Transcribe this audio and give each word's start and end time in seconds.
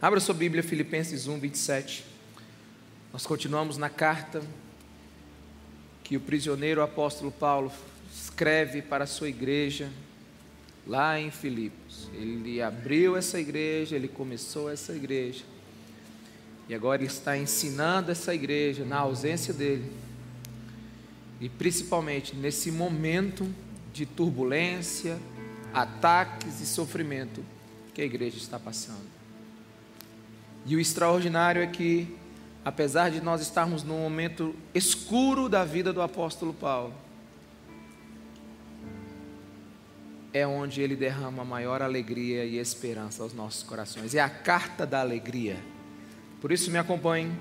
Abra 0.00 0.20
sua 0.20 0.32
Bíblia, 0.34 0.62
Filipenses 0.62 1.26
1, 1.26 1.40
27. 1.40 2.04
Nós 3.12 3.26
continuamos 3.26 3.76
na 3.76 3.90
carta 3.90 4.40
que 6.04 6.16
o 6.16 6.20
prisioneiro 6.20 6.80
apóstolo 6.80 7.32
Paulo 7.32 7.72
escreve 8.14 8.80
para 8.80 9.02
a 9.02 9.06
sua 9.08 9.28
igreja 9.28 9.90
lá 10.86 11.18
em 11.18 11.32
Filipos. 11.32 12.08
Ele 12.14 12.62
abriu 12.62 13.16
essa 13.16 13.40
igreja, 13.40 13.96
ele 13.96 14.06
começou 14.06 14.70
essa 14.70 14.94
igreja. 14.94 15.42
E 16.68 16.74
agora 16.76 17.02
ele 17.02 17.10
está 17.10 17.36
ensinando 17.36 18.12
essa 18.12 18.32
igreja 18.32 18.84
na 18.84 18.98
ausência 18.98 19.52
dele. 19.52 19.92
E 21.40 21.48
principalmente 21.48 22.36
nesse 22.36 22.70
momento 22.70 23.52
de 23.92 24.06
turbulência, 24.06 25.18
ataques 25.74 26.60
e 26.60 26.66
sofrimento 26.66 27.44
que 27.92 28.00
a 28.00 28.04
igreja 28.04 28.36
está 28.36 28.60
passando. 28.60 29.17
E 30.68 30.76
o 30.76 30.80
extraordinário 30.80 31.62
é 31.62 31.66
que, 31.66 32.06
apesar 32.62 33.10
de 33.10 33.22
nós 33.22 33.40
estarmos 33.40 33.82
num 33.82 33.98
momento 33.98 34.54
escuro 34.74 35.48
da 35.48 35.64
vida 35.64 35.94
do 35.94 36.02
apóstolo 36.02 36.52
Paulo, 36.52 36.92
é 40.30 40.46
onde 40.46 40.82
ele 40.82 40.94
derrama 40.94 41.42
maior 41.42 41.80
alegria 41.80 42.44
e 42.44 42.58
esperança 42.58 43.22
aos 43.22 43.32
nossos 43.32 43.62
corações. 43.62 44.14
É 44.14 44.20
a 44.20 44.28
carta 44.28 44.86
da 44.86 45.00
alegria. 45.00 45.56
Por 46.38 46.52
isso, 46.52 46.70
me 46.70 46.76
acompanhem. 46.76 47.32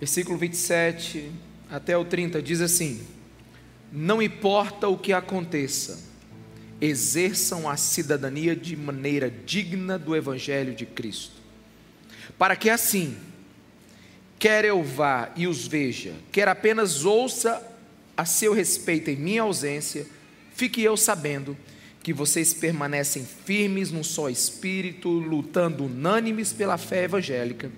Versículo 0.00 0.38
27 0.38 1.30
até 1.70 1.94
o 1.94 2.06
30 2.06 2.40
diz 2.40 2.62
assim: 2.62 3.06
Não 3.92 4.22
importa 4.22 4.88
o 4.88 4.96
que 4.96 5.12
aconteça, 5.12 6.02
exerçam 6.80 7.68
a 7.68 7.76
cidadania 7.76 8.56
de 8.56 8.74
maneira 8.76 9.30
digna 9.30 9.98
do 9.98 10.16
Evangelho 10.16 10.74
de 10.74 10.86
Cristo, 10.86 11.35
para 12.38 12.56
que 12.56 12.68
assim, 12.68 13.16
quer 14.38 14.64
eu 14.64 14.82
vá 14.82 15.30
e 15.36 15.46
os 15.46 15.66
veja, 15.66 16.14
quer 16.30 16.48
apenas 16.48 17.04
ouça 17.04 17.62
a 18.16 18.24
seu 18.24 18.52
respeito 18.52 19.10
em 19.10 19.16
minha 19.16 19.42
ausência, 19.42 20.06
fique 20.54 20.82
eu 20.82 20.96
sabendo 20.96 21.56
que 22.02 22.12
vocês 22.12 22.54
permanecem 22.54 23.26
firmes 23.44 23.90
num 23.90 24.04
só 24.04 24.28
espírito, 24.28 25.08
lutando 25.08 25.86
unânimes 25.86 26.52
pela 26.52 26.78
fé 26.78 27.04
evangélica, 27.04 27.70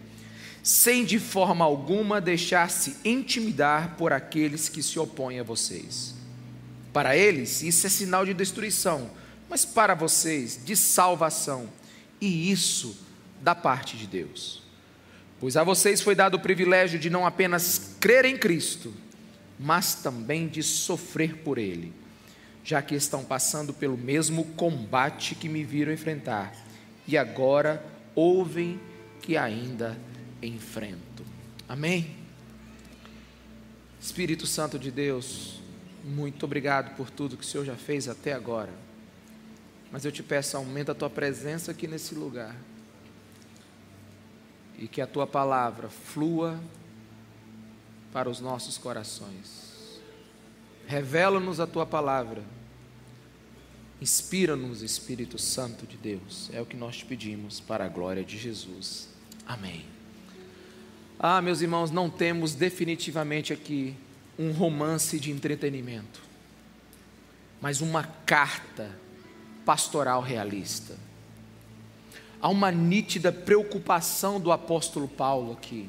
sem 0.62 1.04
de 1.04 1.18
forma 1.18 1.64
alguma 1.64 2.20
deixar-se 2.20 2.96
intimidar 3.04 3.96
por 3.96 4.12
aqueles 4.12 4.68
que 4.68 4.82
se 4.82 4.98
opõem 4.98 5.40
a 5.40 5.42
vocês. 5.42 6.14
Para 6.92 7.16
eles, 7.16 7.62
isso 7.62 7.86
é 7.86 7.90
sinal 7.90 8.26
de 8.26 8.34
destruição, 8.34 9.10
mas 9.48 9.64
para 9.64 9.94
vocês, 9.94 10.60
de 10.62 10.76
salvação, 10.76 11.68
e 12.20 12.50
isso 12.50 13.07
da 13.40 13.54
parte 13.54 13.96
de 13.96 14.06
Deus. 14.06 14.62
Pois 15.40 15.56
a 15.56 15.62
vocês 15.62 16.00
foi 16.00 16.14
dado 16.14 16.34
o 16.34 16.40
privilégio 16.40 16.98
de 16.98 17.08
não 17.08 17.26
apenas 17.26 17.96
crer 18.00 18.24
em 18.24 18.36
Cristo, 18.36 18.92
mas 19.58 19.94
também 19.94 20.48
de 20.48 20.62
sofrer 20.62 21.36
por 21.38 21.58
Ele, 21.58 21.92
já 22.64 22.82
que 22.82 22.94
estão 22.94 23.24
passando 23.24 23.72
pelo 23.72 23.96
mesmo 23.96 24.44
combate 24.56 25.34
que 25.34 25.48
me 25.48 25.62
viram 25.64 25.92
enfrentar, 25.92 26.54
e 27.06 27.16
agora 27.16 27.84
ouvem 28.14 28.80
que 29.22 29.36
ainda 29.36 29.98
enfrento. 30.42 31.24
Amém? 31.68 32.16
Espírito 34.00 34.46
Santo 34.46 34.78
de 34.78 34.90
Deus, 34.90 35.60
muito 36.04 36.44
obrigado 36.44 36.96
por 36.96 37.10
tudo 37.10 37.36
que 37.36 37.44
o 37.44 37.46
Senhor 37.46 37.64
já 37.64 37.76
fez 37.76 38.08
até 38.08 38.32
agora. 38.32 38.72
Mas 39.90 40.04
eu 40.04 40.12
te 40.12 40.22
peço, 40.22 40.56
aumenta 40.56 40.92
a 40.92 40.94
tua 40.94 41.10
presença 41.10 41.70
aqui 41.70 41.86
nesse 41.86 42.14
lugar. 42.14 42.54
E 44.78 44.86
que 44.86 45.00
a 45.00 45.06
tua 45.06 45.26
palavra 45.26 45.88
flua 45.88 46.58
para 48.12 48.30
os 48.30 48.40
nossos 48.40 48.78
corações. 48.78 50.00
Revela-nos 50.86 51.60
a 51.60 51.66
tua 51.66 51.84
palavra. 51.84 52.42
Inspira-nos, 54.00 54.80
Espírito 54.80 55.38
Santo 55.38 55.86
de 55.86 55.96
Deus. 55.96 56.48
É 56.52 56.60
o 56.60 56.66
que 56.66 56.76
nós 56.76 56.96
te 56.96 57.04
pedimos 57.04 57.60
para 57.60 57.84
a 57.84 57.88
glória 57.88 58.24
de 58.24 58.38
Jesus. 58.38 59.08
Amém. 59.46 59.84
Ah, 61.18 61.42
meus 61.42 61.60
irmãos, 61.60 61.90
não 61.90 62.08
temos 62.08 62.54
definitivamente 62.54 63.52
aqui 63.52 63.96
um 64.38 64.52
romance 64.52 65.18
de 65.18 65.32
entretenimento, 65.32 66.22
mas 67.60 67.80
uma 67.80 68.04
carta 68.04 68.96
pastoral 69.64 70.22
realista. 70.22 70.96
Há 72.40 72.48
uma 72.48 72.70
nítida 72.70 73.32
preocupação 73.32 74.38
do 74.38 74.52
apóstolo 74.52 75.08
Paulo 75.08 75.52
aqui. 75.52 75.88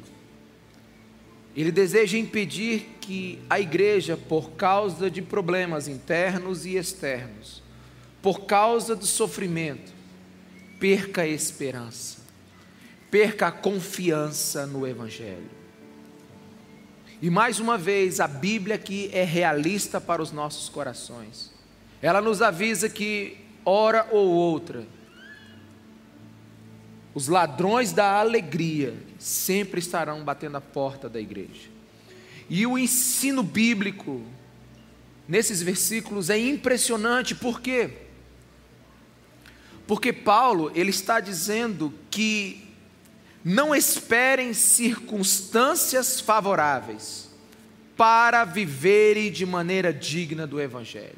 Ele 1.56 1.72
deseja 1.72 2.18
impedir 2.18 2.98
que 3.02 3.40
a 3.50 3.60
igreja, 3.60 4.16
por 4.16 4.52
causa 4.52 5.10
de 5.10 5.22
problemas 5.22 5.88
internos 5.88 6.66
e 6.66 6.76
externos, 6.76 7.62
por 8.22 8.46
causa 8.46 8.96
do 8.96 9.06
sofrimento, 9.06 9.92
perca 10.80 11.24
a 11.24 11.28
esperança, 11.28 12.20
perca 13.12 13.48
a 13.48 13.52
confiança 13.52 14.66
no 14.66 14.88
Evangelho. 14.88 15.50
E 17.22 17.30
mais 17.30 17.60
uma 17.60 17.78
vez, 17.78 18.20
a 18.20 18.28
Bíblia 18.28 18.76
aqui 18.76 19.10
é 19.12 19.24
realista 19.24 20.00
para 20.00 20.22
os 20.22 20.32
nossos 20.32 20.70
corações. 20.70 21.52
Ela 22.02 22.22
nos 22.22 22.42
avisa 22.42 22.88
que, 22.88 23.38
hora 23.66 24.08
ou 24.12 24.26
outra, 24.26 24.88
os 27.14 27.28
ladrões 27.28 27.92
da 27.92 28.20
alegria 28.20 28.96
sempre 29.18 29.80
estarão 29.80 30.24
batendo 30.24 30.58
a 30.58 30.62
porta 30.62 31.10
da 31.10 31.20
igreja. 31.20 31.70
E 32.50 32.66
o 32.66 32.78
ensino 32.78 33.44
bíblico 33.44 34.22
nesses 35.28 35.62
versículos 35.62 36.30
é 36.30 36.38
impressionante, 36.38 37.36
por 37.36 37.62
quê? 37.62 37.92
Porque 39.86 40.14
Paulo, 40.14 40.72
ele 40.76 40.90
está 40.92 41.20
dizendo 41.20 41.94
que 42.10 42.68
não 43.44 43.74
esperem 43.74 44.54
circunstâncias 44.54 46.20
favoráveis 46.20 47.30
para 47.96 48.46
viverem 48.46 49.32
de 49.32 49.46
maneira 49.46 49.92
digna 49.94 50.46
do 50.46 50.60
Evangelho. 50.62 51.18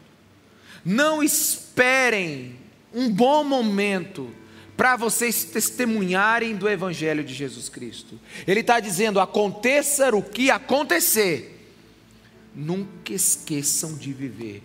Não 0.84 1.22
esperem 1.22 2.56
um 2.94 3.10
bom 3.10 3.44
momento 3.44 4.34
para 4.82 4.96
vocês 4.96 5.44
testemunharem 5.44 6.56
do 6.56 6.68
Evangelho 6.68 7.24
de 7.24 7.36
Jesus 7.36 7.70
Cristo. 7.70 8.20
Ele 8.48 8.62
está 8.62 8.80
dizendo: 8.80 9.20
aconteça 9.20 10.10
o 10.10 10.24
que 10.24 10.50
acontecer, 10.50 11.72
nunca 12.56 13.14
esqueçam 13.14 13.96
de 13.96 14.12
viver 14.12 14.64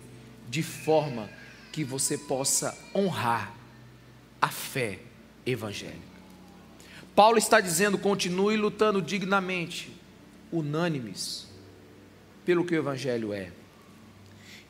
de 0.49 0.63
forma 0.63 1.29
que 1.71 1.83
você 1.83 2.17
possa 2.17 2.75
honrar 2.95 3.53
a 4.41 4.49
fé 4.49 4.97
evangélica. 5.45 6.01
Paulo 7.15 7.37
está 7.37 7.61
dizendo: 7.61 7.95
continue 7.99 8.57
lutando 8.57 9.03
dignamente, 9.03 9.95
unânimes, 10.51 11.47
pelo 12.43 12.65
que 12.65 12.73
o 12.73 12.79
Evangelho 12.79 13.33
é. 13.33 13.51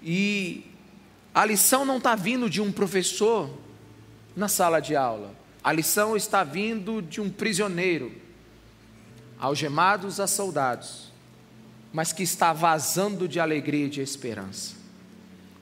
E 0.03 0.65
a 1.33 1.45
lição 1.45 1.85
não 1.85 1.99
está 1.99 2.15
vindo 2.15 2.49
de 2.49 2.59
um 2.59 2.69
professor 2.69 3.49
na 4.35 4.49
sala 4.49 4.81
de 4.81 4.93
aula, 4.93 5.36
a 5.63 5.72
lição 5.72 6.16
está 6.16 6.44
vindo 6.44 7.01
de 7.01 7.19
um 7.19 7.29
prisioneiro, 7.29 8.12
algemados 9.40 10.19
a 10.19 10.28
soldados, 10.28 11.12
mas 11.91 12.13
que 12.13 12.23
está 12.23 12.53
vazando 12.53 13.28
de 13.28 13.40
alegria 13.40 13.85
e 13.85 13.90
de 13.90 14.01
esperança. 14.01 14.75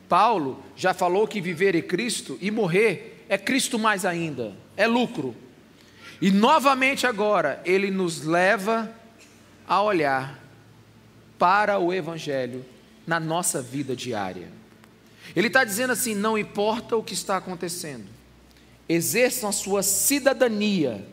Paulo 0.08 0.64
já 0.76 0.94
falou 0.94 1.28
que 1.28 1.42
viver 1.42 1.76
é 1.76 1.82
Cristo 1.82 2.38
e 2.42 2.52
morrer 2.52 3.26
é 3.28 3.38
Cristo 3.38 3.80
mais 3.80 4.06
ainda, 4.06 4.54
é 4.78 4.88
lucro. 4.88 5.36
E 6.22 6.32
novamente 6.32 7.06
agora 7.06 7.62
ele 7.66 7.92
nos 7.92 8.24
leva 8.24 8.92
a 9.68 9.82
olhar 9.82 10.40
para 11.38 11.80
o 11.80 11.94
Evangelho 11.94 12.66
na 13.06 13.20
nossa 13.20 13.62
vida 13.62 13.96
diária. 13.96 14.50
Ele 15.36 15.48
está 15.48 15.64
dizendo 15.64 15.92
assim: 15.94 16.16
não 16.16 16.38
importa 16.38 16.96
o 16.96 17.04
que 17.04 17.14
está 17.14 17.38
acontecendo, 17.38 18.06
exerçam 18.88 19.50
a 19.50 19.52
sua 19.52 19.84
cidadania 19.84 21.06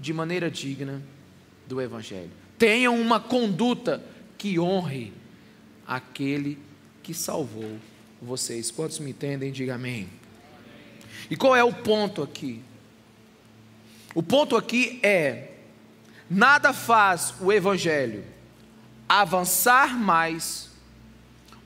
de 0.00 0.12
maneira 0.12 0.50
digna 0.50 1.02
do 1.66 1.80
Evangelho. 1.80 2.30
Tenham 2.58 3.00
uma 3.00 3.20
conduta 3.20 4.02
que 4.36 4.58
honre 4.58 5.12
aquele 5.86 6.58
que 7.02 7.14
salvou 7.14 7.78
vocês. 8.20 8.70
Quantos 8.70 8.98
me 8.98 9.10
entendem, 9.10 9.52
diga 9.52 9.74
amém. 9.74 10.08
E 11.30 11.36
qual 11.36 11.54
é 11.54 11.64
o 11.64 11.72
ponto 11.72 12.22
aqui? 12.22 12.62
O 14.14 14.22
ponto 14.22 14.56
aqui 14.56 15.00
é: 15.02 15.52
nada 16.28 16.72
faz 16.72 17.34
o 17.40 17.52
Evangelho 17.52 18.24
avançar 19.08 19.98
mais 19.98 20.68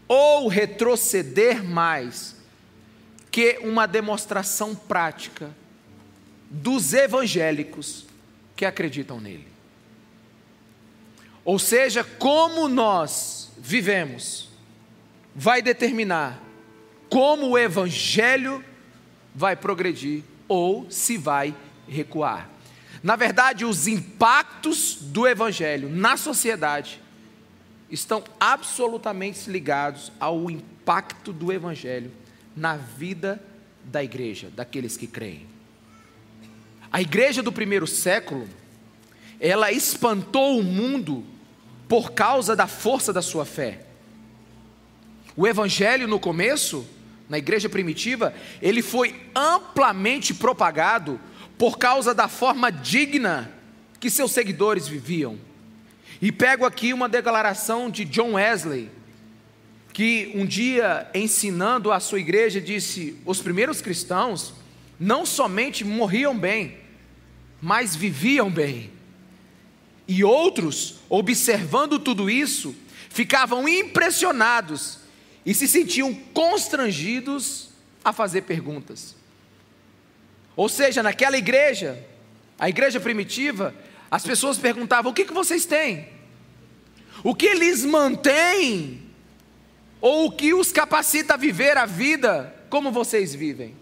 ou 0.06 0.46
retroceder 0.46 1.64
mais 1.64 2.36
que 3.32 3.58
uma 3.62 3.87
demonstração 3.87 4.75
prática 4.75 5.50
dos 6.50 6.93
evangélicos 6.93 8.05
que 8.55 8.67
acreditam 8.67 9.19
nele. 9.19 9.49
Ou 11.43 11.58
seja, 11.58 12.05
como 12.05 12.69
nós 12.69 13.50
vivemos 13.58 14.50
vai 15.34 15.62
determinar 15.62 16.43
como 17.08 17.49
o 17.49 17.58
evangelho 17.58 18.62
vai 19.34 19.56
progredir 19.56 20.23
ou 20.46 20.90
se 20.90 21.17
vai 21.17 21.55
recuar. 21.88 22.50
Na 23.02 23.17
verdade, 23.17 23.64
os 23.64 23.87
impactos 23.87 24.99
do 25.00 25.26
evangelho 25.26 25.88
na 25.88 26.17
sociedade 26.17 27.00
estão 27.90 28.23
absolutamente 28.38 29.50
ligados 29.50 30.12
ao 30.20 30.50
impacto 30.50 31.32
do 31.32 31.52
evangelho 31.52 32.11
na 32.56 32.76
vida 32.76 33.43
da 33.84 34.02
igreja, 34.02 34.50
daqueles 34.54 34.96
que 34.96 35.06
creem. 35.06 35.46
A 36.93 37.00
igreja 37.00 37.43
do 37.43 37.50
primeiro 37.50 37.87
século, 37.87 38.49
ela 39.40 39.72
espantou 39.72 40.58
o 40.58 40.62
mundo 40.62 41.25
por 41.88 42.12
causa 42.12 42.54
da 42.54 42.66
força 42.66 43.12
da 43.12 43.22
sua 43.22 43.44
fé. 43.44 43.87
O 45.37 45.46
evangelho 45.46 46.06
no 46.06 46.20
começo, 46.20 46.87
na 47.28 47.38
igreja 47.38 47.69
primitiva, 47.69 48.34
ele 48.60 48.82
foi 48.82 49.19
amplamente 49.34 50.34
propagado 50.34 51.19
por 51.58 51.78
causa 51.78 52.14
da 52.14 52.28
forma 52.28 52.70
digna 52.70 53.50
que 53.98 54.10
seus 54.10 54.32
seguidores 54.32 54.87
viviam. 54.87 55.38
E 56.20 56.31
pego 56.31 56.64
aqui 56.66 56.93
uma 56.93 57.08
declaração 57.08 57.90
de 57.90 58.05
John 58.05 58.34
Wesley, 58.34 58.90
que 59.92 60.32
um 60.34 60.46
dia 60.46 61.10
ensinando 61.14 61.92
a 61.92 62.00
sua 62.00 62.18
igreja 62.18 62.60
disse: 62.60 63.16
os 63.26 63.40
primeiros 63.40 63.80
cristãos 63.80 64.54
não 64.98 65.26
somente 65.26 65.84
morriam 65.84 66.36
bem, 66.36 66.78
mas 67.60 67.94
viviam 67.94 68.50
bem. 68.50 68.90
E 70.08 70.24
outros, 70.24 70.96
observando 71.08 71.98
tudo 71.98 72.30
isso, 72.30 72.74
ficavam 73.08 73.68
impressionados 73.68 74.98
e 75.44 75.54
se 75.54 75.68
sentiam 75.68 76.14
constrangidos 76.32 77.70
a 78.04 78.12
fazer 78.12 78.42
perguntas. 78.42 79.14
Ou 80.56 80.68
seja, 80.68 81.02
naquela 81.02 81.36
igreja, 81.36 82.02
a 82.58 82.68
igreja 82.68 82.98
primitiva, 82.98 83.74
as 84.10 84.24
pessoas 84.24 84.56
perguntavam: 84.56 85.12
o 85.12 85.14
que, 85.14 85.24
que 85.24 85.34
vocês 85.34 85.66
têm? 85.66 86.08
O 87.22 87.34
que 87.34 87.52
lhes 87.54 87.84
mantém? 87.84 89.01
Ou 90.02 90.26
o 90.26 90.32
que 90.32 90.52
os 90.52 90.70
capacita 90.70 91.34
a 91.34 91.38
viver 91.38 91.78
a 91.78 91.87
vida 91.87 92.54
como 92.69 92.93
vocês 92.93 93.34
vivem? 93.34 93.75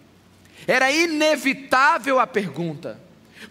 Era 0.65 0.89
inevitável 0.89 2.17
a 2.17 2.25
pergunta 2.25 2.97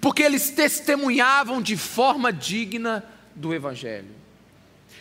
porque 0.01 0.23
eles 0.23 0.51
testemunhavam 0.51 1.61
de 1.61 1.77
forma 1.77 2.33
digna 2.33 3.05
do 3.35 3.55
Evangelho. 3.55 4.15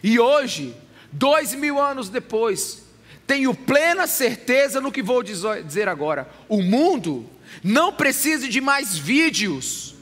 E 0.01 0.19
hoje, 0.19 0.75
dois 1.12 1.54
mil 1.54 1.80
anos 1.80 2.10
depois, 2.10 2.83
tenho 3.27 3.54
plena 3.54 4.07
certeza 4.07 4.80
no 4.81 4.92
que 4.92 5.04
vou 5.04 5.22
dizer 5.22 5.88
agora: 5.88 6.30
o 6.48 6.62
mundo 6.62 7.30
não 7.63 7.94
precisa 7.94 8.48
de 8.48 8.62
mais 8.62 8.98
vídeos, 8.98 9.95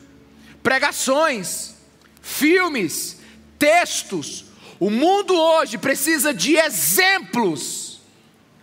pregações, 0.62 1.76
filmes, 2.22 3.18
textos. 3.58 4.46
O 4.80 4.90
mundo 4.90 5.34
hoje 5.36 5.78
precisa 5.78 6.34
de 6.34 6.56
exemplos 6.56 8.00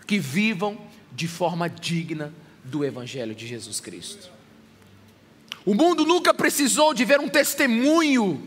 que 0.06 0.18
vivam 0.18 0.78
de 1.12 1.26
forma 1.26 1.68
digna 1.68 2.32
do 2.62 2.84
Evangelho 2.84 3.34
de 3.34 3.46
Jesus 3.46 3.80
Cristo. 3.80 4.30
O 5.64 5.74
mundo 5.74 6.04
nunca 6.04 6.32
precisou 6.32 6.92
de 6.92 7.04
ver 7.04 7.20
um 7.20 7.28
testemunho 7.28 8.46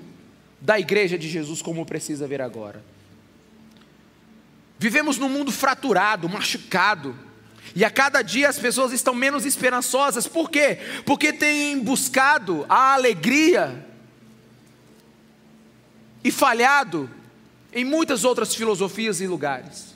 da 0.62 0.80
igreja 0.80 1.18
de 1.18 1.28
Jesus 1.28 1.62
como 1.62 1.86
precisa 1.86 2.28
ver 2.28 2.42
agora. 2.42 2.84
Vivemos 4.80 5.18
num 5.18 5.30
mundo 5.30 5.52
fraturado, 5.52 6.30
machucado, 6.30 7.16
e 7.76 7.84
a 7.84 7.90
cada 7.90 8.22
dia 8.22 8.48
as 8.48 8.60
pessoas 8.60 8.94
estão 8.94 9.14
menos 9.14 9.46
esperançosas. 9.46 10.28
Por 10.28 10.50
quê? 10.50 10.80
Porque 11.06 11.34
têm 11.34 11.80
buscado 11.80 12.66
a 12.70 12.94
alegria 12.94 13.86
e 16.24 16.32
falhado 16.32 17.10
em 17.78 17.86
muitas 17.86 18.24
outras 18.24 18.56
filosofias 18.56 19.22
e 19.22 19.28
lugares. 19.28 19.96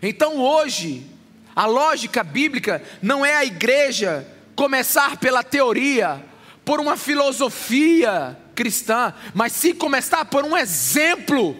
Então 0.00 0.38
hoje, 0.38 1.04
a 1.54 1.66
lógica 1.66 2.24
bíblica 2.24 2.82
não 3.02 3.24
é 3.24 3.36
a 3.36 3.44
igreja 3.44 4.26
começar 4.54 5.18
pela 5.18 5.42
teoria, 5.42 6.24
por 6.64 6.80
uma 6.80 6.96
filosofia 6.96 8.34
cristã, 8.54 9.12
mas 9.34 9.52
sim 9.52 9.74
começar 9.74 10.24
por 10.24 10.42
um 10.42 10.56
exemplo, 10.56 11.54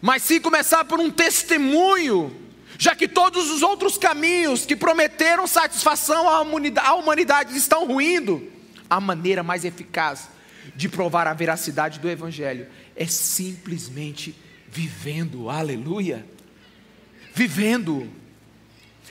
mas 0.00 0.22
sim 0.22 0.40
começar 0.40 0.86
por 0.86 0.98
um 0.98 1.10
testemunho, 1.10 2.34
já 2.78 2.96
que 2.96 3.06
todos 3.06 3.50
os 3.50 3.60
outros 3.60 3.98
caminhos 3.98 4.64
que 4.64 4.74
prometeram 4.74 5.46
satisfação 5.46 6.26
à 6.26 6.40
humanidade, 6.40 6.88
à 6.88 6.94
humanidade 6.94 7.54
estão 7.54 7.86
ruindo, 7.86 8.50
a 8.88 8.98
maneira 8.98 9.42
mais 9.42 9.62
eficaz 9.62 10.30
de 10.74 10.88
provar 10.88 11.26
a 11.26 11.34
veracidade 11.34 12.00
do 12.00 12.08
Evangelho 12.08 12.66
é 12.96 13.06
simplesmente 13.06 14.34
vivendo, 14.68 15.50
aleluia, 15.50 16.26
vivendo. 17.34 18.10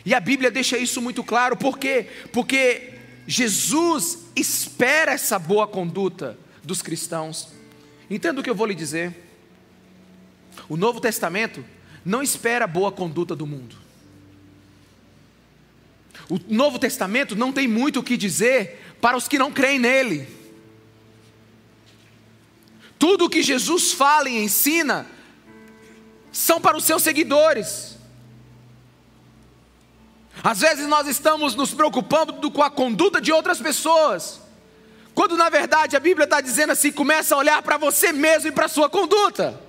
E 0.06 0.14
a 0.14 0.20
Bíblia 0.20 0.52
deixa 0.52 0.78
isso 0.78 1.02
muito 1.02 1.24
claro, 1.24 1.56
por 1.56 1.78
quê? 1.78 2.08
Porque 2.34 2.94
Jesus 3.28 4.26
espera 4.36 5.14
essa 5.14 5.40
boa 5.40 5.68
conduta 5.68 6.38
dos 6.64 6.82
cristãos. 6.82 7.50
Entenda 8.10 8.42
o 8.42 8.44
que 8.44 8.50
eu 8.50 8.56
vou 8.56 8.68
lhe 8.68 8.76
dizer. 8.76 9.24
O 10.68 10.78
Novo 10.78 11.00
Testamento 11.00 11.64
não 12.04 12.22
espera 12.22 12.66
a 12.66 12.68
boa 12.68 12.92
conduta 12.92 13.36
do 13.36 13.48
mundo. 13.48 13.76
O 16.30 16.40
Novo 16.48 16.80
Testamento 16.80 17.36
não 17.36 17.52
tem 17.52 17.68
muito 17.68 18.00
o 18.00 18.04
que 18.04 18.18
dizer 18.18 18.96
para 19.02 19.18
os 19.18 19.28
que 19.28 19.38
não 19.38 19.52
creem 19.52 19.80
nele. 19.80 20.28
Tudo 22.98 23.26
o 23.26 23.30
que 23.30 23.44
Jesus 23.44 23.92
fala 23.92 24.30
e 24.30 24.44
ensina 24.44 25.06
são 26.32 26.60
para 26.60 26.78
os 26.78 26.84
seus 26.84 27.02
seguidores. 27.02 27.96
Às 30.44 30.60
vezes 30.60 30.88
nós 30.88 31.08
estamos 31.08 31.56
nos 31.56 31.74
preocupando 31.74 32.52
com 32.52 32.62
a 32.62 32.70
conduta 32.70 33.22
de 33.22 33.32
outras 33.32 33.60
pessoas, 33.60 34.42
quando 35.14 35.38
na 35.38 35.50
verdade 35.50 35.96
a 35.96 36.00
Bíblia 36.00 36.26
está 36.26 36.42
dizendo 36.42 36.72
assim: 36.72 36.92
começa 36.92 37.36
a 37.36 37.38
olhar 37.38 37.62
para 37.62 37.78
você 37.78 38.12
mesmo 38.12 38.50
e 38.50 38.52
para 38.52 38.66
a 38.66 38.70
sua 38.70 38.90
conduta. 38.90 39.60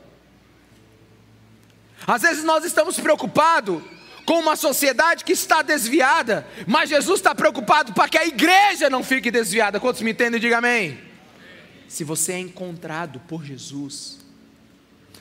Às 2.06 2.23
vezes 2.23 2.45
nós 2.45 2.64
estamos 2.64 2.99
preocupados 2.99 3.83
com 4.25 4.40
uma 4.40 4.56
sociedade 4.56 5.25
que 5.25 5.33
está 5.33 5.62
desviada, 5.62 6.47
mas 6.66 6.90
Jesus 6.90 7.21
está 7.21 7.35
preocupado 7.35 7.92
para 7.92 8.09
que 8.09 8.18
a 8.18 8.26
igreja 8.26 8.90
não 8.90 9.02
fique 9.02 9.30
desviada. 9.30 9.78
Quantos 9.78 10.02
me 10.02 10.11
entendem? 10.11 10.40
Diga 10.40 10.59
amém. 10.59 11.06
Se 11.88 12.05
você 12.05 12.33
é 12.33 12.38
encontrado 12.38 13.21
por 13.21 13.45
Jesus, 13.45 14.19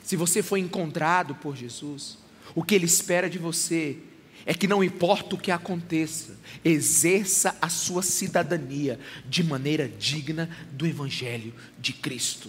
se 0.02 0.16
você 0.16 0.42
foi 0.42 0.60
encontrado 0.60 1.34
por 1.34 1.56
Jesus, 1.56 2.18
o 2.54 2.62
que 2.62 2.74
Ele 2.74 2.86
espera 2.86 3.28
de 3.28 3.38
você 3.38 3.98
é 4.44 4.54
que 4.54 4.68
não 4.68 4.84
importa 4.84 5.34
o 5.34 5.38
que 5.38 5.50
aconteça, 5.50 6.38
exerça 6.64 7.56
a 7.60 7.68
sua 7.68 8.02
cidadania 8.02 9.00
de 9.28 9.42
maneira 9.42 9.88
digna 9.88 10.48
do 10.70 10.86
Evangelho 10.86 11.52
de 11.78 11.92
Cristo. 11.92 12.48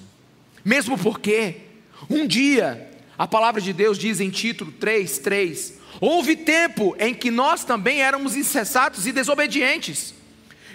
Mesmo 0.64 0.98
porque, 0.98 1.62
um 2.08 2.28
dia, 2.28 2.92
a 3.18 3.28
palavra 3.28 3.60
de 3.60 3.74
Deus 3.74 3.98
diz 3.98 4.20
em 4.20 4.30
título 4.30 4.72
3, 4.74 5.18
3: 5.18 5.74
Houve 6.00 6.36
tempo 6.36 6.96
em 7.00 7.16
que 7.16 7.32
nós 7.32 7.64
também 7.64 8.02
éramos 8.02 8.36
insensatos 8.36 9.08
e 9.08 9.12
desobedientes. 9.12 10.14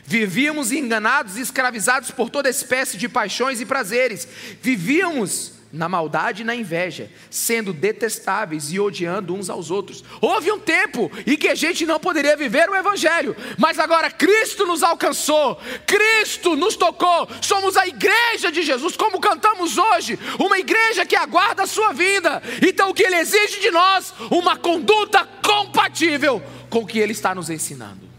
Vivíamos 0.04 0.72
enganados 0.72 1.36
e 1.36 1.40
escravizados 1.40 2.10
por 2.10 2.28
toda 2.28 2.48
espécie 2.48 2.96
de 2.96 3.08
paixões 3.08 3.60
e 3.60 3.66
prazeres. 3.66 4.26
Vivíamos 4.60 5.52
na 5.72 5.88
maldade 5.88 6.42
e 6.42 6.44
na 6.44 6.54
inveja, 6.54 7.10
sendo 7.30 7.72
detestáveis 7.72 8.70
e 8.70 8.78
odiando 8.78 9.34
uns 9.34 9.48
aos 9.48 9.70
outros. 9.70 10.04
Houve 10.20 10.52
um 10.52 10.58
tempo 10.58 11.10
em 11.26 11.36
que 11.36 11.48
a 11.48 11.54
gente 11.54 11.86
não 11.86 11.98
poderia 11.98 12.36
viver 12.36 12.68
o 12.68 12.76
Evangelho, 12.76 13.34
mas 13.56 13.78
agora 13.78 14.10
Cristo 14.10 14.66
nos 14.66 14.82
alcançou, 14.82 15.58
Cristo 15.86 16.54
nos 16.54 16.76
tocou, 16.76 17.26
somos 17.40 17.76
a 17.76 17.86
igreja 17.86 18.52
de 18.52 18.62
Jesus, 18.62 18.96
como 18.96 19.18
cantamos 19.18 19.78
hoje, 19.78 20.18
uma 20.38 20.58
igreja 20.58 21.06
que 21.06 21.16
aguarda 21.16 21.62
a 21.62 21.66
sua 21.66 21.92
vinda. 21.92 22.42
Então 22.60 22.90
o 22.90 22.94
que 22.94 23.04
Ele 23.04 23.16
exige 23.16 23.60
de 23.60 23.70
nós? 23.70 24.12
Uma 24.30 24.56
conduta 24.56 25.26
compatível 25.42 26.42
com 26.68 26.80
o 26.80 26.86
que 26.86 26.98
Ele 26.98 27.12
está 27.12 27.34
nos 27.34 27.48
ensinando. 27.48 28.11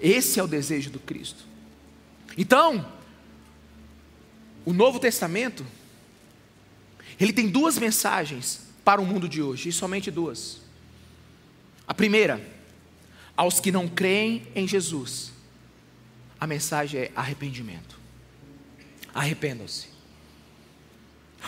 Esse 0.00 0.40
é 0.40 0.42
o 0.42 0.48
desejo 0.48 0.90
do 0.90 0.98
Cristo. 0.98 1.44
Então, 2.36 2.90
o 4.64 4.72
Novo 4.72 4.98
Testamento 4.98 5.64
ele 7.20 7.34
tem 7.34 7.48
duas 7.48 7.78
mensagens 7.78 8.62
para 8.82 9.00
o 9.00 9.04
mundo 9.04 9.28
de 9.28 9.42
hoje, 9.42 9.68
e 9.68 9.72
somente 9.72 10.10
duas. 10.10 10.62
A 11.86 11.92
primeira, 11.92 12.40
aos 13.36 13.60
que 13.60 13.70
não 13.70 13.86
creem 13.86 14.46
em 14.54 14.66
Jesus, 14.66 15.32
a 16.40 16.46
mensagem 16.46 17.02
é 17.02 17.12
arrependimento. 17.14 17.98
Arrependam-se. 19.12 19.88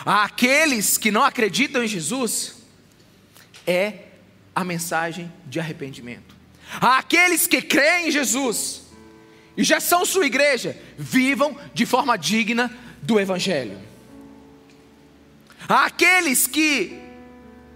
Aqueles 0.05 0.97
que 0.97 1.09
não 1.09 1.23
acreditam 1.23 1.83
em 1.83 1.87
Jesus, 1.87 2.57
é 3.65 4.09
a 4.55 4.63
mensagem 4.63 5.31
de 5.47 5.59
arrependimento. 5.59 6.32
Aqueles 6.79 7.47
que 7.47 7.61
creem 7.61 8.07
em 8.07 8.11
Jesus 8.11 8.83
e 9.55 9.63
já 9.63 9.79
são 9.79 10.05
sua 10.05 10.25
igreja, 10.25 10.75
vivam 10.97 11.57
de 11.73 11.85
forma 11.85 12.17
digna 12.17 12.71
do 13.01 13.19
Evangelho. 13.19 13.77
Aqueles 15.67 16.47
que 16.47 16.99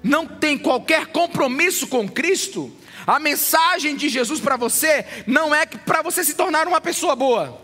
não 0.04 0.28
têm 0.28 0.58
qualquer 0.58 1.08
compromisso 1.08 1.88
com 1.88 2.08
Cristo, 2.08 2.72
a 3.06 3.20
mensagem 3.20 3.96
de 3.96 4.10
Jesus 4.10 4.40
para 4.40 4.58
você 4.58 5.06
não 5.26 5.54
é 5.54 5.66
para 5.66 6.02
você 6.02 6.24
se 6.24 6.34
tornar 6.34 6.68
uma 6.68 6.82
pessoa 6.82 7.16
boa, 7.16 7.62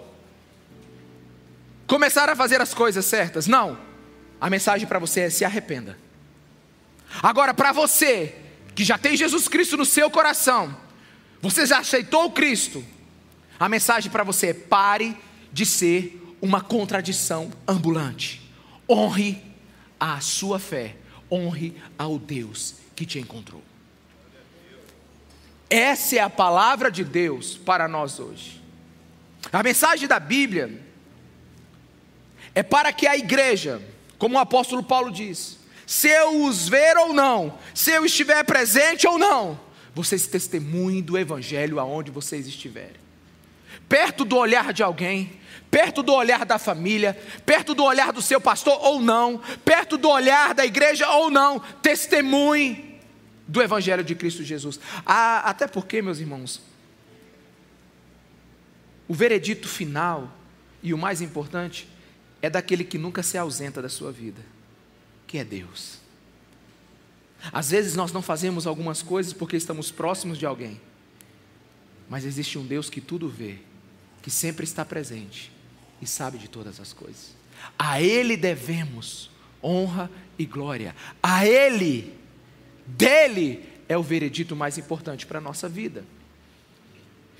começar 1.88 2.30
a 2.30 2.36
fazer 2.36 2.62
as 2.62 2.74
coisas 2.74 3.06
certas. 3.06 3.48
Não. 3.48 3.78
A 4.40 4.50
mensagem 4.50 4.88
para 4.88 5.00
você 5.00 5.22
é 5.22 5.30
se 5.30 5.46
arrependa. 5.46 5.98
Agora, 7.22 7.54
para 7.54 7.72
você 7.72 8.36
que 8.76 8.84
já 8.84 8.98
tem 8.98 9.16
Jesus 9.16 9.48
Cristo 9.48 9.78
no 9.78 9.86
seu 9.86 10.10
coração, 10.10 10.76
você 11.44 11.66
já 11.66 11.80
aceitou 11.80 12.32
Cristo, 12.32 12.82
a 13.60 13.68
mensagem 13.68 14.10
para 14.10 14.24
você 14.24 14.48
é 14.48 14.54
pare 14.54 15.14
de 15.52 15.66
ser 15.66 16.38
uma 16.42 16.62
contradição 16.62 17.52
ambulante. 17.68 18.50
Honre 18.90 19.44
a 20.00 20.22
sua 20.22 20.58
fé, 20.58 20.96
honre 21.30 21.76
ao 21.98 22.18
Deus 22.18 22.76
que 22.96 23.06
te 23.06 23.20
encontrou. 23.20 23.62
Essa 25.70 26.16
é 26.16 26.20
a 26.20 26.30
palavra 26.30 26.90
de 26.90 27.04
Deus 27.04 27.58
para 27.58 27.90
nós 27.90 28.22
hoje. 28.22 28.62
A 29.52 29.62
mensagem 29.62 30.08
da 30.08 30.22
Bíblia 30.22 30.82
é 32.56 32.64
para 32.64 32.94
que 32.94 33.06
a 33.06 33.18
igreja, 33.18 33.82
como 34.18 34.38
o 34.38 34.40
apóstolo 34.40 34.82
Paulo 34.82 35.12
diz, 35.12 35.60
se 35.86 36.08
eu 36.08 36.46
os 36.46 36.70
ver 36.70 36.96
ou 36.96 37.14
não, 37.14 37.60
se 37.76 37.92
eu 37.92 38.06
estiver 38.06 38.46
presente 38.46 39.06
ou 39.06 39.18
não, 39.18 39.60
vocês 39.94 40.28
testemunhem 40.28 41.02
do 41.02 41.18
Evangelho 41.18 41.80
aonde 41.80 42.12
vocês 42.12 42.48
estiverem. 42.48 43.02
Perto 43.88 44.24
do 44.24 44.38
olhar 44.38 44.72
de 44.74 44.82
alguém, 44.82 45.40
perto 45.70 46.02
do 46.02 46.14
olhar 46.14 46.46
da 46.46 46.58
família, 46.58 47.20
perto 47.46 47.74
do 47.74 47.84
olhar 47.84 48.12
do 48.12 48.22
seu 48.22 48.40
pastor 48.40 48.78
ou 48.82 49.02
não, 49.02 49.40
perto 49.66 49.98
do 49.98 50.10
olhar 50.10 50.54
da 50.54 50.66
igreja 50.66 51.10
ou 51.10 51.30
não, 51.30 51.60
testemunhe 51.82 53.00
do 53.48 53.62
Evangelho 53.62 54.04
de 54.04 54.16
Cristo 54.16 54.44
Jesus. 54.44 54.80
Ah, 55.06 55.40
até 55.50 55.68
porque, 55.68 56.02
meus 56.02 56.20
irmãos, 56.20 56.62
o 59.08 59.14
veredito 59.14 59.68
final 59.68 60.32
e 60.82 60.94
o 60.94 60.98
mais 60.98 61.22
importante 61.22 61.88
é 62.42 62.50
daquele 62.50 62.84
que 62.84 62.98
nunca 62.98 63.22
se 63.22 63.38
ausenta 63.38 63.82
da 63.82 63.90
sua 63.90 64.12
vida 64.12 64.54
que 65.34 65.40
é 65.40 65.44
Deus. 65.44 65.98
Às 67.52 67.72
vezes 67.72 67.96
nós 67.96 68.12
não 68.12 68.22
fazemos 68.22 68.66
algumas 68.66 69.02
coisas 69.02 69.34
porque 69.34 69.58
estamos 69.58 69.92
próximos 69.92 70.38
de 70.38 70.46
alguém, 70.46 70.80
mas 72.10 72.26
existe 72.26 72.58
um 72.58 72.66
Deus 72.66 72.90
que 72.90 73.02
tudo 73.02 73.28
vê, 73.28 73.58
que 74.22 74.32
sempre 74.32 74.64
está 74.64 74.86
presente 74.86 75.52
e 76.02 76.08
sabe 76.08 76.38
de 76.38 76.48
todas 76.48 76.80
as 76.80 76.94
coisas. 76.94 77.36
A 77.78 78.02
Ele 78.02 78.38
devemos 78.38 79.30
honra 79.62 80.10
e 80.38 80.46
glória, 80.46 80.96
a 81.22 81.46
Ele, 81.46 82.18
dele 82.86 83.68
é 83.88 83.98
o 83.98 84.04
veredito 84.04 84.56
mais 84.56 84.78
importante 84.78 85.26
para 85.26 85.40
a 85.40 85.42
nossa 85.42 85.68
vida. 85.68 86.06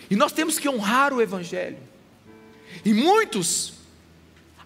E 0.10 0.16
nós 0.16 0.32
temos 0.32 0.60
que 0.60 0.68
honrar 0.68 1.14
o 1.14 1.22
Evangelho. 1.22 1.78
E 2.84 2.94
muitos 2.94 3.76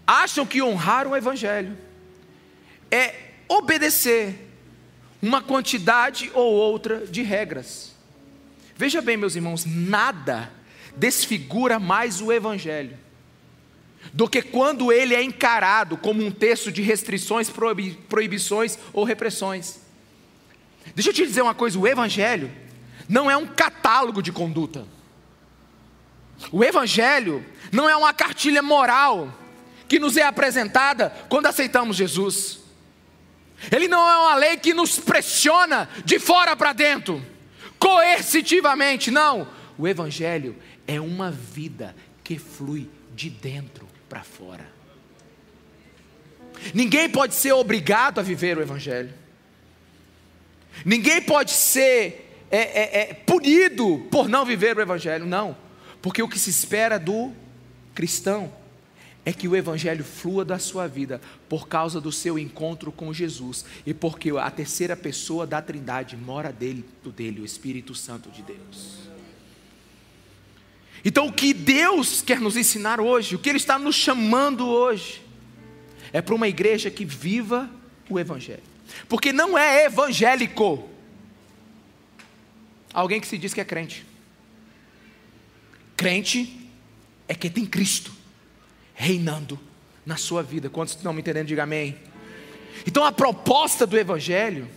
acham 0.05 0.45
que 0.45 0.61
honrar 0.61 1.07
o 1.07 1.15
Evangelho 1.15 1.77
é 2.89 3.33
obedecer 3.47 4.46
uma 5.27 5.41
quantidade 5.41 6.31
ou 6.33 6.53
outra 6.53 7.05
de 7.05 7.21
regras. 7.21 7.93
Veja 8.75 9.01
bem, 9.01 9.17
meus 9.17 9.35
irmãos, 9.35 9.65
nada 9.65 10.51
desfigura 10.95 11.79
mais 11.79 12.21
o 12.21 12.31
Evangelho 12.31 12.97
do 14.13 14.27
que 14.27 14.41
quando 14.41 14.91
ele 14.91 15.13
é 15.13 15.21
encarado 15.21 15.97
como 15.97 16.23
um 16.23 16.31
texto 16.31 16.71
de 16.71 16.81
restrições, 16.81 17.51
proibições 18.07 18.77
ou 18.93 19.03
repressões. 19.03 19.81
Deixa 20.95 21.09
eu 21.09 21.13
te 21.13 21.25
dizer 21.25 21.41
uma 21.41 21.55
coisa: 21.55 21.77
o 21.77 21.87
Evangelho 21.87 22.51
não 23.09 23.29
é 23.29 23.35
um 23.35 23.47
catálogo 23.47 24.21
de 24.21 24.31
conduta. 24.31 24.85
O 26.51 26.63
Evangelho 26.63 27.43
não 27.71 27.89
é 27.89 27.95
uma 27.95 28.13
cartilha 28.13 28.61
moral 28.61 29.33
que 29.87 29.99
nos 29.99 30.17
é 30.17 30.23
apresentada 30.23 31.09
quando 31.27 31.47
aceitamos 31.47 31.97
Jesus. 31.97 32.66
Ele 33.71 33.87
não 33.87 34.07
é 34.07 34.17
uma 34.17 34.35
lei 34.35 34.57
que 34.57 34.73
nos 34.73 34.99
pressiona 34.99 35.89
de 36.05 36.19
fora 36.19 36.55
para 36.55 36.73
dentro, 36.73 37.23
coercitivamente, 37.79 39.09
não. 39.11 39.47
O 39.77 39.87
Evangelho 39.87 40.55
é 40.87 40.99
uma 40.99 41.31
vida 41.31 41.95
que 42.23 42.37
flui 42.37 42.89
de 43.15 43.29
dentro 43.29 43.87
para 44.07 44.23
fora. 44.23 44.65
Ninguém 46.73 47.09
pode 47.09 47.35
ser 47.35 47.51
obrigado 47.51 48.19
a 48.19 48.23
viver 48.23 48.57
o 48.57 48.61
Evangelho, 48.61 49.13
ninguém 50.85 51.21
pode 51.21 51.51
ser 51.51 52.45
é, 52.49 52.57
é, 52.57 52.99
é, 53.01 53.13
punido 53.13 54.07
por 54.09 54.27
não 54.27 54.45
viver 54.45 54.77
o 54.77 54.81
Evangelho, 54.81 55.25
não, 55.25 55.55
porque 56.01 56.21
o 56.23 56.29
que 56.29 56.39
se 56.39 56.49
espera 56.49 56.97
do 56.97 57.31
cristão 57.93 58.51
é 59.27 59.33
que 59.33 59.45
o 59.45 59.57
Evangelho 59.57 60.05
flua 60.05 60.45
da 60.45 60.57
sua 60.57 60.87
vida 60.87 61.19
por 61.49 61.67
causa 61.67 61.99
do 61.99 62.13
seu 62.13 62.39
encontro 62.39 62.93
com 62.93 63.13
Jesus 63.13 63.65
e 63.85 63.93
porque 63.93 64.29
a 64.29 64.49
terceira 64.49 64.95
pessoa 64.95 65.45
da 65.45 65.61
Trindade 65.61 66.15
mora 66.15 66.49
dentro 66.49 67.11
dele, 67.11 67.41
o 67.41 67.45
Espírito 67.45 67.93
Santo 67.93 68.31
de 68.31 68.41
Deus. 68.41 68.99
Então, 71.03 71.27
o 71.27 71.33
que 71.33 71.53
Deus 71.53 72.21
quer 72.21 72.39
nos 72.39 72.55
ensinar 72.55 73.01
hoje, 73.01 73.35
o 73.35 73.39
que 73.39 73.49
Ele 73.49 73.57
está 73.57 73.77
nos 73.77 73.97
chamando 73.97 74.65
hoje, 74.65 75.21
é 76.13 76.21
para 76.21 76.33
uma 76.33 76.47
igreja 76.47 76.89
que 76.89 77.03
viva 77.03 77.69
o 78.09 78.17
Evangelho, 78.17 78.63
porque 79.09 79.33
não 79.33 79.57
é 79.57 79.87
evangélico 79.87 80.89
alguém 82.93 83.19
que 83.19 83.27
se 83.27 83.37
diz 83.37 83.53
que 83.53 83.59
é 83.59 83.65
crente. 83.65 84.05
Crente 85.97 86.69
é 87.27 87.35
que 87.35 87.49
tem 87.49 87.65
Cristo 87.65 88.15
reinando 88.97 89.59
na 90.03 90.17
sua 90.17 90.41
vida. 90.41 90.69
Quantos 90.71 90.95
estão 90.95 91.13
me 91.13 91.21
entendendo? 91.21 91.47
Diga 91.47 91.63
amém. 91.63 91.95
Então 92.85 93.05
a 93.05 93.11
proposta 93.11 93.85
do 93.85 93.97
Evangelho, 93.97 94.67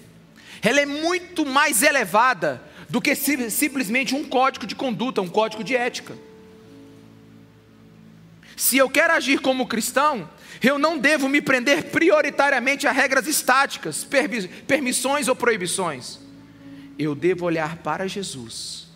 ela 0.61 0.79
é 0.79 0.87
muito 0.87 1.47
mais 1.47 1.83
elevada 1.83 2.63
do 2.89 3.01
que 3.01 3.15
simplesmente 3.15 4.15
um 4.15 4.29
código 4.29 4.67
de 4.67 4.75
conduta, 4.75 5.23
um 5.23 5.29
código 5.29 5.65
de 5.65 5.75
ética. 5.75 6.15
Se 8.57 8.77
eu 8.77 8.91
quero 8.91 9.15
agir 9.15 9.41
como 9.41 9.67
cristão, 9.67 10.29
eu 10.63 10.79
não 10.79 10.99
devo 10.99 11.27
me 11.27 11.41
prender 11.41 11.85
prioritariamente 11.85 12.87
a 12.87 12.93
regras 12.93 13.27
estáticas, 13.27 14.07
permissões 14.67 15.29
ou 15.29 15.35
proibições. 15.35 16.19
Eu 16.99 17.15
devo 17.15 17.47
olhar 17.47 17.79
para 17.79 18.07
Jesus. 18.07 18.89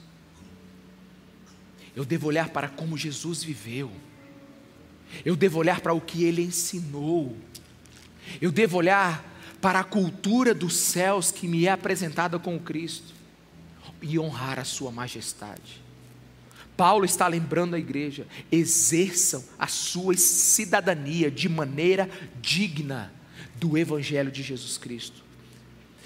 Eu 1.97 2.05
devo 2.05 2.27
olhar 2.27 2.51
para 2.51 2.69
como 2.69 2.99
Jesus 2.99 3.43
viveu. 3.43 3.91
Eu 5.25 5.37
devo 5.37 5.59
olhar 5.59 5.81
para 5.81 5.93
o 5.93 6.01
que 6.01 6.25
ele 6.25 6.43
ensinou. 6.43 7.37
Eu 8.41 8.51
devo 8.51 8.79
olhar 8.79 9.33
para 9.61 9.81
a 9.81 9.85
cultura 9.85 10.55
dos 10.55 10.77
céus 10.77 11.31
que 11.31 11.49
me 11.49 11.67
é 11.67 11.71
apresentada 11.71 12.39
com 12.39 12.59
Cristo 12.59 13.15
e 14.03 14.19
honrar 14.19 14.59
a 14.59 14.65
sua 14.65 14.93
majestade. 14.93 15.83
Paulo 16.77 17.05
está 17.05 17.27
lembrando 17.27 17.75
a 17.75 17.79
igreja: 17.79 18.27
exerçam 18.51 19.45
a 19.59 19.67
sua 19.67 20.17
cidadania 20.17 21.31
de 21.31 21.49
maneira 21.49 22.11
digna 22.41 23.13
do 23.57 23.79
Evangelho 23.79 24.31
de 24.31 24.43
Jesus 24.43 24.77
Cristo. 24.77 25.25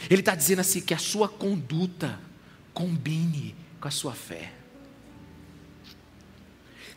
Ele 0.09 0.21
está 0.21 0.35
dizendo 0.35 0.61
assim: 0.61 0.81
que 0.81 0.95
a 0.95 0.99
sua 0.99 1.29
conduta 1.29 2.21
combine 2.73 3.57
com 3.81 3.88
a 3.88 3.91
sua 3.91 4.12
fé, 4.15 4.53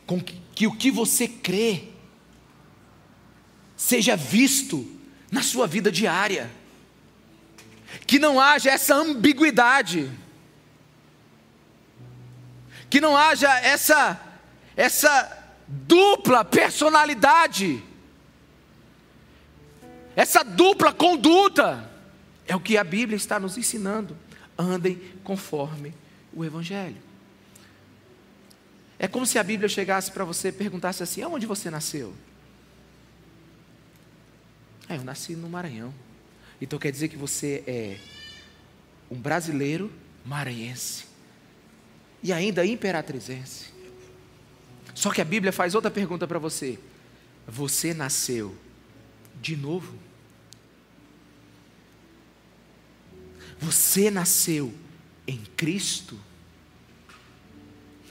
com 0.05 0.21
que, 0.21 0.35
que 0.53 0.67
o 0.67 0.75
que 0.75 0.91
você 0.91 1.27
crê 1.27 1.90
seja 3.81 4.15
visto 4.15 4.87
na 5.31 5.41
sua 5.41 5.65
vida 5.65 5.91
diária. 5.91 6.51
Que 8.05 8.19
não 8.19 8.39
haja 8.39 8.69
essa 8.69 8.93
ambiguidade. 8.93 10.09
Que 12.91 13.01
não 13.01 13.17
haja 13.17 13.49
essa 13.59 14.21
essa 14.77 15.55
dupla 15.67 16.45
personalidade. 16.45 17.83
Essa 20.15 20.43
dupla 20.43 20.93
conduta. 20.93 21.89
É 22.47 22.55
o 22.55 22.59
que 22.59 22.77
a 22.77 22.83
Bíblia 22.83 23.17
está 23.17 23.39
nos 23.39 23.57
ensinando. 23.57 24.15
Andem 24.55 25.01
conforme 25.23 25.91
o 26.31 26.45
evangelho. 26.45 27.01
É 28.99 29.07
como 29.07 29.25
se 29.25 29.39
a 29.39 29.43
Bíblia 29.43 29.67
chegasse 29.67 30.11
para 30.11 30.23
você 30.23 30.49
e 30.49 30.51
perguntasse 30.51 31.01
assim: 31.01 31.23
aonde 31.23 31.47
você 31.47 31.71
nasceu? 31.71 32.13
Ah, 34.91 34.95
eu 34.95 35.05
nasci 35.05 35.37
no 35.37 35.49
Maranhão. 35.49 35.93
Então 36.61 36.77
quer 36.77 36.91
dizer 36.91 37.07
que 37.07 37.15
você 37.15 37.63
é 37.65 37.97
um 39.09 39.15
brasileiro 39.15 39.89
maranhense 40.25 41.05
e 42.21 42.33
ainda 42.33 42.65
imperatrizense. 42.65 43.69
Só 44.93 45.09
que 45.09 45.21
a 45.21 45.23
Bíblia 45.23 45.53
faz 45.53 45.75
outra 45.75 45.89
pergunta 45.89 46.27
para 46.27 46.37
você: 46.37 46.77
você 47.47 47.93
nasceu 47.93 48.53
de 49.41 49.55
novo? 49.55 49.97
Você 53.61 54.11
nasceu 54.11 54.73
em 55.25 55.37
Cristo? 55.55 56.19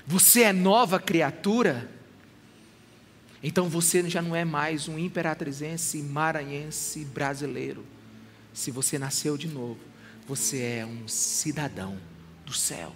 Você 0.06 0.44
é 0.44 0.52
nova 0.54 0.98
criatura? 0.98 1.90
Então 3.42 3.68
você 3.68 4.08
já 4.08 4.20
não 4.20 4.36
é 4.36 4.44
mais 4.44 4.86
um 4.86 4.98
imperatrizense, 4.98 6.02
maranhense, 6.02 7.04
brasileiro. 7.06 7.84
Se 8.52 8.70
você 8.70 8.98
nasceu 8.98 9.38
de 9.38 9.48
novo, 9.48 9.78
você 10.28 10.60
é 10.62 10.86
um 10.86 11.08
cidadão 11.08 11.96
do 12.44 12.52
céu. 12.52 12.94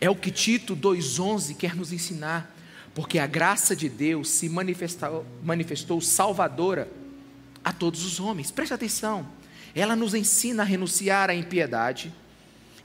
É 0.00 0.08
o 0.08 0.14
que 0.14 0.30
Tito 0.30 0.76
2,11 0.76 1.56
quer 1.56 1.74
nos 1.74 1.92
ensinar, 1.92 2.54
porque 2.94 3.18
a 3.18 3.26
graça 3.26 3.74
de 3.74 3.88
Deus 3.88 4.30
se 4.30 4.48
manifestou, 4.48 5.26
manifestou 5.42 6.00
salvadora 6.00 6.88
a 7.64 7.72
todos 7.72 8.04
os 8.04 8.20
homens. 8.20 8.52
Preste 8.52 8.74
atenção, 8.74 9.26
ela 9.74 9.96
nos 9.96 10.14
ensina 10.14 10.62
a 10.62 10.66
renunciar 10.66 11.30
à 11.30 11.34
impiedade 11.34 12.12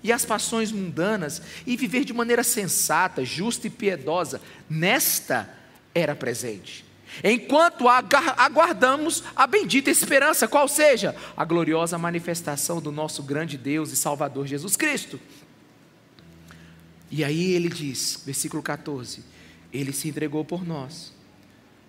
e 0.02 0.12
às 0.12 0.26
paixões 0.26 0.72
mundanas 0.72 1.42
e 1.68 1.78
viver 1.78 2.04
de 2.04 2.14
maneira 2.14 2.44
sensata, 2.44 3.24
justa 3.24 3.68
e 3.68 3.70
piedosa 3.70 4.42
nesta 4.68 5.59
era 6.00 6.16
presente. 6.16 6.86
Enquanto 7.24 7.88
aguardamos 7.88 9.24
a 9.36 9.46
bendita 9.48 9.90
esperança, 9.90 10.48
qual 10.48 10.68
seja 10.68 11.16
a 11.36 11.44
gloriosa 11.44 11.98
manifestação 11.98 12.80
do 12.80 12.92
nosso 12.92 13.24
grande 13.24 13.58
Deus 13.58 13.92
e 13.92 13.96
Salvador 13.96 14.46
Jesus 14.46 14.76
Cristo. 14.76 15.20
E 17.12 17.24
aí 17.24 17.54
ele 17.54 17.70
diz, 17.70 18.22
versículo 18.26 18.62
14: 18.62 19.24
Ele 19.74 19.92
se 19.92 20.08
entregou 20.08 20.46
por 20.46 20.66
nós, 20.66 21.12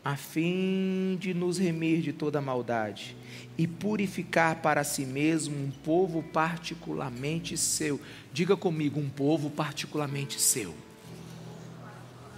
a 0.02 0.16
fim 0.16 1.18
de 1.20 1.34
nos 1.34 1.58
remir 1.58 2.00
de 2.00 2.12
toda 2.12 2.40
maldade 2.40 3.14
e 3.58 3.66
purificar 3.66 4.56
para 4.62 4.82
si 4.82 5.04
mesmo 5.04 5.54
um 5.54 5.70
povo 5.70 6.22
particularmente 6.22 7.56
seu. 7.58 8.00
Diga 8.32 8.56
comigo, 8.56 8.98
um 8.98 9.10
povo 9.10 9.50
particularmente 9.50 10.40
seu. 10.40 10.74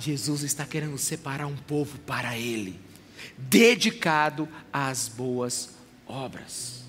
Jesus 0.02 0.42
está 0.42 0.64
querendo 0.64 0.98
separar 0.98 1.46
um 1.46 1.56
povo 1.56 1.98
para 2.00 2.36
Ele, 2.36 2.80
dedicado 3.38 4.48
às 4.72 5.08
boas 5.08 5.70
obras. 6.06 6.82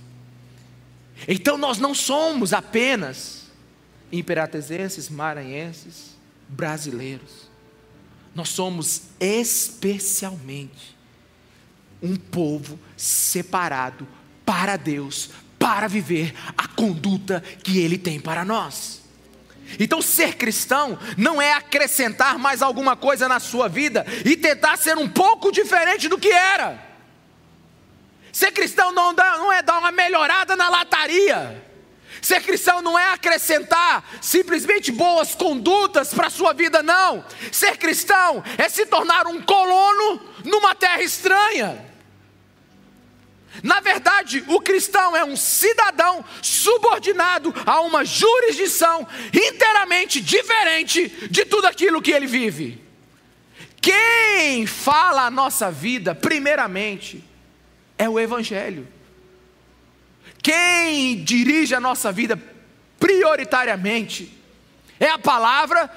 Então 1.27 1.58
nós 1.58 1.77
não 1.77 1.93
somos 1.93 2.53
apenas 2.53 3.43
imperatezenses, 4.12 5.10
maranhenses, 5.10 6.15
brasileiros. 6.48 7.50
Nós 8.36 8.50
somos 8.50 9.03
especialmente 9.20 10.96
um 12.01 12.15
povo 12.15 12.79
separado 12.98 14.08
para 14.46 14.75
Deus, 14.75 15.29
para 15.58 15.88
viver 15.88 16.34
a 16.58 16.67
conduta 16.67 17.41
que 17.63 17.79
Ele 17.79 17.98
tem 17.98 18.20
para 18.20 18.43
nós. 18.43 19.02
Então, 19.79 20.01
ser 20.01 20.36
cristão 20.36 20.98
não 21.17 21.41
é 21.41 21.53
acrescentar 21.53 22.38
mais 22.38 22.62
alguma 22.62 22.96
coisa 22.96 23.27
na 23.27 23.39
sua 23.39 23.67
vida 23.67 24.05
e 24.25 24.36
tentar 24.36 24.77
ser 24.77 24.98
um 24.98 25.10
pouco 25.10 25.51
diferente 25.51 26.08
do 26.08 26.17
que 26.17 26.29
era. 26.29 26.79
Ser 28.32 28.51
cristão 28.51 28.91
não, 28.91 29.13
dá, 29.13 29.38
não 29.38 29.53
é 29.53 29.62
dar 29.62 29.77
uma 29.77 29.91
melhorada 29.91 30.56
na 30.56 30.69
lataria. 30.69 31.63
Ser 32.21 32.41
cristão 32.41 32.82
não 32.82 32.97
é 32.97 33.12
acrescentar 33.12 34.04
simplesmente 34.21 34.91
boas 34.91 35.36
condutas 35.36 36.13
para 36.13 36.28
a 36.28 36.32
sua 36.32 36.54
vida, 36.54 36.82
não. 36.82 37.23
Ser 37.52 37.78
cristão 37.78 38.43
é 38.58 38.69
se 38.69 38.86
tornar 38.86 39.28
um 39.28 39.41
colono 39.41 40.21
numa 40.43 40.73
terra 40.73 41.02
estranha. 41.02 41.92
Na 43.61 43.79
verdade, 43.79 44.43
o 44.47 44.59
cristão 44.59 45.15
é 45.15 45.23
um 45.23 45.35
cidadão 45.35 46.25
subordinado 46.41 47.53
a 47.65 47.81
uma 47.81 48.03
jurisdição 48.03 49.07
inteiramente 49.31 50.19
diferente 50.21 51.07
de 51.29 51.45
tudo 51.45 51.67
aquilo 51.67 52.01
que 52.01 52.11
ele 52.11 52.25
vive. 52.25 52.81
Quem 53.79 54.65
fala 54.65 55.23
a 55.23 55.31
nossa 55.31 55.69
vida, 55.69 56.15
primeiramente, 56.15 57.23
é 57.97 58.09
o 58.09 58.19
Evangelho. 58.19 58.87
Quem 60.41 61.23
dirige 61.23 61.75
a 61.75 61.79
nossa 61.79 62.11
vida, 62.11 62.41
prioritariamente, 62.97 64.31
é 64.99 65.09
a 65.09 65.19
palavra 65.19 65.91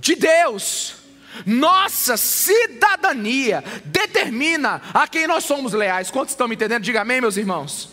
de 0.00 0.14
Deus. 0.14 1.01
Nossa 1.46 2.16
cidadania 2.16 3.64
determina 3.84 4.82
a 4.92 5.06
quem 5.08 5.26
nós 5.26 5.44
somos 5.44 5.72
leais. 5.72 6.10
Quantos 6.10 6.32
estão 6.32 6.48
me 6.48 6.54
entendendo? 6.54 6.82
Diga 6.82 7.00
amém, 7.00 7.20
meus 7.20 7.36
irmãos. 7.36 7.90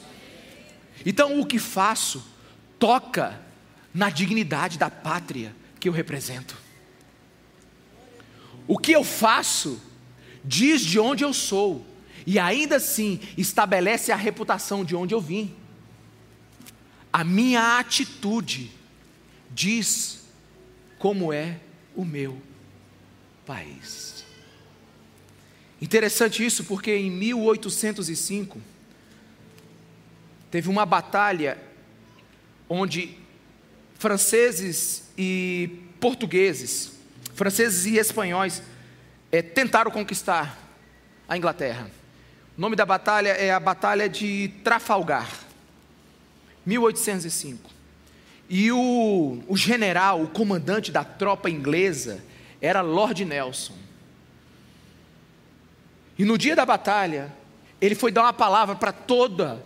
Então, 1.05 1.39
o 1.39 1.45
que 1.45 1.59
faço 1.59 2.25
toca 2.77 3.39
na 3.93 4.09
dignidade 4.09 4.77
da 4.77 4.89
pátria 4.89 5.55
que 5.79 5.87
eu 5.87 5.93
represento. 5.93 6.57
O 8.67 8.77
que 8.77 8.91
eu 8.91 9.03
faço 9.03 9.81
diz 10.43 10.81
de 10.81 10.99
onde 10.99 11.23
eu 11.23 11.33
sou 11.33 11.85
e 12.25 12.37
ainda 12.37 12.75
assim 12.75 13.19
estabelece 13.37 14.11
a 14.11 14.15
reputação 14.15 14.85
de 14.85 14.95
onde 14.95 15.13
eu 15.13 15.21
vim. 15.21 15.55
A 17.11 17.23
minha 17.23 17.79
atitude 17.79 18.71
diz 19.49 20.27
como 20.99 21.33
é 21.33 21.59
o 21.95 22.05
meu 22.05 22.39
país. 23.49 24.23
Interessante 25.81 26.45
isso 26.45 26.63
porque 26.65 26.95
em 26.95 27.09
1805 27.09 28.61
teve 30.51 30.69
uma 30.69 30.85
batalha 30.85 31.57
onde 32.69 33.17
franceses 33.97 35.09
e 35.17 35.79
portugueses, 35.99 36.91
franceses 37.33 37.87
e 37.87 37.97
espanhóis 37.97 38.61
é, 39.31 39.41
tentaram 39.41 39.89
conquistar 39.89 40.55
a 41.27 41.35
Inglaterra. 41.35 41.89
O 42.55 42.61
nome 42.61 42.75
da 42.75 42.85
batalha 42.85 43.29
é 43.29 43.51
a 43.51 43.59
Batalha 43.59 44.07
de 44.07 44.51
Trafalgar, 44.63 45.27
1805. 46.67 47.67
E 48.47 48.71
o, 48.71 49.41
o 49.47 49.57
general, 49.57 50.21
o 50.21 50.27
comandante 50.27 50.91
da 50.91 51.03
tropa 51.03 51.49
inglesa, 51.49 52.28
era 52.61 52.81
Lord 52.81 53.23
Nelson. 53.25 53.73
E 56.17 56.25
no 56.25 56.37
dia 56.37 56.55
da 56.55 56.65
batalha, 56.65 57.33
ele 57.79 57.95
foi 57.95 58.11
dar 58.11 58.23
uma 58.23 58.33
palavra 58.33 58.75
para 58.75 58.91
toda 58.91 59.63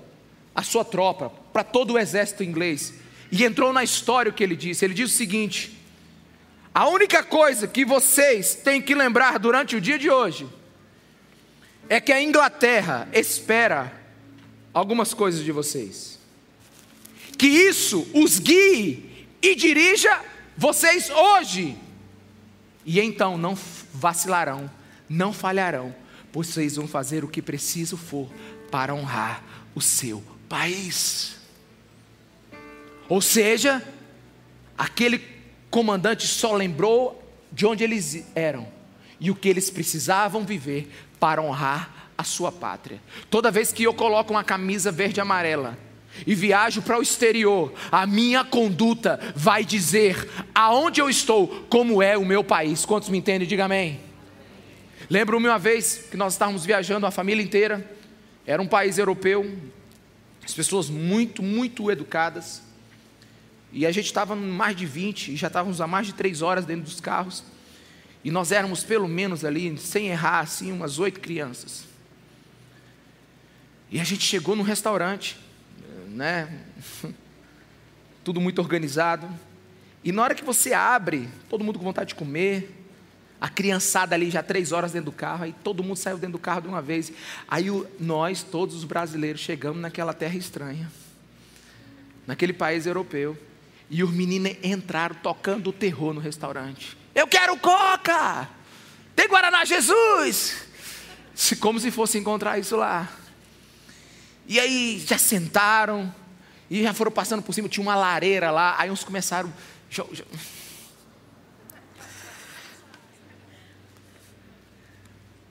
a 0.56 0.62
sua 0.62 0.86
tropa, 0.86 1.32
para 1.52 1.64
todo 1.64 1.94
o 1.94 2.00
exército 2.00 2.44
inglês. 2.44 2.94
E 3.32 3.44
entrou 3.44 3.74
na 3.74 3.84
história 3.84 4.30
o 4.30 4.34
que 4.34 4.44
ele 4.44 4.56
disse. 4.56 4.86
Ele 4.86 4.94
disse 4.94 5.16
o 5.16 5.18
seguinte: 5.18 5.76
A 6.74 6.88
única 6.88 7.24
coisa 7.24 7.68
que 7.68 7.84
vocês 7.84 8.54
têm 8.54 8.82
que 8.82 8.94
lembrar 8.94 9.40
durante 9.40 9.76
o 9.76 9.82
dia 9.82 9.98
de 9.98 10.10
hoje 10.10 10.48
é 11.90 12.00
que 12.00 12.12
a 12.12 12.22
Inglaterra 12.22 13.10
espera 13.12 13.92
algumas 14.72 15.14
coisas 15.14 15.44
de 15.44 15.52
vocês. 15.52 16.20
Que 17.38 17.48
isso 17.48 18.08
os 18.14 18.38
guie 18.38 19.28
e 19.42 19.56
dirija 19.56 20.22
vocês 20.56 21.10
hoje 21.10 21.76
e 22.86 23.00
então 23.00 23.38
não 23.38 23.58
vacilarão, 23.94 24.70
não 25.10 25.32
falharão, 25.34 25.94
pois 26.32 26.48
vocês 26.48 26.76
vão 26.76 26.88
fazer 26.88 27.24
o 27.24 27.28
que 27.28 27.42
preciso 27.42 27.96
for 27.98 28.30
para 28.72 28.94
honrar 28.94 29.44
o 29.76 29.82
seu 29.82 30.24
país. 30.50 31.38
Ou 33.08 33.22
seja, 33.22 33.82
aquele 34.78 35.22
comandante 35.70 36.28
só 36.28 36.54
lembrou 36.56 37.22
de 37.52 37.66
onde 37.66 37.84
eles 37.84 38.26
eram 38.36 38.68
e 39.20 39.30
o 39.30 39.36
que 39.36 39.48
eles 39.48 39.70
precisavam 39.70 40.46
viver 40.46 40.92
para 41.20 41.42
honrar 41.42 42.10
a 42.18 42.24
sua 42.24 42.52
pátria. 42.52 43.02
Toda 43.30 43.52
vez 43.52 43.72
que 43.72 43.84
eu 43.84 43.94
coloco 43.94 44.34
uma 44.34 44.44
camisa 44.44 44.92
verde 44.92 45.20
e 45.20 45.22
amarela, 45.22 45.78
e 46.26 46.36
viajo 46.36 46.82
para 46.82 47.00
o 47.00 47.02
exterior, 47.02 47.74
a 47.92 48.06
minha 48.06 48.44
conduta 48.44 49.20
vai 49.36 49.66
dizer 49.66 50.30
aonde 50.54 51.02
eu 51.02 51.10
estou, 51.10 51.66
como 51.70 52.02
é 52.02 52.18
o 52.18 52.26
meu 52.26 52.44
país. 52.44 52.86
Quantos 52.86 53.10
me 53.10 53.18
entendem? 53.18 53.48
Diga 53.48 53.66
amém. 53.66 54.00
Lembro-me 55.10 55.48
uma 55.48 55.60
vez 55.60 56.08
que 56.10 56.18
nós 56.18 56.34
estávamos 56.34 56.66
viajando, 56.66 57.06
a 57.06 57.12
família 57.12 57.44
inteira, 57.44 57.90
era 58.46 58.62
um 58.62 58.68
país 58.68 58.98
europeu, 58.98 59.58
as 60.44 60.54
pessoas 60.54 60.90
muito, 60.90 61.42
muito 61.42 61.90
educadas, 61.92 62.62
e 63.72 63.86
a 63.86 63.92
gente 63.92 64.06
estava 64.06 64.36
mais 64.36 64.76
de 64.76 64.86
20, 64.86 65.34
e 65.34 65.36
já 65.36 65.48
estávamos 65.48 65.82
há 65.82 65.88
mais 65.88 66.08
de 66.08 66.14
três 66.14 66.42
horas 66.42 66.66
dentro 66.66 66.84
dos 66.84 67.02
carros, 67.02 67.44
E 68.24 68.32
nós 68.32 68.52
éramos 68.52 68.84
pelo 68.84 69.08
menos 69.08 69.44
ali, 69.44 69.78
sem 69.78 70.08
errar, 70.08 70.40
assim, 70.40 70.72
umas 70.72 70.98
oito 70.98 71.20
crianças. 71.20 71.84
E 73.92 74.00
a 74.00 74.04
gente 74.04 74.24
chegou 74.26 74.56
num 74.56 74.64
restaurante, 74.64 75.38
né? 76.14 76.60
Tudo 78.24 78.40
muito 78.40 78.60
organizado. 78.60 79.28
E 80.04 80.12
na 80.12 80.22
hora 80.22 80.36
que 80.36 80.44
você 80.44 80.74
abre, 80.74 81.28
todo 81.50 81.64
mundo 81.64 81.80
com 81.80 81.86
vontade 81.86 82.10
de 82.10 82.16
comer, 82.16 82.84
a 83.42 83.50
criançada 83.50 84.16
ali 84.16 84.30
já 84.30 84.42
três 84.42 84.72
horas 84.72 84.92
dentro 84.92 85.12
do 85.12 85.16
carro, 85.16 85.44
aí 85.44 85.54
todo 85.64 85.84
mundo 85.84 85.98
saiu 85.98 86.18
dentro 86.18 86.34
do 86.34 86.40
carro 86.40 86.62
de 86.62 86.68
uma 86.68 86.82
vez. 86.82 87.12
Aí 87.48 87.70
o, 87.70 87.86
nós, 88.00 88.44
todos 88.44 88.76
os 88.76 88.84
brasileiros, 88.84 89.42
chegamos 89.42 89.82
naquela 89.82 90.14
terra 90.14 90.36
estranha, 90.36 90.90
naquele 92.26 92.54
país 92.54 92.86
europeu. 92.86 93.38
E 93.90 94.04
os 94.04 94.12
meninos 94.12 94.56
entraram 94.64 95.16
tocando 95.16 95.70
o 95.70 95.74
terror 95.74 96.14
no 96.14 96.22
restaurante. 96.22 96.98
Eu 97.14 97.28
quero 97.28 97.58
coca! 97.58 98.50
Tem 99.16 99.28
Guaraná 99.28 99.66
Jesus! 99.66 100.66
Como 101.60 101.80
se 101.80 101.92
fosse 101.92 102.18
encontrar 102.18 102.58
isso 102.58 102.76
lá. 102.76 103.12
E 104.48 104.60
aí 104.60 105.00
já 105.00 105.18
sentaram, 105.18 106.14
e 106.70 106.84
já 106.84 106.94
foram 106.94 107.12
passando 107.12 107.42
por 107.42 107.54
cima, 107.54 107.70
tinha 107.70 107.84
uma 107.84 107.96
lareira 107.96 108.52
lá, 108.52 108.76
aí 108.78 108.92
uns 108.92 109.04
começaram. 109.04 109.54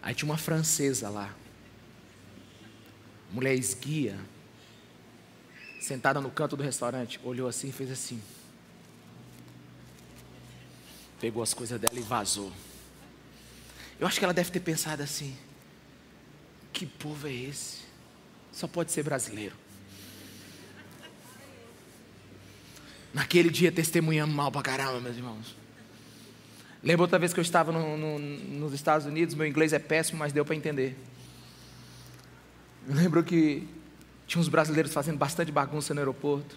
Aí 0.02 0.14
tinha 0.14 0.28
uma 0.28 0.36
francesa 0.36 1.08
lá, 1.08 1.32
mulher 3.30 3.54
esguia, 3.54 4.18
sentada 5.80 6.20
no 6.20 6.30
canto 6.30 6.56
do 6.56 6.62
restaurante, 6.62 7.20
olhou 7.22 7.48
assim 7.48 7.68
e 7.68 7.72
fez 7.72 7.90
assim. 7.90 8.20
Pegou 11.20 11.40
as 11.40 11.54
coisas 11.54 11.80
dela 11.80 11.96
e 11.96 12.02
vazou. 12.02 12.52
Eu 14.00 14.08
acho 14.08 14.18
que 14.18 14.24
ela 14.24 14.34
deve 14.34 14.50
ter 14.50 14.58
pensado 14.58 15.04
assim: 15.04 15.36
que 16.72 16.84
povo 16.84 17.28
é 17.28 17.32
esse? 17.32 17.91
Só 18.52 18.68
pode 18.68 18.92
ser 18.92 19.02
brasileiro. 19.02 19.56
Naquele 23.12 23.50
dia 23.50 23.70
testemunhamos 23.70 24.34
mal 24.34 24.50
pra 24.50 24.62
caramba, 24.62 25.00
meus 25.00 25.16
irmãos. 25.16 25.56
Lembro 26.82 27.02
outra 27.02 27.18
vez 27.18 27.32
que 27.32 27.38
eu 27.38 27.42
estava 27.42 27.70
no, 27.70 27.96
no, 27.96 28.18
nos 28.18 28.72
Estados 28.72 29.06
Unidos, 29.06 29.34
meu 29.34 29.46
inglês 29.46 29.72
é 29.72 29.78
péssimo, 29.78 30.18
mas 30.18 30.32
deu 30.32 30.44
para 30.44 30.56
entender. 30.56 30.96
Lembro 32.86 33.22
que 33.22 33.68
tinha 34.26 34.40
uns 34.40 34.48
brasileiros 34.48 34.92
fazendo 34.92 35.16
bastante 35.16 35.52
bagunça 35.52 35.94
no 35.94 36.00
aeroporto. 36.00 36.56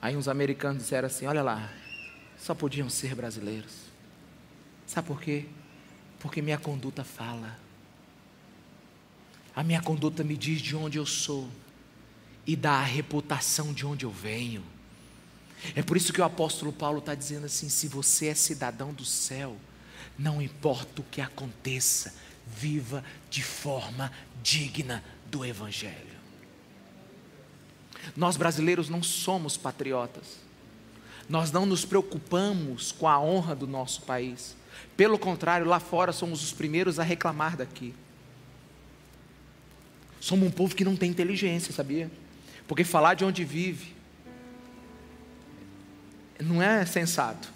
Aí 0.00 0.16
uns 0.16 0.26
americanos 0.26 0.82
disseram 0.82 1.06
assim: 1.06 1.26
Olha 1.26 1.42
lá, 1.42 1.72
só 2.36 2.54
podiam 2.54 2.90
ser 2.90 3.14
brasileiros. 3.14 3.72
Sabe 4.86 5.06
por 5.06 5.20
quê? 5.20 5.46
Porque 6.18 6.42
minha 6.42 6.58
conduta 6.58 7.04
fala. 7.04 7.56
A 9.54 9.62
minha 9.62 9.82
conduta 9.82 10.24
me 10.24 10.36
diz 10.36 10.60
de 10.60 10.74
onde 10.74 10.98
eu 10.98 11.06
sou 11.06 11.48
e 12.46 12.56
dá 12.56 12.72
a 12.72 12.84
reputação 12.84 13.72
de 13.72 13.86
onde 13.86 14.04
eu 14.04 14.10
venho. 14.10 14.62
É 15.76 15.82
por 15.82 15.96
isso 15.96 16.12
que 16.12 16.20
o 16.20 16.24
apóstolo 16.24 16.72
Paulo 16.72 16.98
está 16.98 17.14
dizendo 17.14 17.46
assim: 17.46 17.68
se 17.68 17.86
você 17.86 18.28
é 18.28 18.34
cidadão 18.34 18.92
do 18.92 19.04
céu, 19.04 19.56
não 20.18 20.42
importa 20.42 21.00
o 21.00 21.04
que 21.04 21.20
aconteça, 21.20 22.14
viva 22.46 23.04
de 23.30 23.42
forma 23.42 24.10
digna 24.42 25.04
do 25.30 25.44
Evangelho. 25.44 26.12
Nós 28.16 28.36
brasileiros 28.36 28.88
não 28.88 29.02
somos 29.02 29.56
patriotas, 29.56 30.38
nós 31.28 31.52
não 31.52 31.64
nos 31.64 31.84
preocupamos 31.84 32.90
com 32.90 33.06
a 33.06 33.20
honra 33.20 33.54
do 33.54 33.66
nosso 33.66 34.02
país, 34.02 34.56
pelo 34.96 35.18
contrário, 35.18 35.66
lá 35.66 35.78
fora 35.78 36.12
somos 36.12 36.42
os 36.42 36.52
primeiros 36.52 36.98
a 36.98 37.02
reclamar 37.02 37.56
daqui. 37.56 37.94
Somos 40.22 40.46
um 40.46 40.52
povo 40.52 40.76
que 40.76 40.84
não 40.84 40.94
tem 40.94 41.10
inteligência, 41.10 41.74
sabia? 41.74 42.08
Porque 42.68 42.84
falar 42.84 43.14
de 43.14 43.24
onde 43.24 43.42
vive, 43.42 43.92
não 46.38 46.62
é 46.62 46.86
sensato. 46.86 47.52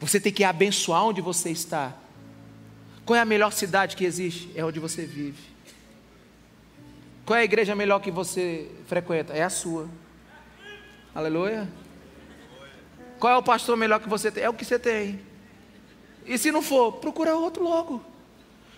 Você 0.00 0.18
tem 0.18 0.32
que 0.32 0.44
abençoar 0.44 1.04
onde 1.04 1.20
você 1.20 1.50
está. 1.50 1.94
Qual 3.04 3.14
é 3.14 3.20
a 3.20 3.24
melhor 3.26 3.52
cidade 3.52 3.96
que 3.96 4.04
existe? 4.06 4.50
É 4.54 4.64
onde 4.64 4.80
você 4.80 5.04
vive. 5.04 5.42
Qual 7.26 7.36
é 7.36 7.42
a 7.42 7.44
igreja 7.44 7.74
melhor 7.74 8.00
que 8.00 8.10
você 8.10 8.66
frequenta? 8.86 9.34
É 9.34 9.42
a 9.42 9.50
sua. 9.50 9.86
Aleluia. 11.14 11.68
Qual 13.18 13.30
é 13.30 13.36
o 13.36 13.42
pastor 13.42 13.76
melhor 13.76 14.00
que 14.00 14.08
você 14.08 14.30
tem? 14.30 14.42
É 14.42 14.48
o 14.48 14.54
que 14.54 14.64
você 14.64 14.78
tem. 14.78 15.20
E 16.24 16.38
se 16.38 16.50
não 16.50 16.62
for, 16.62 16.92
procura 16.92 17.36
outro 17.36 17.62
logo. 17.62 18.02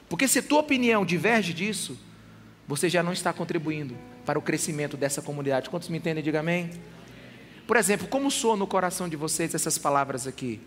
Porque 0.09 0.27
se 0.27 0.42
tua 0.42 0.59
opinião 0.59 1.07
diverge 1.07 1.55
disso, 1.55 1.97
você 2.66 2.88
já 2.88 3.02
não 3.02 3.12
está 3.12 3.33
contribuindo 3.33 3.96
para 4.24 4.38
o 4.38 4.42
crescimento 4.42 4.96
dessa 4.96 5.22
comunidade. 5.22 5.70
Quantos 5.70 5.88
me 5.88 5.98
entendem? 5.98 6.22
Diga 6.22 6.40
amém. 6.40 6.70
Por 7.66 7.76
exemplo, 7.76 8.09
como 8.09 8.31
soa 8.31 8.57
no 8.57 8.66
coração 8.66 9.09
de 9.09 9.16
vocês 9.16 9.55
essas 9.55 9.79
palavras 9.79 10.26
aqui? 10.26 10.61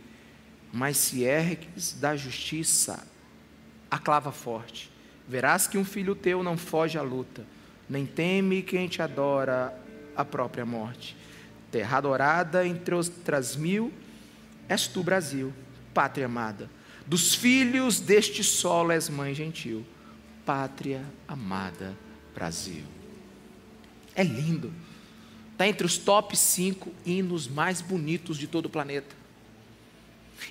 Mas 0.71 0.97
se 0.97 1.23
ergues 1.23 1.93
da 1.93 2.15
justiça, 2.15 3.05
a 3.89 3.97
clava 3.97 4.31
forte. 4.31 4.91
Verás 5.27 5.67
que 5.67 5.77
um 5.77 5.85
filho 5.85 6.15
teu 6.15 6.43
não 6.43 6.57
foge 6.57 6.97
à 6.97 7.01
luta, 7.01 7.45
nem 7.89 8.05
teme 8.05 8.61
quem 8.61 8.87
te 8.87 9.01
adora 9.01 9.73
a 10.15 10.23
própria 10.25 10.65
morte. 10.65 11.15
Terra 11.71 11.97
adorada 11.97 12.65
entre 12.65 12.95
outras 12.95 13.55
mil, 13.55 13.93
és 14.67 14.87
tu, 14.87 15.03
Brasil, 15.03 15.53
pátria 15.93 16.25
amada. 16.25 16.69
Dos 17.05 17.33
filhos 17.33 17.99
deste 17.99 18.43
solo 18.43 18.91
és 18.91 19.09
mãe 19.09 19.33
gentil, 19.33 19.85
pátria 20.49 21.05
amada, 21.27 21.95
Brasil. 22.33 22.83
É 24.15 24.23
lindo 24.23 24.73
está 25.51 25.67
entre 25.67 25.85
os 25.85 25.95
top 25.95 26.35
5 26.35 26.91
hinos 27.05 27.47
mais 27.47 27.81
bonitos 27.81 28.35
de 28.35 28.47
todo 28.47 28.65
o 28.65 28.69
planeta. 28.69 29.15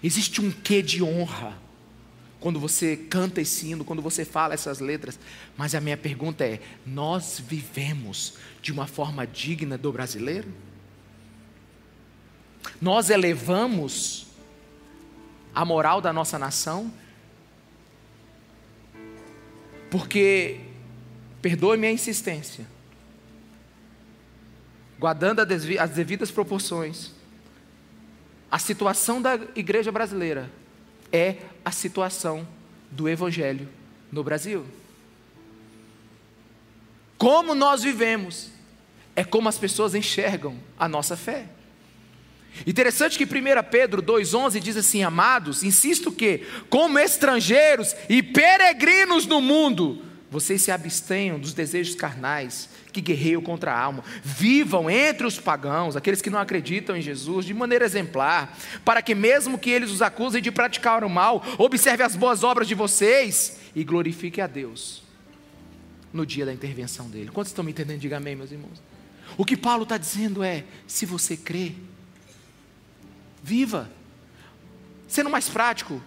Existe 0.00 0.40
um 0.40 0.52
quê 0.52 0.82
de 0.82 1.02
honra 1.02 1.58
quando 2.38 2.60
você 2.60 2.94
canta 2.94 3.40
esse 3.40 3.66
hino, 3.66 3.84
quando 3.84 4.00
você 4.00 4.24
fala 4.24 4.54
essas 4.54 4.78
letras. 4.78 5.18
Mas 5.56 5.74
a 5.74 5.80
minha 5.80 5.96
pergunta 5.96 6.44
é: 6.44 6.60
nós 6.86 7.42
vivemos 7.44 8.34
de 8.62 8.70
uma 8.70 8.86
forma 8.86 9.26
digna 9.26 9.76
do 9.76 9.90
brasileiro? 9.90 10.48
Nós 12.80 13.10
elevamos 13.10 14.28
a 15.52 15.64
moral 15.64 16.00
da 16.00 16.12
nossa 16.12 16.38
nação? 16.38 16.92
Porque, 19.90 20.60
perdoe-me 21.40 21.86
a 21.86 21.92
insistência, 21.92 22.66
guardando 24.98 25.40
as 25.40 25.90
devidas 25.90 26.30
proporções, 26.30 27.12
a 28.50 28.58
situação 28.58 29.20
da 29.20 29.34
igreja 29.54 29.92
brasileira 29.92 30.50
é 31.12 31.36
a 31.64 31.70
situação 31.70 32.46
do 32.90 33.08
Evangelho 33.08 33.68
no 34.10 34.24
Brasil. 34.24 34.66
Como 37.16 37.54
nós 37.54 37.82
vivemos 37.82 38.50
é 39.14 39.24
como 39.24 39.48
as 39.48 39.58
pessoas 39.58 39.96
enxergam 39.96 40.56
a 40.78 40.88
nossa 40.88 41.16
fé. 41.16 41.48
Interessante 42.66 43.16
que 43.16 43.24
1 43.24 43.28
Pedro 43.70 44.02
2,11 44.02 44.60
diz 44.60 44.76
assim: 44.76 45.02
Amados, 45.02 45.62
insisto 45.62 46.10
que, 46.10 46.46
como 46.68 46.98
estrangeiros 46.98 47.94
e 48.08 48.22
peregrinos 48.22 49.26
no 49.26 49.40
mundo, 49.40 50.02
vocês 50.30 50.60
se 50.62 50.70
abstenham 50.70 51.38
dos 51.38 51.54
desejos 51.54 51.94
carnais 51.94 52.68
que 52.92 53.00
guerreiam 53.00 53.40
contra 53.40 53.72
a 53.72 53.80
alma. 53.80 54.04
Vivam 54.22 54.90
entre 54.90 55.26
os 55.26 55.38
pagãos, 55.38 55.96
aqueles 55.96 56.20
que 56.20 56.30
não 56.30 56.38
acreditam 56.38 56.96
em 56.96 57.00
Jesus, 57.00 57.46
de 57.46 57.54
maneira 57.54 57.84
exemplar, 57.84 58.56
para 58.84 59.00
que, 59.00 59.14
mesmo 59.14 59.58
que 59.58 59.70
eles 59.70 59.90
os 59.90 60.02
acusem 60.02 60.42
de 60.42 60.50
praticar 60.50 61.04
o 61.04 61.08
mal, 61.08 61.42
observe 61.56 62.02
as 62.02 62.16
boas 62.16 62.42
obras 62.42 62.68
de 62.68 62.74
vocês 62.74 63.58
e 63.74 63.84
glorifique 63.84 64.40
a 64.40 64.46
Deus 64.46 65.02
no 66.12 66.26
dia 66.26 66.44
da 66.44 66.52
intervenção 66.52 67.08
dele. 67.08 67.30
Quantos 67.32 67.50
estão 67.50 67.64
me 67.64 67.70
entendendo? 67.70 68.00
Diga 68.00 68.16
amém, 68.16 68.34
meus 68.34 68.50
irmãos. 68.50 68.82
O 69.36 69.44
que 69.44 69.56
Paulo 69.56 69.84
está 69.84 69.96
dizendo 69.96 70.42
é: 70.42 70.64
se 70.86 71.06
você 71.06 71.36
crê, 71.36 71.74
viva. 73.42 73.90
Sendo 75.06 75.30
mais 75.30 75.48
prático, 75.48 76.02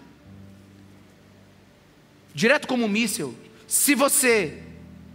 direto 2.33 2.67
como 2.67 2.85
um 2.85 2.89
míssil, 2.89 3.35
se 3.67 3.95
você 3.95 4.61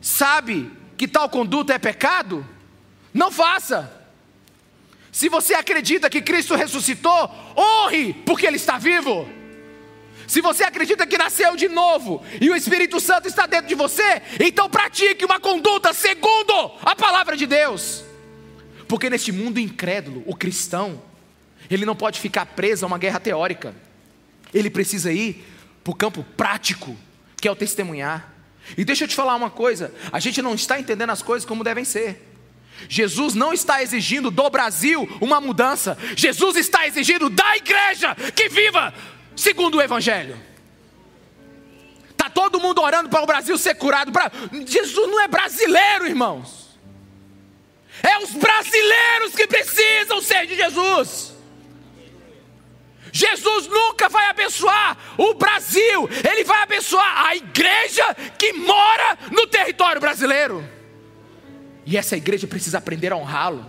sabe 0.01 0.71
que 0.97 1.07
tal 1.07 1.29
conduta 1.29 1.75
é 1.75 1.79
pecado, 1.79 2.47
não 3.13 3.31
faça. 3.31 3.93
Se 5.13 5.29
você 5.29 5.55
acredita 5.55 6.11
que 6.11 6.21
Cristo 6.21 6.55
ressuscitou, 6.55 7.31
honre, 7.57 8.13
porque 8.13 8.47
Ele 8.47 8.57
está 8.57 8.77
vivo. 8.77 9.29
Se 10.27 10.41
você 10.41 10.65
acredita 10.65 11.07
que 11.07 11.17
nasceu 11.17 11.57
de 11.57 11.69
novo 11.69 12.23
e 12.41 12.51
o 12.51 12.57
Espírito 12.57 12.99
Santo 13.01 13.29
está 13.29 13.47
dentro 13.47 13.69
de 13.69 13.75
você, 13.75 14.21
então 14.45 14.69
pratique 14.69 15.25
uma 15.25 15.39
conduta 15.39 15.93
segundo 15.93 16.73
a 16.83 16.97
palavra 16.97 17.37
de 17.37 17.47
Deus. 17.47 18.05
Porque 18.89 19.09
neste 19.09 19.33
mundo 19.33 19.61
incrédulo, 19.61 20.23
o 20.27 20.35
cristão, 20.35 21.01
ele 21.71 21.85
não 21.85 21.97
pode 21.97 22.21
ficar 22.21 22.47
preso 22.47 22.85
a 22.85 22.89
uma 22.89 22.99
guerra 22.99 23.21
teórica. 23.21 23.75
Ele 24.53 24.71
precisa 24.71 25.13
ir 25.13 25.45
para 25.83 25.91
o 25.91 25.95
campo 25.95 26.25
prático, 26.37 26.97
que 27.41 27.49
é 27.49 27.51
o 27.51 27.57
testemunhar. 27.57 28.33
E 28.77 28.85
deixa 28.85 29.05
eu 29.05 29.09
te 29.09 29.15
falar 29.15 29.35
uma 29.35 29.51
coisa: 29.51 29.93
a 30.11 30.19
gente 30.19 30.41
não 30.43 30.55
está 30.55 30.79
entendendo 30.79 31.11
as 31.11 31.23
coisas 31.23 31.47
como 31.47 31.63
devem 31.63 31.85
ser. 31.85 32.35
Jesus 32.89 33.35
não 33.35 33.53
está 33.53 33.83
exigindo 33.83 34.31
do 34.31 34.51
Brasil 34.51 35.09
uma 35.21 35.41
mudança, 35.41 35.97
Jesus 36.15 36.57
está 36.57 36.87
exigindo 36.87 37.31
da 37.31 37.57
igreja 37.57 38.15
que 38.35 38.49
viva 38.49 38.93
segundo 39.35 39.79
o 39.79 39.83
Evangelho. 39.83 40.37
Está 42.11 42.29
todo 42.29 42.61
mundo 42.61 42.83
orando 42.83 43.09
para 43.09 43.23
o 43.23 43.27
Brasil 43.27 43.57
ser 43.57 43.77
curado. 43.77 44.13
Jesus 44.67 45.09
não 45.09 45.21
é 45.21 45.29
brasileiro, 45.29 46.07
irmãos. 46.07 46.67
É 48.03 48.19
os 48.19 48.33
brasileiros 48.33 49.35
que 49.35 49.47
precisam 49.47 50.21
ser 50.21 50.47
de 50.47 50.57
Jesus. 50.57 51.36
Jesus 53.17 53.67
nunca 53.67 54.11
vai 54.11 54.29
abençoar 54.29 54.99
o 55.17 55.33
Brasil, 55.33 56.07
ele 56.29 56.45
vai 56.45 56.63
abençoar 56.63 57.27
a 57.29 57.35
igreja 57.35 58.15
que 58.39 58.53
mora 58.53 59.19
no 59.33 59.47
território 59.47 59.99
brasileiro. 59.99 60.63
E 61.87 61.97
essa 61.97 62.15
igreja 62.15 62.47
precisa 62.47 62.77
aprender 62.77 63.15
a 63.15 63.17
honrá-lo. 63.17 63.65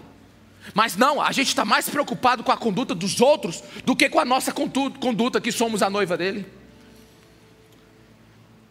Mas 0.74 0.98
não, 0.98 1.22
a 1.22 1.32
gente 1.32 1.48
está 1.48 1.64
mais 1.64 1.88
preocupado 1.88 2.44
com 2.44 2.52
a 2.52 2.58
conduta 2.58 2.94
dos 2.94 3.22
outros 3.22 3.64
do 3.86 3.96
que 3.96 4.10
com 4.10 4.20
a 4.20 4.26
nossa 4.26 4.52
conduta, 4.52 5.40
que 5.40 5.52
somos 5.52 5.82
a 5.82 5.90
noiva 5.90 6.18
dele. 6.18 6.46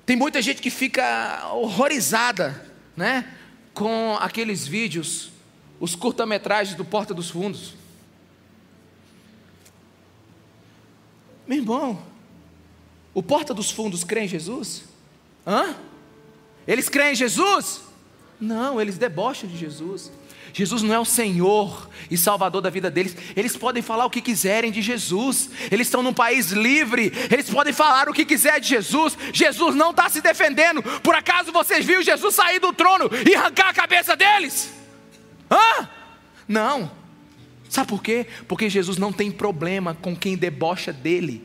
Tem 0.05 0.15
muita 0.15 0.43
gente 0.43 0.61
que 0.61 0.69
fica 0.69 1.49
horrorizada, 1.55 2.71
né, 2.95 3.33
com 3.73 4.15
aqueles 4.21 4.67
vídeos, 4.67 5.31
os 5.81 5.95
curta-metragens 5.95 6.77
do 6.77 6.85
Porta 6.85 7.15
dos 7.15 7.31
Fundos. 7.31 7.86
Meu 11.46 11.59
irmão, 11.59 12.02
o 13.14 13.22
Porta 13.22 13.54
dos 13.54 13.70
Fundos 13.70 14.04
crê 14.04 14.22
em 14.22 14.28
Jesus? 14.28 14.85
Hã? 15.46 15.76
Eles 16.66 16.88
creem 16.88 17.12
em 17.12 17.16
Jesus? 17.16 17.82
Não, 18.40 18.80
eles 18.80 18.98
debocham 18.98 19.48
de 19.48 19.56
Jesus. 19.56 20.11
Jesus 20.52 20.82
não 20.82 20.94
é 20.94 20.98
o 20.98 21.04
Senhor 21.04 21.88
e 22.11 22.16
Salvador 22.16 22.62
da 22.62 22.70
vida 22.70 22.90
deles. 22.90 23.14
Eles 23.37 23.56
podem 23.56 23.82
falar 23.82 24.06
o 24.06 24.11
que 24.11 24.22
quiserem 24.22 24.72
de 24.72 24.80
Jesus. 24.80 25.50
Eles 25.70 25.87
estão 25.87 26.02
num 26.02 26.14
país 26.14 26.50
livre. 26.50 27.12
Eles 27.30 27.50
podem 27.50 27.74
falar 27.74 28.09
o 28.09 28.12
que 28.14 28.24
quiser 28.24 28.59
de 28.59 28.68
Jesus. 28.68 29.18
Jesus 29.35 29.74
não 29.74 29.90
está 29.90 30.09
se 30.09 30.22
defendendo. 30.22 30.82
Por 31.02 31.14
acaso 31.14 31.52
vocês 31.52 31.85
viram 31.85 32.02
Jesus 32.02 32.35
sair 32.35 32.59
do 32.59 32.72
trono 32.72 33.11
e 33.28 33.35
arrancar 33.35 33.68
a 33.68 33.74
cabeça 33.74 34.16
deles? 34.16 34.72
Hã? 35.50 35.88
Não. 36.48 36.90
Sabe 37.68 37.88
por 37.88 38.02
quê? 38.02 38.26
Porque 38.46 38.70
Jesus 38.70 38.96
não 38.96 39.12
tem 39.12 39.31
problema 39.31 39.94
com 39.94 40.16
quem 40.16 40.37
debocha 40.37 40.92
dele, 40.92 41.42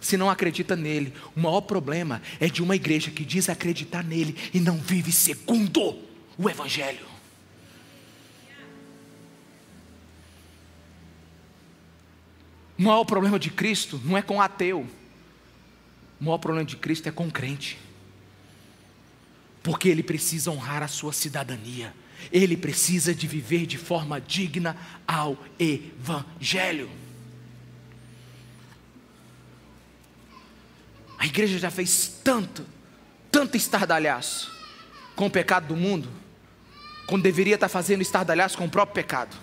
se 0.00 0.16
não 0.16 0.30
acredita 0.30 0.74
nele. 0.74 1.12
O 1.36 1.40
maior 1.40 1.60
problema 1.60 2.22
é 2.40 2.48
de 2.48 2.62
uma 2.62 2.76
igreja 2.76 3.10
que 3.10 3.24
diz 3.24 3.48
acreditar 3.48 4.02
nele 4.02 4.36
e 4.52 4.60
não 4.60 4.78
vive 4.78 5.12
segundo 5.12 5.98
o 6.38 6.48
Evangelho. 6.48 7.14
O 12.78 12.82
maior 12.82 13.04
problema 13.04 13.38
de 13.38 13.50
Cristo 13.50 14.00
não 14.04 14.18
é 14.18 14.22
com 14.22 14.40
ateu. 14.40 14.86
O 16.20 16.24
maior 16.24 16.38
problema 16.38 16.66
de 16.66 16.76
Cristo 16.76 17.08
é 17.08 17.12
com 17.12 17.30
crente. 17.30 17.78
Porque 19.62 19.88
ele 19.88 20.02
precisa 20.02 20.50
honrar 20.50 20.82
a 20.82 20.88
sua 20.88 21.12
cidadania. 21.12 21.94
Ele 22.32 22.56
precisa 22.56 23.14
de 23.14 23.26
viver 23.26 23.66
de 23.66 23.78
forma 23.78 24.20
digna 24.20 24.76
ao 25.06 25.36
Evangelho. 25.58 26.90
A 31.18 31.26
igreja 31.26 31.58
já 31.58 31.70
fez 31.70 32.20
tanto, 32.22 32.66
tanto 33.30 33.56
estardalhaço 33.56 34.52
com 35.16 35.26
o 35.26 35.30
pecado 35.30 35.68
do 35.68 35.76
mundo, 35.76 36.08
quando 37.06 37.22
deveria 37.22 37.54
estar 37.54 37.68
fazendo 37.68 38.02
estardalhaço 38.02 38.58
com 38.58 38.66
o 38.66 38.70
próprio 38.70 38.94
pecado. 38.94 39.36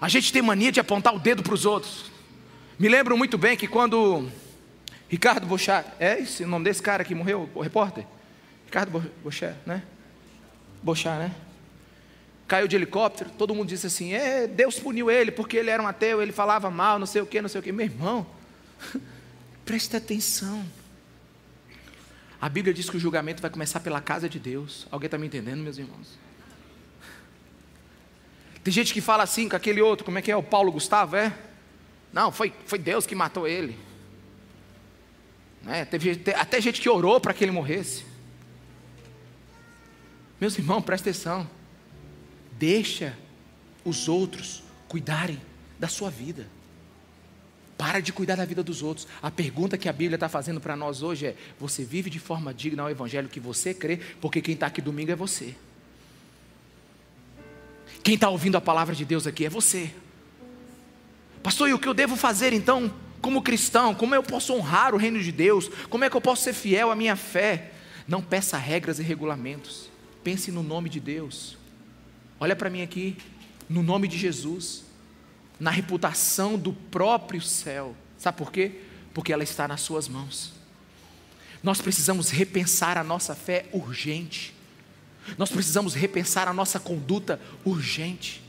A 0.00 0.08
gente 0.08 0.32
tem 0.32 0.42
mania 0.42 0.70
de 0.70 0.80
apontar 0.80 1.14
o 1.14 1.18
dedo 1.18 1.42
para 1.42 1.54
os 1.54 1.64
outros. 1.64 2.10
Me 2.78 2.88
lembro 2.88 3.16
muito 3.16 3.36
bem 3.36 3.56
que 3.56 3.66
quando 3.66 4.30
Ricardo 5.08 5.46
Bochar, 5.46 5.94
é 5.98 6.20
esse 6.20 6.44
o 6.44 6.48
nome 6.48 6.64
desse 6.64 6.82
cara 6.82 7.04
que 7.04 7.14
morreu, 7.14 7.48
o 7.54 7.60
repórter? 7.60 8.06
Ricardo 8.64 9.12
Bochar, 9.22 9.56
né? 9.64 9.82
Bochar, 10.82 11.18
né? 11.18 11.34
Caiu 12.48 12.68
de 12.68 12.76
helicóptero, 12.76 13.30
todo 13.30 13.54
mundo 13.54 13.68
disse 13.68 13.86
assim: 13.86 14.12
é, 14.12 14.46
Deus 14.46 14.78
puniu 14.78 15.10
ele 15.10 15.30
porque 15.30 15.56
ele 15.56 15.70
era 15.70 15.82
um 15.82 15.86
ateu, 15.86 16.22
ele 16.22 16.32
falava 16.32 16.70
mal, 16.70 16.98
não 16.98 17.06
sei 17.06 17.20
o 17.22 17.26
que, 17.26 17.42
não 17.42 17.48
sei 17.48 17.60
o 17.60 17.62
que. 17.62 17.72
Meu 17.72 17.86
irmão, 17.86 18.26
presta 19.64 19.96
atenção. 19.96 20.64
A 22.40 22.48
Bíblia 22.48 22.72
diz 22.72 22.88
que 22.88 22.96
o 22.96 23.00
julgamento 23.00 23.42
vai 23.42 23.50
começar 23.50 23.80
pela 23.80 24.00
casa 24.00 24.28
de 24.28 24.38
Deus. 24.38 24.86
Alguém 24.90 25.06
está 25.06 25.18
me 25.18 25.26
entendendo, 25.26 25.60
meus 25.60 25.78
irmãos? 25.78 26.18
Tem 28.62 28.72
gente 28.72 28.92
que 28.92 29.00
fala 29.00 29.22
assim 29.22 29.48
com 29.48 29.56
aquele 29.56 29.80
outro, 29.80 30.04
como 30.04 30.18
é 30.18 30.22
que 30.22 30.30
é? 30.30 30.36
O 30.36 30.42
Paulo 30.42 30.70
Gustavo, 30.70 31.16
é? 31.16 31.32
Não, 32.12 32.30
foi, 32.30 32.52
foi 32.66 32.78
Deus 32.78 33.06
que 33.06 33.14
matou 33.14 33.46
ele. 33.46 33.78
Né? 35.62 35.84
Teve 35.84 36.20
até 36.34 36.60
gente 36.60 36.80
que 36.80 36.88
orou 36.88 37.20
para 37.20 37.34
que 37.34 37.44
ele 37.44 37.50
morresse. 37.52 38.04
Meus 40.40 40.58
irmãos, 40.58 40.82
presta 40.82 41.10
atenção. 41.10 41.48
Deixa 42.52 43.16
os 43.84 44.08
outros 44.08 44.62
cuidarem 44.88 45.40
da 45.78 45.88
sua 45.88 46.10
vida. 46.10 46.46
Para 47.78 48.00
de 48.00 48.12
cuidar 48.12 48.36
da 48.36 48.44
vida 48.44 48.62
dos 48.62 48.82
outros. 48.82 49.06
A 49.22 49.30
pergunta 49.30 49.76
que 49.76 49.88
a 49.88 49.92
Bíblia 49.92 50.16
está 50.16 50.28
fazendo 50.28 50.60
para 50.60 50.74
nós 50.74 51.02
hoje 51.02 51.26
é: 51.26 51.36
você 51.58 51.84
vive 51.84 52.08
de 52.08 52.18
forma 52.18 52.52
digna 52.52 52.82
ao 52.82 52.90
Evangelho 52.90 53.28
que 53.28 53.40
você 53.40 53.74
crê? 53.74 53.98
Porque 54.20 54.40
quem 54.40 54.54
está 54.54 54.66
aqui 54.66 54.80
domingo 54.80 55.12
é 55.12 55.16
você. 55.16 55.54
Quem 58.02 58.14
está 58.14 58.28
ouvindo 58.28 58.56
a 58.56 58.60
palavra 58.60 58.94
de 58.94 59.04
Deus 59.04 59.26
aqui 59.26 59.44
é 59.44 59.48
você. 59.48 59.92
Pastor, 61.42 61.68
e 61.68 61.74
o 61.74 61.78
que 61.78 61.88
eu 61.88 61.94
devo 61.94 62.16
fazer 62.16 62.52
então, 62.52 62.92
como 63.20 63.42
cristão? 63.42 63.94
Como 63.94 64.14
eu 64.14 64.22
posso 64.22 64.54
honrar 64.54 64.94
o 64.94 64.98
reino 64.98 65.22
de 65.22 65.30
Deus? 65.30 65.68
Como 65.90 66.04
é 66.04 66.10
que 66.10 66.16
eu 66.16 66.20
posso 66.20 66.44
ser 66.44 66.52
fiel 66.52 66.90
à 66.90 66.96
minha 66.96 67.16
fé? 67.16 67.72
Não 68.08 68.22
peça 68.22 68.56
regras 68.56 68.98
e 68.98 69.02
regulamentos. 69.02 69.90
Pense 70.26 70.50
no 70.50 70.64
nome 70.64 70.88
de 70.88 70.98
Deus. 70.98 71.56
Olha 72.40 72.56
para 72.56 72.68
mim 72.68 72.82
aqui, 72.82 73.16
no 73.68 73.80
nome 73.80 74.08
de 74.08 74.18
Jesus, 74.18 74.82
na 75.60 75.70
reputação 75.70 76.58
do 76.58 76.72
próprio 76.72 77.40
céu. 77.40 77.94
Sabe 78.18 78.36
por 78.36 78.50
quê? 78.50 78.72
Porque 79.14 79.32
ela 79.32 79.44
está 79.44 79.68
nas 79.68 79.82
suas 79.82 80.08
mãos. 80.08 80.52
Nós 81.62 81.80
precisamos 81.80 82.28
repensar 82.30 82.98
a 82.98 83.04
nossa 83.04 83.36
fé 83.36 83.66
urgente. 83.72 84.52
Nós 85.38 85.48
precisamos 85.48 85.94
repensar 85.94 86.48
a 86.48 86.52
nossa 86.52 86.80
conduta 86.80 87.40
urgente. 87.64 88.42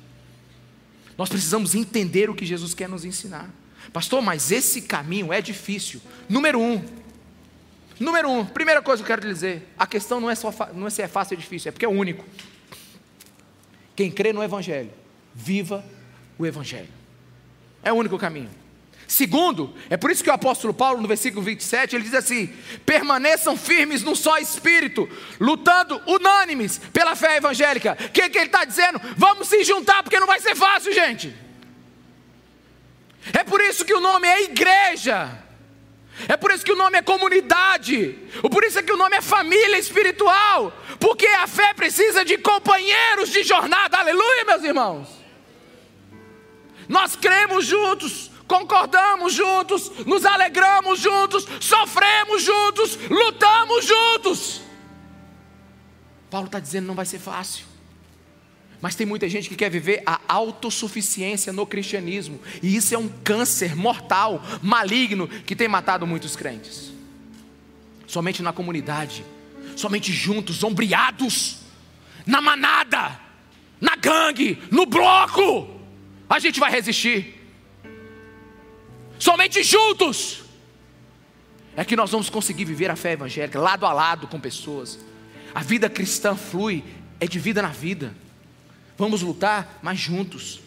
Nós 1.16 1.30
precisamos 1.30 1.76
entender 1.76 2.28
o 2.28 2.34
que 2.34 2.44
Jesus 2.44 2.74
quer 2.74 2.90
nos 2.90 3.06
ensinar. 3.06 3.54
Pastor, 3.94 4.20
mas 4.20 4.50
esse 4.50 4.82
caminho 4.82 5.32
é 5.32 5.44
difícil. 5.44 6.02
Número 6.28 6.60
um. 6.60 6.84
Número 8.00 8.30
um, 8.30 8.46
primeira 8.46 8.82
coisa 8.82 9.04
que 9.04 9.12
eu 9.12 9.16
quero 9.16 9.28
dizer: 9.28 9.68
a 9.78 9.88
questão 9.88 10.20
não 10.20 10.30
é, 10.30 10.36
só, 10.36 10.54
não 10.74 10.88
é 10.88 10.90
se 10.90 11.02
é 11.02 11.08
fácil 11.08 11.36
ou 11.36 11.42
difícil, 11.42 11.70
é 11.70 11.72
porque 11.72 11.86
é 11.86 11.90
único. 11.90 12.24
Quem 13.96 14.12
crê 14.12 14.32
no 14.32 14.44
Evangelho, 14.44 14.92
viva 15.34 15.84
o 16.38 16.46
Evangelho. 16.46 16.90
É 17.82 17.92
o 17.92 17.96
único 17.96 18.18
caminho. 18.18 18.50
Segundo, 19.08 19.74
é 19.90 19.96
por 19.96 20.12
isso 20.12 20.22
que 20.22 20.30
o 20.30 20.34
apóstolo 20.34 20.74
Paulo, 20.74 21.02
no 21.02 21.08
versículo 21.08 21.42
27, 21.42 21.96
ele 21.96 22.04
diz 22.04 22.14
assim: 22.14 22.54
permaneçam 22.86 23.56
firmes 23.58 24.04
num 24.04 24.14
só 24.14 24.38
espírito, 24.38 25.10
lutando 25.40 26.02
unânimes 26.06 26.78
pela 26.92 27.16
fé 27.16 27.38
evangélica. 27.38 27.98
O 28.00 28.10
que, 28.10 28.30
que 28.30 28.38
ele 28.38 28.48
está 28.48 28.66
dizendo? 28.66 29.00
Vamos 29.16 29.48
se 29.48 29.64
juntar, 29.64 30.04
porque 30.04 30.20
não 30.20 30.28
vai 30.28 30.42
ser 30.42 30.56
fácil, 30.56 30.94
gente. 30.94 31.34
É 33.34 33.44
por 33.44 33.62
isso 33.62 33.86
que 33.86 33.94
o 33.94 34.02
nome 34.02 34.28
é 34.28 34.44
igreja. 34.44 35.47
É 36.28 36.38
por 36.38 36.52
isso 36.52 36.64
que 36.64 36.72
o 36.72 36.76
nome 36.76 36.98
é 36.98 37.02
comunidade. 37.02 38.18
Por 38.52 38.64
isso 38.64 38.80
é 38.80 38.84
que 38.84 38.92
o 38.92 38.98
nome 38.98 39.18
é 39.18 39.22
família 39.22 39.78
espiritual. 39.78 40.74
Porque 41.00 41.28
a 41.28 41.48
fé 41.48 41.74
precisa 41.74 42.24
de 42.24 42.38
companheiros 42.38 43.30
de 43.30 43.44
jornada. 43.44 43.98
Aleluia, 43.98 44.46
meus 44.46 44.64
irmãos. 44.64 45.10
Nós 46.88 47.16
cremos 47.16 47.66
juntos 47.66 48.32
concordamos 48.48 49.34
juntos, 49.34 49.92
nos 50.06 50.26
alegramos 50.26 51.00
juntos, 51.00 51.46
sofremos 51.60 52.42
juntos, 52.42 52.98
lutamos 53.10 53.86
juntos. 53.86 54.62
Paulo 56.30 56.48
está 56.48 56.60
dizendo 56.60 56.88
não 56.88 56.96
vai 56.96 57.06
ser 57.06 57.20
fácil. 57.20 57.66
Mas 58.82 58.96
tem 58.96 59.08
muita 59.08 59.28
gente 59.28 59.50
que 59.50 59.56
quer 59.56 59.70
viver 59.70 60.04
a 60.06 60.20
autossuficiência 60.28 61.52
no 61.52 61.66
cristianismo, 61.66 62.40
e 62.62 62.76
isso 62.76 62.94
é 62.94 62.98
um 62.98 63.08
câncer 63.08 63.76
mortal, 63.76 64.44
maligno, 64.62 65.28
que 65.28 65.56
tem 65.56 65.68
matado 65.68 66.06
muitos 66.06 66.36
crentes. 66.36 66.92
Somente 68.06 68.44
na 68.44 68.54
comunidade, 68.54 69.26
somente 69.76 70.12
juntos, 70.12 70.64
ombreados, 70.64 71.58
na 72.26 72.40
manada, 72.40 73.20
na 73.82 73.96
gangue, 73.96 74.62
no 74.72 74.86
bloco, 74.86 75.82
a 76.30 76.40
gente 76.40 76.60
vai 76.60 76.72
resistir. 76.72 77.36
Somente 79.18 79.64
juntos 79.64 80.44
é 81.76 81.84
que 81.84 81.96
nós 81.96 82.12
vamos 82.12 82.30
conseguir 82.30 82.66
viver 82.66 82.92
a 82.92 82.96
fé 82.96 83.14
evangélica 83.14 83.60
lado 83.60 83.86
a 83.86 83.94
lado 83.94 84.28
com 84.28 84.40
pessoas. 84.40 85.00
A 85.54 85.62
vida 85.62 85.90
cristã 85.90 86.36
flui, 86.36 86.84
é 87.20 87.28
de 87.28 87.40
vida 87.40 87.62
na 87.62 87.70
vida. 87.70 88.16
Vamos 88.98 89.22
lutar, 89.22 89.80
mas 89.82 90.00
juntos. 90.00 90.62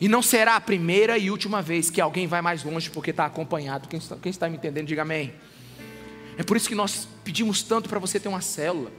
E 0.00 0.08
não 0.08 0.22
será 0.22 0.56
a 0.56 0.60
primeira 0.60 1.18
e 1.18 1.30
última 1.30 1.60
vez 1.60 1.90
que 1.90 2.00
alguém 2.00 2.26
vai 2.26 2.40
mais 2.40 2.62
longe 2.62 2.88
porque 2.90 3.10
está 3.10 3.26
acompanhado. 3.26 3.88
Quem 3.88 3.98
está, 3.98 4.16
quem 4.16 4.30
está 4.30 4.48
me 4.48 4.56
entendendo, 4.56 4.86
diga 4.86 5.02
amém. 5.02 5.32
É 6.36 6.42
por 6.42 6.56
isso 6.56 6.68
que 6.68 6.74
nós 6.74 7.08
pedimos 7.24 7.62
tanto 7.62 7.88
para 7.88 7.98
você 7.98 8.20
ter 8.20 8.28
uma 8.28 8.40
célula 8.40 8.92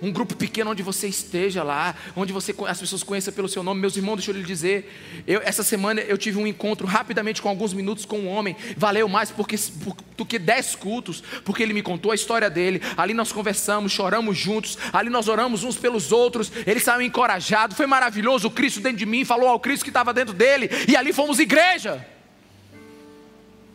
um 0.00 0.12
grupo 0.12 0.34
pequeno 0.34 0.70
onde 0.70 0.82
você 0.82 1.08
esteja 1.08 1.62
lá, 1.62 1.94
onde 2.14 2.32
você, 2.32 2.54
as 2.66 2.80
pessoas 2.80 3.02
conheçam 3.02 3.32
pelo 3.32 3.48
seu 3.48 3.62
nome. 3.62 3.80
Meus 3.80 3.96
irmãos, 3.96 4.16
deixa 4.16 4.30
eu 4.30 4.36
lhe 4.36 4.42
dizer, 4.42 5.22
eu, 5.26 5.40
essa 5.44 5.62
semana 5.62 6.00
eu 6.00 6.18
tive 6.18 6.38
um 6.38 6.46
encontro 6.46 6.86
rapidamente 6.86 7.40
com 7.40 7.48
alguns 7.48 7.72
minutos 7.72 8.04
com 8.04 8.18
um 8.18 8.28
homem, 8.28 8.56
valeu 8.76 9.08
mais 9.08 9.30
porque, 9.30 9.56
por, 9.82 9.96
do 10.16 10.24
que 10.24 10.38
dez 10.38 10.74
cultos, 10.74 11.22
porque 11.44 11.62
ele 11.62 11.72
me 11.72 11.82
contou 11.82 12.12
a 12.12 12.14
história 12.14 12.50
dele. 12.50 12.80
Ali 12.96 13.14
nós 13.14 13.32
conversamos, 13.32 13.92
choramos 13.92 14.36
juntos, 14.36 14.78
ali 14.92 15.10
nós 15.10 15.28
oramos 15.28 15.64
uns 15.64 15.76
pelos 15.76 16.12
outros. 16.12 16.50
Ele 16.66 16.80
saiu 16.80 17.02
encorajado, 17.02 17.74
foi 17.74 17.86
maravilhoso. 17.86 18.48
O 18.48 18.50
Cristo 18.50 18.80
dentro 18.80 18.98
de 18.98 19.06
mim 19.06 19.24
falou 19.24 19.48
ao 19.48 19.60
Cristo 19.60 19.84
que 19.84 19.90
estava 19.90 20.12
dentro 20.12 20.34
dele, 20.34 20.70
e 20.88 20.96
ali 20.96 21.12
fomos 21.12 21.38
igreja. 21.38 22.06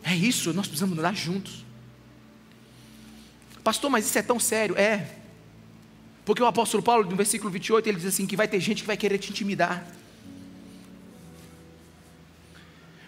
É 0.04 0.14
isso, 0.14 0.52
nós 0.52 0.66
precisamos 0.66 0.98
andar 0.98 1.14
juntos. 1.14 1.64
Pastor, 3.62 3.88
mas 3.90 4.04
isso 4.04 4.18
é 4.18 4.22
tão 4.22 4.40
sério? 4.40 4.76
É, 4.76 5.06
porque 6.24 6.42
o 6.42 6.46
apóstolo 6.46 6.82
Paulo, 6.82 7.08
no 7.08 7.16
versículo 7.16 7.50
28, 7.50 7.88
ele 7.88 7.98
diz 7.98 8.06
assim: 8.06 8.26
que 8.26 8.36
vai 8.36 8.46
ter 8.46 8.60
gente 8.60 8.82
que 8.82 8.86
vai 8.86 8.96
querer 8.96 9.18
te 9.18 9.30
intimidar. 9.30 9.86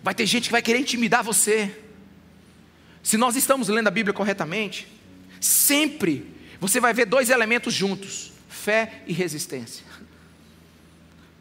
Vai 0.02 0.14
ter 0.14 0.26
gente 0.26 0.44
que 0.44 0.52
vai 0.52 0.62
querer 0.62 0.80
intimidar 0.80 1.22
você. 1.22 1.74
Se 3.02 3.16
nós 3.16 3.36
estamos 3.36 3.68
lendo 3.68 3.88
a 3.88 3.90
Bíblia 3.90 4.12
corretamente, 4.12 4.88
sempre 5.40 6.26
você 6.60 6.80
vai 6.80 6.92
ver 6.92 7.06
dois 7.06 7.30
elementos 7.30 7.72
juntos: 7.72 8.32
fé 8.48 9.02
e 9.06 9.12
resistência. 9.12 9.84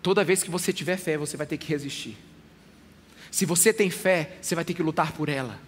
Toda 0.01 0.23
vez 0.23 0.43
que 0.43 0.51
você 0.51 0.71
tiver 0.71 0.97
fé, 0.97 1.17
você 1.17 1.37
vai 1.37 1.47
ter 1.47 1.57
que 1.57 1.67
resistir. 1.67 2.17
Se 3.31 3.45
você 3.45 3.73
tem 3.73 3.89
fé, 3.89 4.37
você 4.41 4.53
vai 4.53 4.63
ter 4.63 4.73
que 4.73 4.83
lutar 4.83 5.13
por 5.13 5.27
ela. 5.27 5.59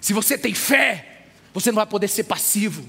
Se 0.00 0.12
você 0.12 0.36
tem 0.36 0.54
fé, 0.54 1.26
você 1.52 1.70
não 1.70 1.76
vai 1.76 1.86
poder 1.86 2.08
ser 2.08 2.24
passivo. 2.24 2.88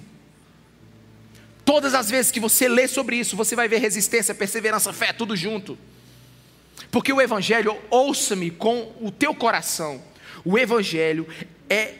Todas 1.71 1.93
as 1.93 2.09
vezes 2.09 2.33
que 2.33 2.39
você 2.41 2.67
lê 2.67 2.85
sobre 2.85 3.15
isso, 3.15 3.33
você 3.33 3.55
vai 3.55 3.65
ver 3.65 3.77
resistência, 3.77 4.35
perseverança, 4.35 4.91
fé, 4.91 5.13
tudo 5.13 5.37
junto. 5.37 5.77
Porque 6.91 7.13
o 7.13 7.21
Evangelho, 7.21 7.79
ouça-me 7.89 8.51
com 8.51 8.93
o 8.99 9.09
teu 9.09 9.33
coração, 9.33 10.03
o 10.43 10.59
Evangelho 10.59 11.25
é 11.69 11.93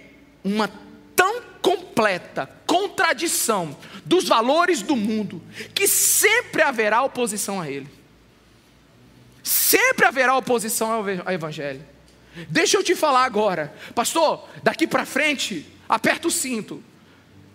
uma 0.44 0.70
tão 1.16 1.42
completa 1.62 2.50
contradição 2.66 3.74
dos 4.04 4.28
valores 4.28 4.82
do 4.82 4.98
mundo, 4.98 5.42
que 5.74 5.88
sempre 5.88 6.62
haverá 6.62 7.02
oposição 7.04 7.62
a 7.62 7.72
ele. 7.72 7.88
Sempre 9.42 10.06
haverá 10.06 10.36
oposição 10.36 10.92
ao 10.92 11.32
Evangelho. 11.32 11.82
Deixa 12.50 12.76
eu 12.76 12.84
te 12.84 12.94
falar 12.94 13.24
agora, 13.24 13.74
pastor, 13.96 14.50
daqui 14.64 14.86
para 14.86 15.06
frente, 15.06 15.66
aperta 15.88 16.28
o 16.28 16.32
cinto. 16.32 16.84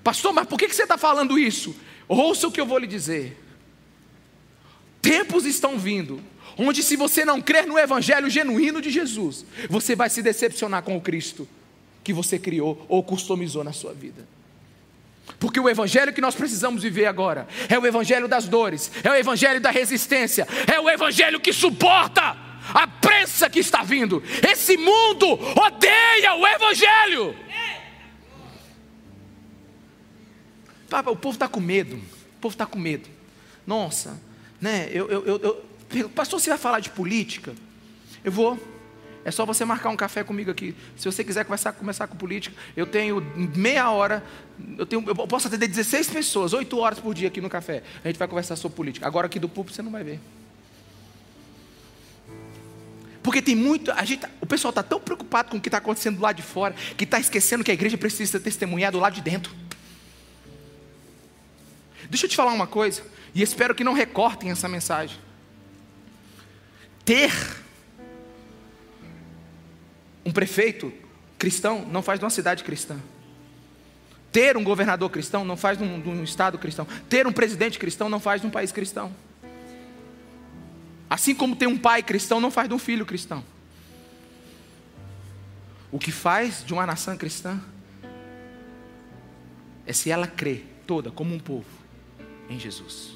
Pastor, 0.02 0.32
mas 0.32 0.46
por 0.46 0.58
que 0.58 0.66
você 0.66 0.84
está 0.84 0.96
falando 0.96 1.38
isso? 1.38 1.76
Ouça 2.08 2.46
o 2.48 2.52
que 2.52 2.60
eu 2.60 2.66
vou 2.66 2.78
lhe 2.78 2.86
dizer. 2.86 3.36
Tempos 5.00 5.44
estão 5.44 5.78
vindo, 5.78 6.20
onde 6.56 6.82
se 6.82 6.96
você 6.96 7.24
não 7.24 7.40
crer 7.40 7.66
no 7.66 7.78
Evangelho 7.78 8.28
genuíno 8.28 8.80
de 8.80 8.90
Jesus, 8.90 9.44
você 9.68 9.94
vai 9.94 10.10
se 10.10 10.22
decepcionar 10.22 10.82
com 10.82 10.96
o 10.96 11.00
Cristo 11.00 11.48
que 12.02 12.12
você 12.12 12.38
criou 12.38 12.84
ou 12.88 13.02
customizou 13.02 13.64
na 13.64 13.72
sua 13.72 13.92
vida. 13.92 14.26
Porque 15.40 15.58
o 15.58 15.68
evangelho 15.68 16.12
que 16.12 16.20
nós 16.20 16.36
precisamos 16.36 16.84
viver 16.84 17.06
agora 17.06 17.48
é 17.68 17.76
o 17.76 17.84
evangelho 17.84 18.28
das 18.28 18.46
dores, 18.46 18.92
é 19.02 19.10
o 19.10 19.14
evangelho 19.14 19.60
da 19.60 19.70
resistência, 19.70 20.46
é 20.72 20.78
o 20.78 20.88
evangelho 20.88 21.40
que 21.40 21.52
suporta 21.52 22.36
a 22.72 22.86
prensa 22.86 23.50
que 23.50 23.58
está 23.58 23.82
vindo. 23.82 24.22
Esse 24.48 24.76
mundo 24.76 25.32
odeia 25.32 26.34
o 26.34 26.46
evangelho. 26.46 27.36
O 31.06 31.16
povo 31.16 31.34
está 31.34 31.48
com 31.48 31.60
medo. 31.60 31.96
O 31.96 32.40
povo 32.40 32.54
está 32.54 32.66
com 32.66 32.78
medo. 32.78 33.08
Nossa, 33.66 34.20
né? 34.60 34.88
Eu, 34.92 35.10
eu, 35.10 35.26
eu, 35.26 35.64
eu, 35.94 36.08
pastor, 36.10 36.40
você 36.40 36.50
vai 36.50 36.58
falar 36.58 36.80
de 36.80 36.90
política? 36.90 37.54
Eu 38.24 38.30
vou. 38.30 38.58
É 39.24 39.30
só 39.32 39.44
você 39.44 39.64
marcar 39.64 39.88
um 39.88 39.96
café 39.96 40.22
comigo 40.22 40.52
aqui. 40.52 40.72
Se 40.96 41.04
você 41.04 41.24
quiser 41.24 41.44
conversar, 41.44 41.72
começar 41.72 42.06
com 42.06 42.16
política, 42.16 42.54
eu 42.76 42.86
tenho 42.86 43.20
meia 43.56 43.90
hora, 43.90 44.22
eu, 44.78 44.86
tenho, 44.86 45.02
eu 45.04 45.14
posso 45.26 45.48
atender 45.48 45.66
16 45.66 46.10
pessoas, 46.10 46.52
8 46.52 46.78
horas 46.78 47.00
por 47.00 47.12
dia 47.12 47.26
aqui 47.26 47.40
no 47.40 47.50
café. 47.50 47.82
A 48.04 48.06
gente 48.06 48.18
vai 48.20 48.28
conversar 48.28 48.54
sobre 48.54 48.76
política. 48.76 49.04
Agora 49.04 49.26
aqui 49.26 49.40
do 49.40 49.48
público 49.48 49.74
você 49.74 49.82
não 49.82 49.90
vai 49.90 50.04
ver. 50.04 50.20
Porque 53.20 53.42
tem 53.42 53.56
muito. 53.56 53.90
A 53.90 54.04
gente, 54.04 54.24
o 54.40 54.46
pessoal 54.46 54.70
está 54.70 54.84
tão 54.84 55.00
preocupado 55.00 55.50
com 55.50 55.56
o 55.56 55.60
que 55.60 55.66
está 55.66 55.78
acontecendo 55.78 56.18
do 56.18 56.22
lado 56.22 56.36
de 56.36 56.42
fora, 56.44 56.72
que 56.96 57.02
está 57.02 57.18
esquecendo 57.18 57.64
que 57.64 57.72
a 57.72 57.74
igreja 57.74 57.98
precisa 57.98 58.38
testemunhar 58.38 58.92
do 58.92 59.00
lado 59.00 59.14
de 59.14 59.20
dentro. 59.20 59.52
Deixa 62.08 62.26
eu 62.26 62.30
te 62.30 62.36
falar 62.36 62.52
uma 62.52 62.66
coisa, 62.66 63.02
e 63.34 63.42
espero 63.42 63.74
que 63.74 63.84
não 63.84 63.92
recortem 63.92 64.50
essa 64.50 64.68
mensagem. 64.68 65.18
Ter 67.04 67.30
um 70.24 70.32
prefeito 70.32 70.92
cristão 71.38 71.84
não 71.86 72.02
faz 72.02 72.18
de 72.18 72.24
uma 72.24 72.30
cidade 72.30 72.64
cristã. 72.64 72.96
Ter 74.32 74.56
um 74.56 74.64
governador 74.64 75.10
cristão 75.10 75.44
não 75.44 75.56
faz 75.56 75.78
de 75.78 75.84
um, 75.84 76.00
de 76.00 76.08
um 76.08 76.22
estado 76.22 76.58
cristão. 76.58 76.86
Ter 77.08 77.26
um 77.26 77.32
presidente 77.32 77.78
cristão 77.78 78.08
não 78.08 78.20
faz 78.20 78.40
de 78.40 78.46
um 78.46 78.50
país 78.50 78.72
cristão. 78.72 79.14
Assim 81.08 81.34
como 81.34 81.54
ter 81.54 81.66
um 81.66 81.78
pai 81.78 82.02
cristão 82.02 82.40
não 82.40 82.50
faz 82.50 82.68
de 82.68 82.74
um 82.74 82.78
filho 82.78 83.06
cristão. 83.06 83.44
O 85.92 85.98
que 85.98 86.10
faz 86.10 86.64
de 86.66 86.72
uma 86.72 86.84
nação 86.84 87.16
cristã 87.16 87.60
é 89.86 89.92
se 89.92 90.10
ela 90.10 90.26
crê 90.26 90.64
toda 90.86 91.10
como 91.10 91.34
um 91.34 91.38
povo 91.38 91.75
em 92.48 92.58
Jesus. 92.58 93.12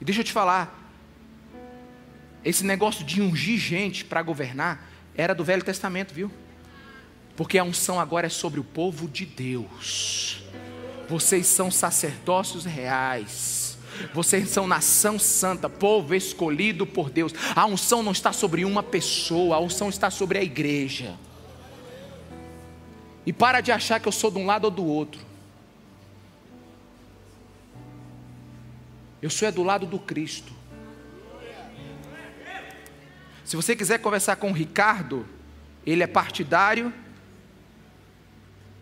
E 0.00 0.04
deixa 0.04 0.20
eu 0.20 0.24
te 0.24 0.32
falar, 0.32 0.92
esse 2.44 2.64
negócio 2.64 3.04
de 3.04 3.20
ungir 3.20 3.58
gente 3.58 4.04
para 4.04 4.22
governar 4.22 4.88
era 5.14 5.34
do 5.34 5.44
Velho 5.44 5.64
Testamento, 5.64 6.14
viu? 6.14 6.30
Porque 7.36 7.58
a 7.58 7.64
unção 7.64 8.00
agora 8.00 8.26
é 8.26 8.30
sobre 8.30 8.60
o 8.60 8.64
povo 8.64 9.08
de 9.08 9.26
Deus. 9.26 10.42
Vocês 11.08 11.46
são 11.46 11.70
sacerdócios 11.70 12.64
reais. 12.64 13.78
Vocês 14.14 14.48
são 14.50 14.66
nação 14.66 15.18
santa, 15.18 15.68
povo 15.68 16.14
escolhido 16.14 16.86
por 16.86 17.10
Deus. 17.10 17.32
A 17.54 17.66
unção 17.66 18.02
não 18.02 18.12
está 18.12 18.32
sobre 18.32 18.64
uma 18.64 18.82
pessoa, 18.82 19.56
a 19.56 19.60
unção 19.60 19.88
está 19.88 20.10
sobre 20.10 20.38
a 20.38 20.42
igreja. 20.42 21.16
E 23.26 23.32
para 23.32 23.60
de 23.60 23.72
achar 23.72 24.00
que 24.00 24.08
eu 24.08 24.12
sou 24.12 24.30
de 24.30 24.38
um 24.38 24.46
lado 24.46 24.64
ou 24.64 24.70
do 24.70 24.84
outro. 24.84 25.20
Eu 29.20 29.30
sou 29.30 29.48
é 29.48 29.52
do 29.52 29.62
lado 29.62 29.86
do 29.86 29.98
Cristo. 29.98 30.52
Se 33.44 33.56
você 33.56 33.74
quiser 33.74 33.98
conversar 33.98 34.36
com 34.36 34.50
o 34.50 34.54
Ricardo, 34.54 35.26
ele 35.86 36.02
é 36.02 36.06
partidário 36.06 36.92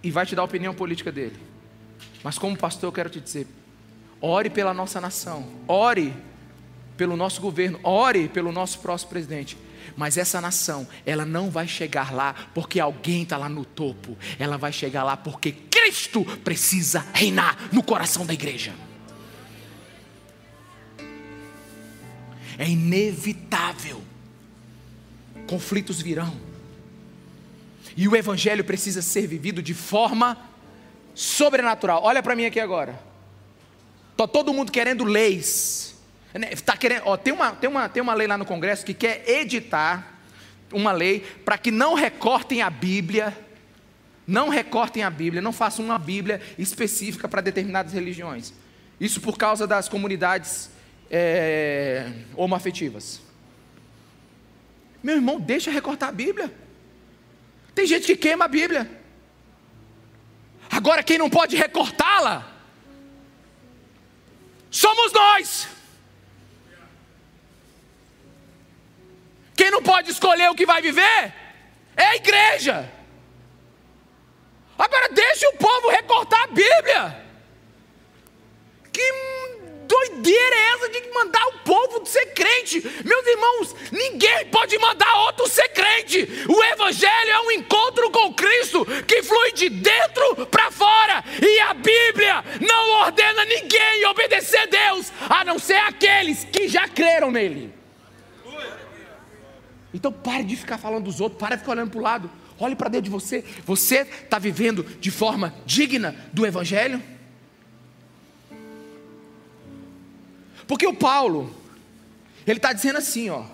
e 0.02 0.10
vai 0.10 0.26
te 0.26 0.34
dar 0.34 0.42
a 0.42 0.44
opinião 0.44 0.74
política 0.74 1.12
dele. 1.12 1.38
Mas 2.22 2.36
como 2.36 2.56
pastor, 2.56 2.88
eu 2.88 2.92
quero 2.92 3.08
te 3.08 3.20
dizer: 3.20 3.46
ore 4.20 4.50
pela 4.50 4.74
nossa 4.74 5.00
nação, 5.00 5.48
ore 5.68 6.12
pelo 6.96 7.16
nosso 7.16 7.40
governo, 7.40 7.78
ore 7.82 8.28
pelo 8.28 8.50
nosso 8.50 8.80
próximo 8.80 9.10
presidente. 9.10 9.56
Mas 9.96 10.18
essa 10.18 10.40
nação, 10.40 10.86
ela 11.06 11.24
não 11.24 11.48
vai 11.48 11.68
chegar 11.68 12.12
lá 12.12 12.34
porque 12.52 12.80
alguém 12.80 13.22
está 13.22 13.36
lá 13.36 13.48
no 13.48 13.64
topo. 13.64 14.18
Ela 14.38 14.58
vai 14.58 14.72
chegar 14.72 15.04
lá 15.04 15.16
porque 15.16 15.52
Cristo 15.52 16.24
precisa 16.42 17.06
reinar 17.14 17.68
no 17.72 17.82
coração 17.82 18.26
da 18.26 18.34
igreja. 18.34 18.74
É 22.58 22.68
inevitável. 22.68 24.02
Conflitos 25.46 26.00
virão. 26.00 26.34
E 27.96 28.06
o 28.08 28.16
evangelho 28.16 28.64
precisa 28.64 29.00
ser 29.00 29.26
vivido 29.26 29.62
de 29.62 29.74
forma 29.74 30.36
sobrenatural. 31.14 32.02
Olha 32.02 32.22
para 32.22 32.36
mim 32.36 32.44
aqui 32.44 32.60
agora. 32.60 32.98
Tá 34.16 34.26
todo 34.26 34.52
mundo 34.52 34.70
querendo 34.72 35.04
leis. 35.04 35.94
Né, 36.34 36.50
tá 36.56 36.76
querendo, 36.76 37.02
ó, 37.06 37.16
tem, 37.16 37.32
uma, 37.32 37.52
tem, 37.52 37.70
uma, 37.70 37.88
tem 37.88 38.02
uma 38.02 38.14
lei 38.14 38.26
lá 38.26 38.36
no 38.36 38.44
Congresso 38.44 38.84
que 38.84 38.92
quer 38.92 39.24
editar 39.26 40.14
uma 40.72 40.92
lei 40.92 41.20
para 41.44 41.56
que 41.56 41.70
não 41.70 41.94
recortem 41.94 42.60
a 42.60 42.68
Bíblia, 42.68 43.36
não 44.26 44.48
recortem 44.48 45.02
a 45.02 45.10
Bíblia, 45.10 45.40
não 45.40 45.52
façam 45.52 45.84
uma 45.84 45.98
Bíblia 45.98 46.40
específica 46.58 47.28
para 47.28 47.40
determinadas 47.40 47.92
religiões. 47.92 48.52
Isso 49.00 49.20
por 49.20 49.38
causa 49.38 49.66
das 49.66 49.88
comunidades 49.88 50.70
é, 51.10 52.10
homoafetivas. 52.34 53.20
Meu 55.02 55.16
irmão, 55.16 55.38
deixa 55.40 55.70
recortar 55.70 56.08
a 56.08 56.12
Bíblia. 56.12 56.52
Tem 57.74 57.86
gente 57.86 58.06
que 58.06 58.16
queima 58.16 58.46
a 58.46 58.48
Bíblia. 58.48 58.90
Agora, 60.70 61.02
quem 61.02 61.18
não 61.18 61.30
pode 61.30 61.56
recortá-la, 61.56 62.52
somos 64.70 65.12
nós. 65.12 65.68
Quem 69.56 69.70
não 69.70 69.82
pode 69.82 70.10
escolher 70.10 70.50
o 70.50 70.54
que 70.54 70.66
vai 70.66 70.82
viver 70.82 71.32
é 71.96 72.04
a 72.04 72.16
igreja. 72.16 72.92
Agora 74.78 75.08
deixe 75.08 75.46
o 75.46 75.56
povo 75.56 75.88
recortar 75.88 76.42
a 76.42 76.46
Bíblia. 76.48 77.26
Que 78.92 79.12
doideira 79.86 80.56
é 80.56 80.74
essa 80.74 80.88
de 80.88 81.10
mandar 81.12 81.46
o 81.46 81.58
povo 81.60 82.06
ser 82.06 82.26
crente? 82.26 82.80
Meus 83.04 83.26
irmãos, 83.26 83.76
ninguém 83.90 84.46
pode 84.46 84.78
mandar 84.78 85.12
outro 85.26 85.48
ser 85.48 85.68
crente. 85.68 86.28
O 86.48 86.62
Evangelho 86.64 87.30
é 87.30 87.40
um 87.40 87.50
encontro 87.52 88.10
com 88.10 88.34
Cristo 88.34 88.84
que 89.06 89.22
flui 89.22 89.52
de 89.52 89.68
dentro 89.68 90.46
para 90.46 90.70
fora. 90.70 91.24
E 91.40 91.60
a 91.60 91.74
Bíblia 91.74 92.44
não 92.60 92.90
ordena 93.02 93.44
ninguém 93.44 94.04
obedecer 94.06 94.58
a 94.58 94.66
Deus, 94.66 95.12
a 95.28 95.44
não 95.44 95.58
ser 95.58 95.76
aqueles 95.76 96.44
que 96.44 96.68
já 96.68 96.88
creram 96.88 97.30
nele. 97.30 97.74
Então 99.92 100.12
pare 100.12 100.44
de 100.44 100.56
ficar 100.56 100.78
falando 100.78 101.04
dos 101.04 101.20
outros, 101.20 101.40
pare 101.40 101.54
de 101.54 101.60
ficar 101.60 101.72
olhando 101.72 101.90
para 101.90 101.98
o 101.98 102.02
lado. 102.02 102.30
Olhe 102.58 102.74
para 102.74 102.88
dentro 102.88 103.04
de 103.04 103.10
você. 103.10 103.44
Você 103.64 104.00
está 104.00 104.38
vivendo 104.38 104.82
de 104.82 105.10
forma 105.10 105.54
digna 105.64 106.14
do 106.32 106.46
Evangelho? 106.46 107.02
Porque 110.66 110.86
o 110.86 110.94
Paulo, 110.94 111.54
ele 112.46 112.58
está 112.58 112.72
dizendo 112.72 112.98
assim, 112.98 113.30
ó. 113.30 113.44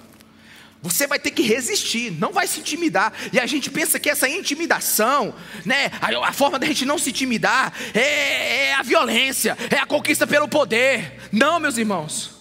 Você 0.82 1.06
vai 1.06 1.18
ter 1.20 1.30
que 1.30 1.42
resistir, 1.42 2.10
não 2.10 2.32
vai 2.32 2.48
se 2.48 2.58
intimidar. 2.58 3.12
E 3.32 3.38
a 3.38 3.46
gente 3.46 3.70
pensa 3.70 4.00
que 4.00 4.10
essa 4.10 4.28
intimidação, 4.28 5.32
né, 5.64 5.92
a, 6.00 6.28
a 6.28 6.32
forma 6.32 6.58
da 6.58 6.66
gente 6.66 6.84
não 6.84 6.98
se 6.98 7.10
intimidar 7.10 7.72
é, 7.94 8.70
é 8.70 8.74
a 8.74 8.82
violência, 8.82 9.56
é 9.70 9.78
a 9.78 9.86
conquista 9.86 10.26
pelo 10.26 10.48
poder. 10.48 11.20
Não, 11.30 11.60
meus 11.60 11.78
irmãos. 11.78 12.32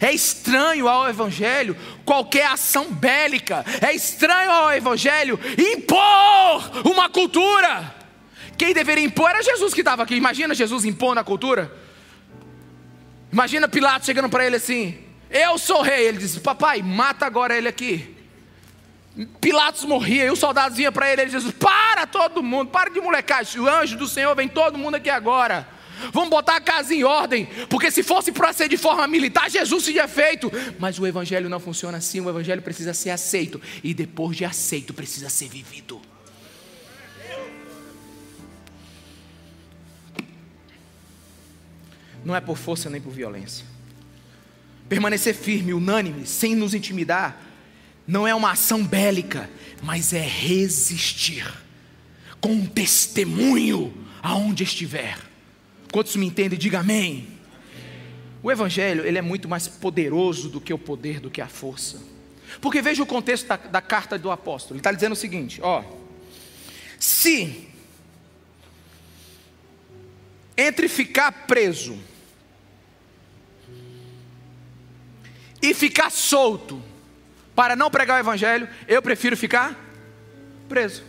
É 0.00 0.12
estranho 0.12 0.88
ao 0.88 1.08
Evangelho 1.08 1.76
qualquer 2.04 2.46
ação 2.46 2.90
bélica. 2.90 3.66
É 3.82 3.92
estranho 3.92 4.50
ao 4.50 4.72
Evangelho 4.72 5.38
impor 5.58 6.86
uma 6.86 7.08
cultura. 7.10 7.94
Quem 8.56 8.72
deveria 8.72 9.04
impor 9.04 9.28
era 9.30 9.42
Jesus 9.42 9.74
que 9.74 9.80
estava 9.80 10.04
aqui. 10.04 10.14
Imagina 10.14 10.54
Jesus 10.54 10.86
impondo 10.86 11.20
a 11.20 11.24
cultura. 11.24 11.79
Imagina 13.32 13.68
Pilatos 13.68 14.06
chegando 14.06 14.28
para 14.28 14.44
ele 14.46 14.56
assim: 14.56 14.98
Eu 15.30 15.58
sou 15.58 15.82
rei. 15.82 16.08
Ele 16.08 16.18
disse: 16.18 16.40
Papai, 16.40 16.82
mata 16.82 17.26
agora 17.26 17.56
ele 17.56 17.68
aqui. 17.68 18.16
Pilatos 19.40 19.84
morria 19.84 20.26
e 20.26 20.30
os 20.30 20.38
soldados 20.38 20.76
vinham 20.76 20.92
para 20.92 21.10
ele. 21.12 21.22
Ele 21.22 21.30
disse: 21.30 21.52
Para 21.52 22.06
todo 22.06 22.42
mundo, 22.42 22.70
para 22.70 22.90
de 22.90 23.00
molecagem. 23.00 23.60
O 23.60 23.68
anjo 23.68 23.96
do 23.96 24.08
Senhor 24.08 24.34
vem 24.34 24.48
todo 24.48 24.78
mundo 24.78 24.96
aqui 24.96 25.10
agora. 25.10 25.66
Vamos 26.12 26.30
botar 26.30 26.56
a 26.56 26.60
casa 26.60 26.94
em 26.94 27.04
ordem, 27.04 27.46
porque 27.68 27.90
se 27.90 28.02
fosse 28.02 28.32
para 28.32 28.54
ser 28.54 28.68
de 28.68 28.78
forma 28.78 29.06
militar, 29.06 29.50
Jesus 29.50 29.84
teria 29.84 30.08
feito. 30.08 30.50
Mas 30.78 30.98
o 30.98 31.06
Evangelho 31.06 31.48
não 31.48 31.60
funciona 31.60 31.98
assim, 31.98 32.20
o 32.20 32.30
Evangelho 32.30 32.62
precisa 32.62 32.94
ser 32.94 33.10
aceito, 33.10 33.60
e 33.84 33.92
depois 33.92 34.34
de 34.34 34.46
aceito, 34.46 34.94
precisa 34.94 35.28
ser 35.28 35.48
vivido. 35.48 36.00
Não 42.24 42.34
é 42.34 42.40
por 42.40 42.56
força 42.56 42.90
nem 42.90 43.00
por 43.00 43.12
violência. 43.12 43.64
Permanecer 44.88 45.34
firme, 45.34 45.72
unânime, 45.72 46.26
sem 46.26 46.54
nos 46.54 46.74
intimidar, 46.74 47.40
não 48.06 48.26
é 48.26 48.34
uma 48.34 48.52
ação 48.52 48.84
bélica, 48.84 49.48
mas 49.82 50.12
é 50.12 50.20
resistir 50.20 51.46
com 52.40 52.52
um 52.52 52.66
testemunho 52.66 53.94
aonde 54.22 54.64
estiver. 54.64 55.18
Quantos 55.92 56.16
me 56.16 56.26
entendem? 56.26 56.58
Diga 56.58 56.80
amém. 56.80 57.28
O 58.42 58.50
evangelho, 58.50 59.04
ele 59.04 59.18
é 59.18 59.22
muito 59.22 59.48
mais 59.48 59.68
poderoso 59.68 60.48
do 60.48 60.60
que 60.60 60.72
o 60.72 60.78
poder, 60.78 61.20
do 61.20 61.30
que 61.30 61.40
a 61.40 61.48
força. 61.48 62.00
Porque 62.60 62.80
veja 62.82 63.02
o 63.02 63.06
contexto 63.06 63.46
da, 63.46 63.56
da 63.56 63.80
carta 63.80 64.18
do 64.18 64.30
apóstolo. 64.30 64.74
Ele 64.74 64.80
está 64.80 64.92
dizendo 64.92 65.12
o 65.12 65.16
seguinte: 65.16 65.60
ó, 65.62 65.84
se 66.98 67.68
entre 70.56 70.88
ficar 70.88 71.46
preso 71.46 71.98
e 75.62 75.74
ficar 75.74 76.10
solto 76.10 76.82
para 77.54 77.76
não 77.76 77.90
pregar 77.90 78.16
o 78.16 78.20
evangelho, 78.20 78.68
eu 78.88 79.02
prefiro 79.02 79.36
ficar 79.36 79.78
preso. 80.68 81.04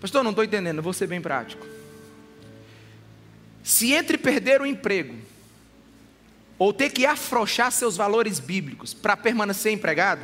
Pastor, 0.00 0.22
não 0.22 0.30
estou 0.30 0.44
entendendo, 0.44 0.82
vou 0.82 0.92
ser 0.92 1.06
bem 1.06 1.20
prático. 1.20 1.66
Se 3.62 3.92
entre 3.92 4.18
perder 4.18 4.60
o 4.60 4.66
emprego 4.66 5.16
ou 6.58 6.72
ter 6.72 6.90
que 6.90 7.06
afrouxar 7.06 7.70
seus 7.70 7.96
valores 7.96 8.40
bíblicos 8.40 8.92
para 8.92 9.16
permanecer 9.16 9.72
empregado, 9.72 10.22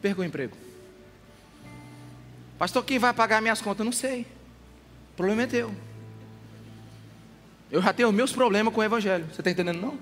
perca 0.00 0.20
o 0.22 0.24
emprego. 0.24 0.56
Pastor, 2.58 2.84
quem 2.84 2.98
vai 2.98 3.12
pagar 3.12 3.40
minhas 3.40 3.60
contas? 3.60 3.84
Não 3.84 3.92
sei. 3.92 4.26
Problema 5.18 5.42
é 5.42 5.46
teu. 5.48 5.74
Eu 7.72 7.82
já 7.82 7.92
tenho 7.92 8.12
meus 8.12 8.32
problemas 8.32 8.72
com 8.72 8.80
o 8.80 8.84
Evangelho. 8.84 9.26
Você 9.26 9.40
está 9.40 9.50
entendendo, 9.50 9.80
não? 9.80 9.98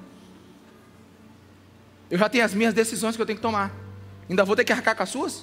Eu 2.11 2.19
já 2.19 2.29
tenho 2.29 2.45
as 2.45 2.53
minhas 2.53 2.75
decisões 2.75 3.17
que 3.17 3.23
eu 3.23 3.25
tenho 3.25 3.39
que 3.39 3.43
tomar. 3.43 3.75
Ainda 4.29 4.45
vou 4.45 4.55
ter 4.55 4.63
que 4.63 4.75
arcar 4.75 4.95
com 4.95 5.03
as 5.03 5.09
suas? 5.09 5.43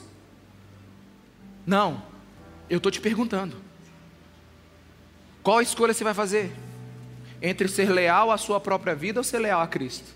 Não, 1.65 2.03
eu 2.69 2.78
estou 2.78 2.91
te 2.91 3.01
perguntando. 3.01 3.57
Qual 5.41 5.59
escolha 5.59 5.91
você 5.91 6.03
vai 6.03 6.13
fazer? 6.13 6.53
Entre 7.41 7.67
ser 7.67 7.89
leal 7.89 8.30
à 8.30 8.38
sua 8.38 8.59
própria 8.59 8.93
vida 8.93 9.19
ou 9.19 9.24
ser 9.24 9.39
leal 9.39 9.59
a 9.59 9.65
Cristo? 9.65 10.13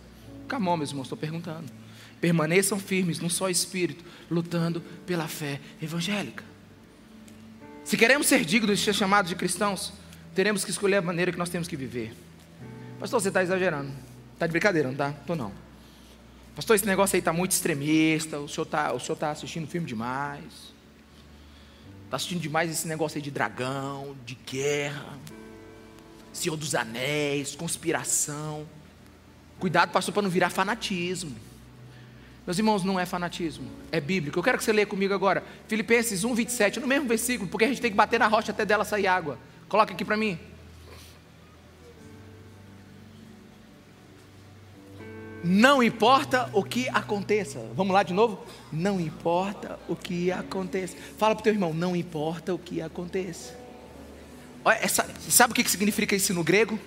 Calma, 0.48 0.78
meus 0.78 0.92
irmãos, 0.92 1.06
estou 1.06 1.18
perguntando. 1.18 1.66
Permaneçam 2.22 2.80
firmes 2.80 3.20
num 3.20 3.30
só 3.30 3.50
espírito, 3.50 4.06
lutando 4.30 4.82
pela 5.08 5.28
fé 5.28 5.60
evangélica. 5.82 6.44
Se 7.88 7.96
queremos 7.96 8.28
ser 8.28 8.44
dignos 8.44 8.80
de 8.80 8.84
ser 8.84 8.94
chamados 8.94 9.30
de 9.30 9.36
cristãos, 9.38 9.94
teremos 10.36 10.66
que 10.66 10.72
escolher 10.72 10.98
a 10.98 11.02
maneira 11.02 11.32
que 11.32 11.38
nós 11.38 11.48
temos 11.48 11.70
que 11.70 11.78
viver. 11.78 12.14
Pastor, 13.00 13.22
você 13.22 13.30
está 13.30 13.42
exagerando. 13.42 13.90
Está 14.34 14.46
de 14.46 14.52
brincadeira, 14.52 14.90
não 14.90 14.94
está? 14.94 15.12
Estou 15.12 15.38
não. 15.38 15.54
Pastor, 16.54 16.76
esse 16.76 16.86
negócio 16.86 17.16
aí 17.16 17.20
está 17.20 17.32
muito 17.32 17.54
extremista. 17.54 18.40
O 18.40 18.50
senhor 18.50 18.66
está 18.66 18.92
tá 19.18 19.32
assistindo 19.32 19.70
filme 19.70 19.88
demais. 19.88 20.74
Está 22.04 22.18
assistindo 22.18 22.42
demais 22.42 22.70
esse 22.70 22.90
negócio 22.90 23.20
aí 23.20 23.22
de 23.22 23.32
dragão, 23.32 24.18
de 24.26 24.38
guerra, 24.46 25.18
Senhor 26.34 26.58
dos 26.58 26.76
Anéis, 26.76 27.56
conspiração. 27.56 28.68
Cuidado, 29.60 29.94
pastor, 29.94 30.14
para 30.14 30.24
não 30.24 30.30
virar 30.30 30.50
fanatismo. 30.50 31.34
Meus 32.48 32.58
irmãos, 32.58 32.82
não 32.82 32.98
é 32.98 33.06
fanatismo, 33.06 33.70
é 33.92 34.00
bíblico. 34.00 34.40
Eu 34.40 34.44
quero 34.44 34.58
que 34.58 34.64
você 34.64 34.72
leia 34.72 34.88
comigo 34.88 35.14
agora, 35.14 35.44
Filipenses 35.68 36.24
1, 36.24 36.34
27, 36.34 36.80
no 36.80 36.88
mesmo 36.88 37.06
versículo, 37.06 37.50
porque 37.50 37.66
a 37.66 37.68
gente 37.68 37.82
tem 37.82 37.92
que 37.92 37.98
bater 37.98 38.18
na 38.18 38.28
rocha 38.28 38.54
até 38.54 38.64
dela 38.66 38.86
sair 38.86 39.06
água. 39.06 39.38
Coloca 39.68 39.92
aqui 39.92 40.06
para 40.06 40.16
mim. 40.16 40.40
Não 45.44 45.84
importa 45.84 46.50
o 46.54 46.64
que 46.64 46.88
aconteça. 46.88 47.60
Vamos 47.76 47.94
lá 47.94 48.02
de 48.02 48.14
novo? 48.14 48.42
Não 48.72 48.98
importa 48.98 49.78
o 49.90 49.96
que 49.96 50.32
aconteça. 50.32 50.96
Fala 51.18 51.36
para 51.36 51.42
o 51.42 51.44
teu 51.44 51.54
irmão, 51.54 51.74
não 51.74 51.98
importa 51.98 52.54
o 52.54 52.58
que 52.58 52.82
aconteça. 52.82 53.54
Olha, 54.64 54.78
essa, 54.78 55.06
sabe 55.30 55.52
o 55.52 55.56
que 55.56 55.70
significa 55.70 56.16
isso 56.16 56.34
no 56.34 56.46
grego? 56.46 56.80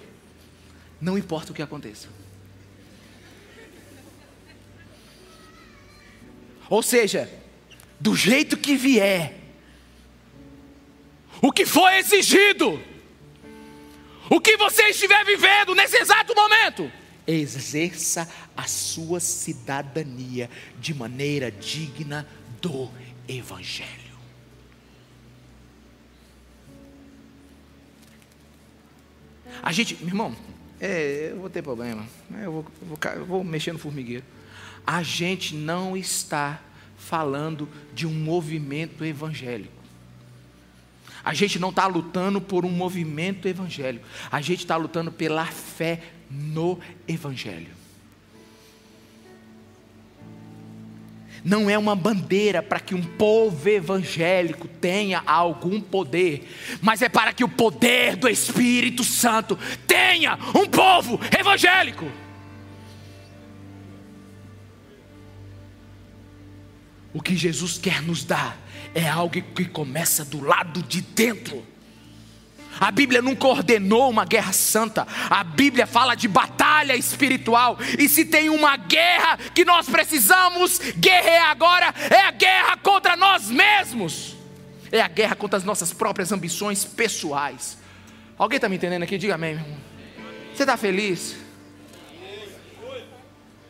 Não 0.98 1.18
importa 1.18 1.52
o 1.52 1.54
que 1.54 1.60
aconteça. 1.60 2.08
Ou 6.70 6.84
seja, 6.84 7.28
do 7.98 8.14
jeito 8.14 8.56
que 8.56 8.76
vier, 8.76 9.34
o 11.42 11.50
que 11.50 11.66
for 11.66 11.92
exigido, 11.92 12.80
o 14.30 14.40
que 14.40 14.56
você 14.56 14.84
estiver 14.84 15.24
vivendo 15.24 15.74
nesse 15.74 15.96
exato 15.96 16.32
momento, 16.32 16.90
exerça 17.26 18.28
a 18.56 18.68
sua 18.68 19.18
cidadania 19.18 20.48
de 20.78 20.94
maneira 20.94 21.50
digna 21.50 22.26
do 22.60 22.88
Evangelho. 23.26 24.10
A 29.60 29.72
gente, 29.72 29.96
meu 29.96 30.08
irmão, 30.08 30.36
é, 30.80 31.30
eu 31.32 31.40
vou 31.40 31.50
ter 31.50 31.62
problema, 31.62 32.06
eu 32.42 32.52
vou, 32.52 32.66
vou, 32.82 32.98
eu 33.14 33.26
vou 33.26 33.44
mexer 33.44 33.72
no 33.72 33.78
formigueiro 33.78 34.24
a 34.86 35.02
gente 35.02 35.54
não 35.54 35.96
está 35.96 36.60
falando 36.96 37.68
de 37.94 38.06
um 38.06 38.12
movimento 38.12 39.04
evangélico. 39.04 39.80
A 41.24 41.34
gente 41.34 41.58
não 41.58 41.70
está 41.70 41.86
lutando 41.86 42.40
por 42.40 42.64
um 42.64 42.70
movimento 42.70 43.46
evangélico. 43.46 44.06
A 44.30 44.40
gente 44.40 44.60
está 44.60 44.76
lutando 44.76 45.12
pela 45.12 45.44
fé 45.44 46.00
no 46.30 46.78
Evangelho. 47.06 47.80
Não 51.42 51.70
é 51.70 51.78
uma 51.78 51.96
bandeira 51.96 52.62
para 52.62 52.78
que 52.80 52.94
um 52.94 53.02
povo 53.02 53.66
evangélico 53.68 54.68
tenha 54.68 55.22
algum 55.24 55.80
poder, 55.80 56.46
mas 56.82 57.00
é 57.00 57.08
para 57.08 57.32
que 57.32 57.42
o 57.42 57.48
poder 57.48 58.14
do 58.16 58.28
Espírito 58.28 59.02
Santo 59.02 59.58
tenha 59.86 60.38
um 60.54 60.66
povo 60.66 61.18
evangélico. 61.38 62.06
O 67.12 67.20
que 67.20 67.36
Jesus 67.36 67.78
quer 67.78 68.02
nos 68.02 68.24
dar 68.24 68.56
é 68.94 69.08
algo 69.08 69.40
que 69.40 69.64
começa 69.64 70.24
do 70.24 70.40
lado 70.40 70.82
de 70.82 71.00
dentro. 71.00 71.64
A 72.78 72.90
Bíblia 72.90 73.20
nunca 73.20 73.46
ordenou 73.48 74.08
uma 74.08 74.24
guerra 74.24 74.52
santa. 74.52 75.06
A 75.28 75.42
Bíblia 75.42 75.86
fala 75.86 76.14
de 76.14 76.28
batalha 76.28 76.96
espiritual. 76.96 77.78
E 77.98 78.08
se 78.08 78.24
tem 78.24 78.48
uma 78.48 78.76
guerra 78.76 79.38
que 79.54 79.64
nós 79.64 79.88
precisamos 79.88 80.78
guerrear 80.96 81.50
agora, 81.50 81.92
é 82.10 82.20
a 82.20 82.30
guerra 82.30 82.76
contra 82.76 83.16
nós 83.16 83.50
mesmos. 83.50 84.36
É 84.92 85.00
a 85.00 85.08
guerra 85.08 85.34
contra 85.34 85.56
as 85.56 85.64
nossas 85.64 85.92
próprias 85.92 86.32
ambições 86.32 86.84
pessoais. 86.84 87.76
Alguém 88.38 88.56
está 88.56 88.68
me 88.68 88.76
entendendo 88.76 89.02
aqui? 89.02 89.18
Diga 89.18 89.34
amém, 89.34 89.56
meu 89.56 89.64
irmão. 89.64 89.78
Você 90.54 90.62
está 90.62 90.76
feliz? 90.76 91.36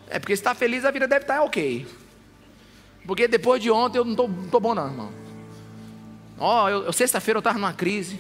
É 0.09 0.19
porque 0.19 0.37
se 0.37 0.41
está 0.41 0.55
feliz, 0.55 0.85
a 0.85 0.91
vida 0.91 1.07
deve 1.09 1.23
estar 1.23 1.39
tá 1.39 1.43
ok. 1.43 1.87
Porque 3.07 3.27
depois 3.27 3.63
de 3.63 3.71
ontem 3.71 3.99
eu 3.99 4.05
não 4.05 4.13
estou 4.45 4.61
bom, 4.61 4.75
não, 4.75 4.87
irmão. 4.87 5.13
Ó, 6.39 6.65
oh, 6.65 6.69
eu, 6.69 6.85
eu 6.85 6.93
sexta-feira 6.93 7.39
eu 7.39 7.41
estava 7.41 7.59
numa 7.59 7.73
crise. 7.73 8.19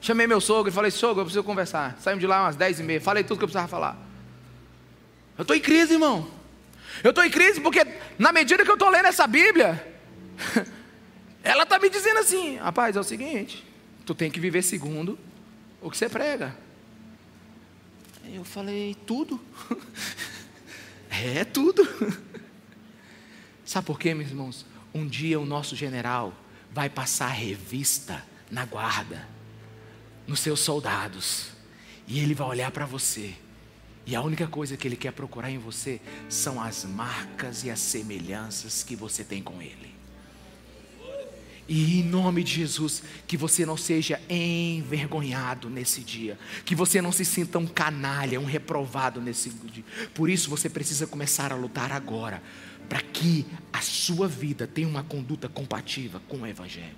Chamei 0.00 0.26
meu 0.26 0.40
sogro 0.40 0.70
e 0.70 0.74
falei, 0.74 0.90
sogro, 0.90 1.20
eu 1.20 1.24
preciso 1.24 1.44
conversar. 1.44 1.96
Saímos 2.00 2.20
de 2.20 2.26
lá 2.26 2.42
umas 2.42 2.56
10 2.56 2.80
e 2.80 2.82
meia. 2.82 3.00
Falei 3.00 3.24
tudo 3.24 3.38
que 3.38 3.44
eu 3.44 3.48
precisava 3.48 3.68
falar. 3.68 3.96
Eu 5.36 5.42
estou 5.42 5.56
em 5.56 5.60
crise, 5.60 5.94
irmão. 5.94 6.28
Eu 7.02 7.10
estou 7.10 7.24
em 7.24 7.30
crise 7.30 7.60
porque, 7.60 7.86
na 8.18 8.32
medida 8.32 8.64
que 8.64 8.70
eu 8.70 8.74
estou 8.74 8.88
lendo 8.88 9.06
essa 9.06 9.26
Bíblia, 9.26 9.84
ela 11.42 11.62
está 11.62 11.78
me 11.78 11.88
dizendo 11.88 12.18
assim: 12.18 12.56
rapaz, 12.56 12.96
é 12.96 13.00
o 13.00 13.04
seguinte, 13.04 13.64
tu 14.04 14.14
tem 14.14 14.30
que 14.30 14.40
viver 14.40 14.62
segundo 14.62 15.18
o 15.80 15.90
que 15.90 15.96
você 15.96 16.08
prega. 16.08 16.56
Eu 18.32 18.44
falei, 18.44 18.96
tudo. 19.06 19.40
é 21.10 21.44
tudo. 21.44 21.86
Sabe 23.68 23.86
por 23.86 24.00
quê, 24.00 24.14
meus 24.14 24.30
irmãos? 24.30 24.64
Um 24.94 25.06
dia 25.06 25.38
o 25.38 25.44
nosso 25.44 25.76
general 25.76 26.32
vai 26.72 26.88
passar 26.88 27.28
revista 27.28 28.24
na 28.50 28.64
guarda 28.64 29.28
nos 30.26 30.40
seus 30.40 30.60
soldados. 30.60 31.48
E 32.06 32.18
ele 32.18 32.32
vai 32.32 32.48
olhar 32.48 32.70
para 32.70 32.86
você. 32.86 33.34
E 34.06 34.16
a 34.16 34.22
única 34.22 34.46
coisa 34.46 34.74
que 34.74 34.88
ele 34.88 34.96
quer 34.96 35.12
procurar 35.12 35.50
em 35.50 35.58
você 35.58 36.00
são 36.30 36.58
as 36.58 36.86
marcas 36.86 37.62
e 37.62 37.70
as 37.70 37.78
semelhanças 37.78 38.82
que 38.82 38.96
você 38.96 39.22
tem 39.22 39.42
com 39.42 39.60
ele. 39.60 39.94
E 41.68 42.00
em 42.00 42.02
nome 42.02 42.42
de 42.42 42.54
Jesus, 42.54 43.02
que 43.26 43.36
você 43.36 43.66
não 43.66 43.76
seja 43.76 44.18
envergonhado 44.30 45.68
nesse 45.68 46.00
dia, 46.00 46.38
que 46.64 46.74
você 46.74 47.02
não 47.02 47.12
se 47.12 47.26
sinta 47.26 47.58
um 47.58 47.66
canalha, 47.66 48.40
um 48.40 48.46
reprovado 48.46 49.20
nesse 49.20 49.50
dia. 49.50 49.84
Por 50.14 50.30
isso 50.30 50.48
você 50.48 50.70
precisa 50.70 51.06
começar 51.06 51.52
a 51.52 51.56
lutar 51.56 51.92
agora, 51.92 52.42
para 52.88 53.00
que 53.02 53.46
a 53.72 53.80
sua 53.80 54.26
vida 54.26 54.66
tenha 54.66 54.88
uma 54.88 55.02
conduta 55.02 55.48
compatível 55.48 56.20
com 56.28 56.38
o 56.38 56.46
Evangelho. 56.46 56.96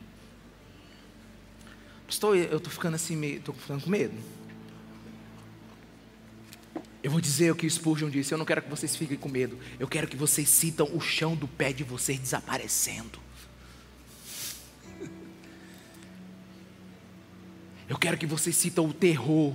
Estou, 2.09 2.35
eu 2.35 2.57
estou 2.57 2.73
ficando 2.73 2.95
assim, 2.95 3.23
estou 3.25 3.55
ficando 3.55 3.83
com 3.83 3.91
medo. 3.91 4.15
Eu 7.03 7.11
vou 7.11 7.21
dizer 7.21 7.51
o 7.51 7.57
que 7.57 7.69
Spurgeon 7.69 8.11
disse. 8.11 8.33
Eu 8.33 8.39
não 8.39 8.45
quero 8.45 8.63
que 8.63 8.69
vocês 8.69 8.95
fiquem 8.95 9.17
com 9.17 9.29
medo. 9.29 9.59
Eu 9.79 9.89
quero 9.89 10.07
que 10.07 10.17
vocês 10.17 10.49
sintam 10.49 10.89
o 10.95 11.01
chão 11.01 11.35
do 11.35 11.49
pé 11.49 11.73
de 11.73 11.83
vocês 11.83 12.19
desaparecendo. 12.19 13.19
Eu 17.89 17.99
quero 17.99 18.19
que 18.19 18.27
vocês 18.27 18.55
sintam 18.55 18.87
o 18.87 18.93
terror 18.93 19.55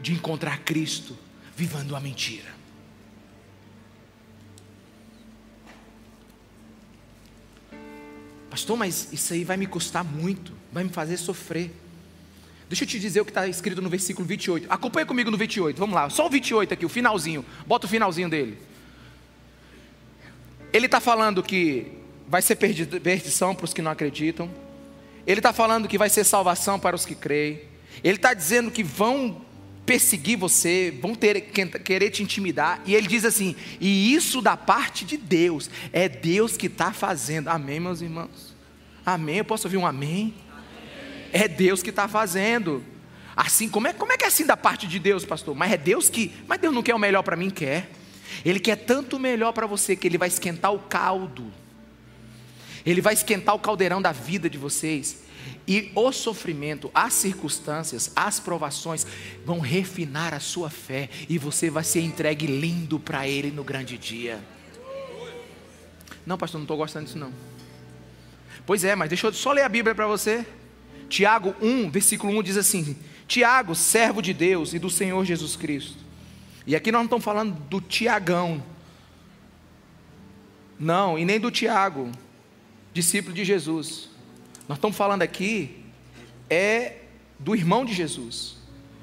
de 0.00 0.12
encontrar 0.12 0.58
Cristo 0.58 1.16
vivendo 1.56 1.96
a 1.96 2.00
mentira. 2.00 2.55
Pastor, 8.56 8.74
mas 8.74 9.12
isso 9.12 9.34
aí 9.34 9.44
vai 9.44 9.58
me 9.58 9.66
custar 9.66 10.02
muito, 10.02 10.50
vai 10.72 10.82
me 10.82 10.88
fazer 10.88 11.18
sofrer. 11.18 11.70
Deixa 12.70 12.84
eu 12.84 12.88
te 12.88 12.98
dizer 12.98 13.20
o 13.20 13.24
que 13.26 13.30
está 13.30 13.46
escrito 13.46 13.82
no 13.82 13.90
versículo 13.90 14.26
28. 14.26 14.66
Acompanha 14.70 15.04
comigo 15.04 15.30
no 15.30 15.36
28, 15.36 15.76
vamos 15.76 15.94
lá, 15.94 16.08
só 16.08 16.24
o 16.26 16.30
28 16.30 16.72
aqui, 16.72 16.86
o 16.86 16.88
finalzinho. 16.88 17.44
Bota 17.66 17.84
o 17.84 17.88
finalzinho 17.88 18.30
dele. 18.30 18.56
Ele 20.72 20.86
está 20.86 21.00
falando 21.00 21.42
que 21.42 21.86
vai 22.26 22.40
ser 22.40 22.56
perdição 22.56 23.54
para 23.54 23.66
os 23.66 23.74
que 23.74 23.82
não 23.82 23.90
acreditam. 23.90 24.50
Ele 25.26 25.40
está 25.40 25.52
falando 25.52 25.86
que 25.86 25.98
vai 25.98 26.08
ser 26.08 26.24
salvação 26.24 26.80
para 26.80 26.96
os 26.96 27.04
que 27.04 27.14
creem. 27.14 27.60
Ele 28.02 28.16
está 28.16 28.32
dizendo 28.32 28.70
que 28.70 28.82
vão 28.82 29.44
perseguir 29.84 30.38
você, 30.38 30.98
vão 30.98 31.14
ter, 31.14 31.42
querer 31.42 32.08
te 32.08 32.22
intimidar. 32.22 32.80
E 32.86 32.94
ele 32.94 33.06
diz 33.06 33.26
assim: 33.26 33.54
e 33.78 34.14
isso 34.14 34.40
da 34.40 34.56
parte 34.56 35.04
de 35.04 35.18
Deus, 35.18 35.68
é 35.92 36.08
Deus 36.08 36.56
que 36.56 36.68
está 36.68 36.90
fazendo. 36.90 37.48
Amém, 37.48 37.78
meus 37.78 38.00
irmãos? 38.00 38.45
Amém? 39.06 39.36
Eu 39.36 39.44
posso 39.44 39.68
ouvir 39.68 39.76
um 39.76 39.86
amém? 39.86 40.34
amém. 40.50 41.28
É 41.32 41.46
Deus 41.46 41.80
que 41.80 41.90
está 41.90 42.08
fazendo. 42.08 42.82
Assim, 43.36 43.68
como 43.68 43.86
é, 43.86 43.92
como 43.92 44.10
é 44.12 44.16
que 44.16 44.24
é 44.24 44.26
assim 44.26 44.44
da 44.44 44.56
parte 44.56 44.88
de 44.88 44.98
Deus, 44.98 45.24
pastor? 45.24 45.54
Mas 45.54 45.70
é 45.70 45.76
Deus 45.76 46.08
que. 46.08 46.34
Mas 46.48 46.58
Deus 46.58 46.74
não 46.74 46.82
quer 46.82 46.94
o 46.94 46.98
melhor 46.98 47.22
para 47.22 47.36
mim? 47.36 47.48
Quer. 47.48 47.88
Ele 48.44 48.58
quer 48.58 48.76
tanto 48.76 49.16
melhor 49.16 49.52
para 49.52 49.66
você 49.66 49.94
que 49.94 50.08
ele 50.08 50.18
vai 50.18 50.26
esquentar 50.26 50.74
o 50.74 50.80
caldo. 50.80 51.52
Ele 52.84 53.00
vai 53.00 53.14
esquentar 53.14 53.54
o 53.54 53.60
caldeirão 53.60 54.02
da 54.02 54.10
vida 54.10 54.50
de 54.50 54.58
vocês. 54.58 55.24
E 55.68 55.92
o 55.94 56.10
sofrimento, 56.12 56.90
as 56.92 57.12
circunstâncias, 57.12 58.10
as 58.16 58.40
provações 58.40 59.06
vão 59.44 59.60
refinar 59.60 60.34
a 60.34 60.40
sua 60.40 60.68
fé 60.70 61.08
e 61.28 61.38
você 61.38 61.70
vai 61.70 61.84
ser 61.84 62.00
entregue 62.00 62.46
lindo 62.46 62.98
para 62.98 63.28
Ele 63.28 63.50
no 63.50 63.62
grande 63.62 63.96
dia. 63.96 64.42
Não, 66.24 66.36
pastor, 66.36 66.58
não 66.58 66.64
estou 66.64 66.76
gostando 66.76 67.06
disso 67.06 67.18
não. 67.18 67.32
Pois 68.66 68.82
é, 68.82 68.96
mas 68.96 69.08
deixa 69.08 69.28
eu 69.28 69.32
só 69.32 69.52
ler 69.52 69.62
a 69.62 69.68
Bíblia 69.68 69.94
para 69.94 70.08
você. 70.08 70.44
Tiago 71.08 71.54
1, 71.62 71.88
versículo 71.88 72.36
1 72.36 72.42
diz 72.42 72.56
assim: 72.56 72.96
Tiago, 73.28 73.74
servo 73.74 74.20
de 74.20 74.34
Deus 74.34 74.74
e 74.74 74.78
do 74.78 74.90
Senhor 74.90 75.24
Jesus 75.24 75.54
Cristo. 75.54 76.04
E 76.66 76.74
aqui 76.74 76.90
nós 76.90 76.98
não 76.98 77.04
estamos 77.04 77.24
falando 77.24 77.54
do 77.68 77.80
Tiagão. 77.80 78.62
Não, 80.78 81.18
e 81.18 81.24
nem 81.24 81.38
do 81.38 81.50
Tiago, 81.50 82.10
discípulo 82.92 83.32
de 83.32 83.44
Jesus. 83.44 84.10
Nós 84.68 84.78
estamos 84.78 84.96
falando 84.96 85.22
aqui 85.22 85.84
é 86.50 86.96
do 87.38 87.54
irmão 87.54 87.84
de 87.84 87.94
Jesus, 87.94 88.56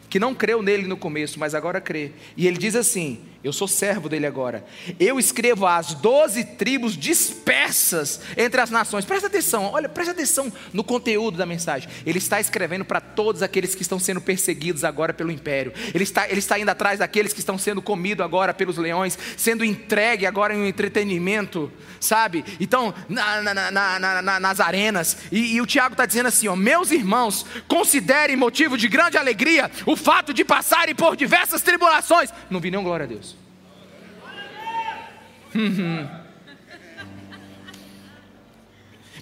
que 0.09 0.19
não 0.19 0.35
creu 0.35 0.61
nele 0.61 0.87
no 0.87 0.97
começo, 0.97 1.39
mas 1.39 1.55
agora 1.55 1.79
crê. 1.79 2.11
E 2.35 2.47
ele 2.47 2.57
diz 2.57 2.75
assim: 2.75 3.21
eu 3.43 3.51
sou 3.51 3.67
servo 3.67 4.07
dele 4.07 4.25
agora. 4.25 4.63
Eu 4.97 5.19
escrevo 5.19 5.67
às 5.67 5.93
doze 5.93 6.45
tribos 6.45 6.95
dispersas 6.95 8.21
entre 8.37 8.61
as 8.61 8.69
nações. 8.69 9.03
Presta 9.03 9.27
atenção, 9.27 9.65
olha, 9.73 9.89
presta 9.89 10.13
atenção 10.13 10.51
no 10.71 10.81
conteúdo 10.81 11.37
da 11.37 11.45
mensagem. 11.45 11.89
Ele 12.05 12.19
está 12.19 12.39
escrevendo 12.39 12.85
para 12.85 13.01
todos 13.01 13.41
aqueles 13.43 13.75
que 13.75 13.81
estão 13.81 13.99
sendo 13.99 14.21
perseguidos 14.21 14.85
agora 14.85 15.13
pelo 15.13 15.29
império. 15.29 15.73
Ele 15.93 16.05
está, 16.05 16.29
ele 16.29 16.39
está 16.39 16.57
indo 16.57 16.69
atrás 16.69 16.99
daqueles 16.99 17.33
que 17.33 17.39
estão 17.39 17.57
sendo 17.57 17.81
comidos 17.81 18.23
agora 18.23 18.53
pelos 18.53 18.77
leões, 18.77 19.19
sendo 19.35 19.65
entregue 19.65 20.25
agora 20.25 20.55
em 20.55 20.59
um 20.61 20.65
entretenimento, 20.65 21.69
sabe? 21.99 22.45
Então, 22.61 22.93
na, 23.09 23.41
na, 23.41 24.21
na, 24.21 24.39
nas 24.39 24.59
arenas. 24.61 25.17
E, 25.31 25.55
e 25.55 25.61
o 25.61 25.65
Tiago 25.65 25.95
está 25.95 26.05
dizendo 26.05 26.27
assim: 26.27 26.47
ó, 26.47 26.55
meus 26.55 26.91
irmãos, 26.91 27.45
considerem 27.67 28.37
motivo 28.37 28.77
de 28.77 28.87
grande 28.87 29.17
alegria 29.17 29.69
o 29.85 29.97
fato 29.97 30.33
de 30.33 30.45
passarem 30.45 30.95
por 30.95 31.17
diversas 31.17 31.61
tribulações. 31.61 32.29
Não 32.49 32.61
vi 32.61 32.71
nenhum 32.71 32.83
glória 32.83 33.03
a 33.03 33.07
Deus. 33.07 33.32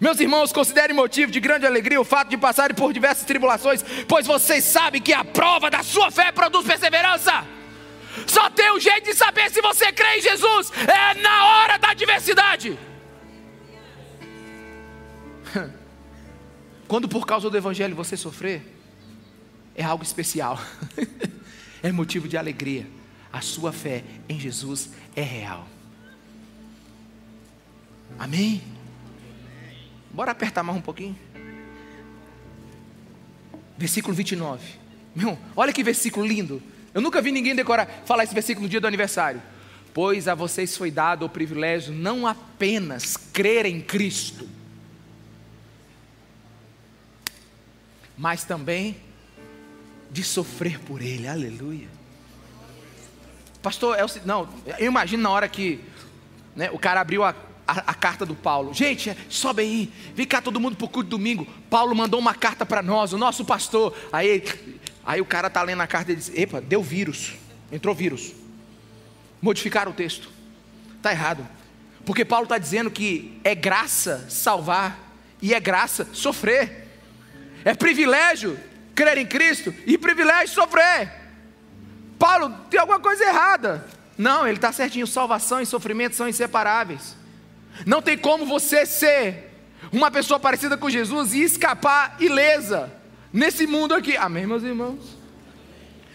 Meus 0.02 0.20
irmãos, 0.20 0.52
considerem 0.52 0.96
motivo 0.96 1.32
de 1.32 1.40
grande 1.40 1.68
alegria 1.68 2.02
o 2.02 2.04
fato 2.04 2.30
de 2.30 2.38
passarem 2.38 2.76
por 2.76 2.92
diversas 2.92 3.24
tribulações, 3.24 3.84
pois 4.08 4.26
vocês 4.26 4.64
sabem 4.64 5.00
que 5.00 5.14
a 5.14 5.24
prova 5.24 5.70
da 5.70 5.84
sua 5.84 6.10
fé 6.10 6.32
produz 6.32 6.66
perseverança. 6.66 7.46
Só 8.26 8.50
tem 8.50 8.74
um 8.74 8.80
jeito 8.80 9.06
de 9.06 9.14
saber 9.14 9.52
se 9.52 9.62
você 9.62 9.92
crê 9.92 10.18
em 10.18 10.22
Jesus, 10.22 10.72
é 10.88 11.14
na 11.22 11.46
hora 11.46 11.78
da 11.78 11.92
adversidade. 11.92 12.80
Quando 16.88 17.08
por 17.08 17.26
causa 17.26 17.48
do 17.50 17.56
Evangelho 17.56 17.96
você 17.96 18.18
sofrer, 18.18 18.64
é 19.76 19.84
algo 19.84 20.04
especial, 20.04 20.60
é 21.84 21.92
motivo 21.92 22.28
de 22.28 22.38
alegria. 22.38 22.88
A 23.32 23.40
sua 23.40 23.72
fé 23.72 24.04
em 24.28 24.40
Jesus 24.40 24.90
é 25.16 25.22
real. 25.22 25.68
Amém? 28.22 28.62
Bora 30.12 30.32
apertar 30.32 30.62
mais 30.62 30.78
um 30.78 30.82
pouquinho. 30.82 31.18
Versículo 33.76 34.14
29. 34.14 34.64
Meu, 35.16 35.40
olha 35.56 35.74
que 35.74 35.84
versículo 35.84 36.24
lindo. 36.24 36.62
Eu 36.94 37.02
nunca 37.02 37.20
vi 37.20 37.32
ninguém 37.32 37.56
decorar, 37.56 38.04
falar 38.06 38.24
esse 38.24 38.34
versículo 38.36 38.66
no 38.66 38.70
dia 38.70 38.80
do 38.80 38.86
aniversário. 38.86 39.42
Pois 39.92 40.28
a 40.28 40.36
vocês 40.36 40.78
foi 40.78 40.92
dado 40.92 41.26
o 41.26 41.30
privilégio 41.30 41.96
não 41.96 42.28
apenas 42.28 43.18
crer 43.18 43.66
em 43.66 43.82
Cristo, 43.82 44.48
mas 48.16 48.44
também 48.44 48.98
de 50.12 50.24
sofrer 50.24 50.80
por 50.80 51.02
Ele. 51.02 51.28
Aleluia. 51.28 51.88
Pastor, 53.64 53.98
é 53.98 54.06
o, 54.06 54.08
não, 54.26 54.48
eu 54.78 54.86
imagino 54.86 55.24
na 55.24 55.32
hora 55.32 55.50
que 55.50 55.80
né, 56.56 56.70
o 56.70 56.78
cara 56.78 57.02
abriu 57.02 57.24
a, 57.24 57.34
a, 57.72 57.92
a, 57.92 57.94
carta 57.94 58.26
do 58.26 58.36
Paulo. 58.36 58.74
Gente, 58.74 59.16
sobe 59.30 59.62
aí, 59.62 59.94
vem 60.14 60.28
cá 60.28 60.42
todo 60.42 60.60
mundo 60.60 60.76
para 60.76 60.86
o 60.86 60.90
culto 60.90 61.10
domingo. 61.10 61.48
Paulo 61.70 61.96
mandou 61.96 62.20
uma 62.20 62.36
carta 62.36 62.66
para 62.66 62.82
nós, 62.82 63.14
o 63.14 63.18
nosso 63.18 63.46
pastor. 63.46 63.96
Aí, 64.12 64.44
aí 65.06 65.22
o 65.22 65.26
cara 65.26 65.48
está 65.48 65.64
lendo 65.64 65.82
a 65.82 65.88
carta 65.88 66.12
e 66.12 66.16
diz: 66.16 66.32
Epa, 66.36 66.60
deu 66.60 66.84
vírus, 66.84 67.34
entrou 67.72 67.96
vírus. 67.96 68.34
Modificaram 69.42 69.92
o 69.92 69.96
texto. 69.96 70.30
Está 70.98 71.12
errado. 71.12 71.48
Porque 72.06 72.26
Paulo 72.26 72.44
está 72.44 72.58
dizendo 72.58 72.92
que 72.92 73.40
é 73.44 73.56
graça 73.56 74.26
salvar 74.30 75.00
e 75.42 75.54
é 75.54 75.60
graça 75.60 76.08
sofrer. 76.14 76.90
É 77.64 77.74
privilégio 77.74 78.60
crer 78.94 79.18
em 79.18 79.26
Cristo 79.26 79.74
e 79.86 79.98
privilégio 79.98 80.54
sofrer. 80.54 81.12
Paulo, 82.20 82.56
tem 82.70 82.80
alguma 82.80 83.00
coisa 83.00 83.24
errada. 83.24 83.88
Não, 84.18 84.46
ele 84.46 84.58
está 84.58 84.72
certinho. 84.72 85.08
Salvação 85.08 85.62
e 85.62 85.66
sofrimento 85.66 86.16
são 86.16 86.28
inseparáveis. 86.28 87.16
Não 87.86 88.02
tem 88.02 88.18
como 88.18 88.46
você 88.46 88.86
ser 88.86 89.52
uma 89.92 90.12
pessoa 90.12 90.40
parecida 90.40 90.78
com 90.78 90.90
Jesus 90.90 91.34
e 91.34 91.42
escapar 91.42 92.18
ilesa 92.20 92.92
nesse 93.32 93.66
mundo 93.66 93.94
aqui. 93.94 94.16
Amém, 94.18 94.46
meus 94.46 94.64
irmãos? 94.64 95.18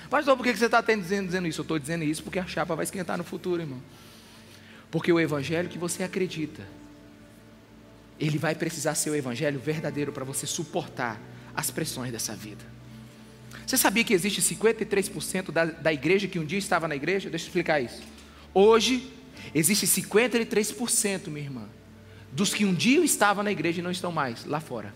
Pastor, 0.08 0.36
por 0.36 0.44
que 0.44 0.56
você 0.56 0.66
está 0.66 0.80
dizendo, 0.80 1.26
dizendo 1.26 1.48
isso? 1.48 1.60
Eu 1.60 1.64
estou 1.64 1.78
dizendo 1.78 2.04
isso 2.04 2.22
porque 2.22 2.38
a 2.38 2.46
chapa 2.46 2.76
vai 2.76 2.84
esquentar 2.84 3.18
no 3.18 3.24
futuro, 3.24 3.60
irmão. 3.60 3.82
Porque 4.90 5.12
o 5.12 5.18
evangelho 5.18 5.68
que 5.68 5.78
você 5.78 6.04
acredita, 6.04 6.62
ele 8.18 8.38
vai 8.38 8.54
precisar 8.54 8.94
ser 8.94 9.10
o 9.10 9.16
evangelho 9.16 9.58
verdadeiro 9.58 10.12
para 10.12 10.24
você 10.24 10.46
suportar 10.46 11.20
as 11.54 11.70
pressões 11.70 12.12
dessa 12.12 12.34
vida. 12.34 12.64
Você 13.66 13.76
sabia 13.76 14.04
que 14.04 14.14
existe 14.14 14.40
53% 14.40 15.50
da, 15.50 15.64
da 15.64 15.92
igreja 15.92 16.28
que 16.28 16.38
um 16.38 16.44
dia 16.44 16.58
estava 16.58 16.86
na 16.86 16.94
igreja? 16.94 17.28
Deixa 17.28 17.46
eu 17.46 17.48
explicar 17.48 17.80
isso. 17.80 18.00
Hoje, 18.54 19.12
existe 19.55 19.86
53%, 19.86 21.28
minha 21.28 21.44
irmã, 21.44 21.68
dos 22.32 22.53
que 22.53 22.64
um 22.64 22.74
dia 22.74 23.05
estavam 23.05 23.42
na 23.42 23.53
igreja 23.53 23.80
e 23.80 23.82
não 23.82 23.90
estão 23.90 24.12
mais 24.12 24.44
lá 24.44 24.61
fora. 24.61 24.94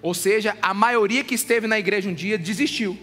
Ou 0.00 0.14
seja, 0.14 0.56
a 0.62 0.72
maioria 0.72 1.24
que 1.24 1.34
esteve 1.34 1.66
na 1.66 1.78
igreja 1.78 2.08
um 2.08 2.14
dia 2.14 2.38
desistiu, 2.38 2.98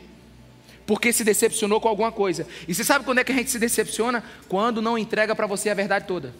porque 0.86 1.12
se 1.12 1.24
decepcionou 1.24 1.82
com 1.82 1.88
alguma 1.88 2.12
coisa. 2.12 2.48
E 2.68 2.74
você 2.74 2.84
sabe 2.84 3.04
quando 3.06 3.20
é 3.20 3.24
que 3.24 3.32
a 3.32 3.36
gente 3.36 3.52
se 3.52 3.60
decepciona? 3.60 4.24
Quando 4.48 4.82
não 4.82 4.98
entrega 4.98 5.36
para 5.36 5.48
você 5.48 5.70
a 5.70 5.74
verdade 5.74 6.06
toda. 6.08 6.34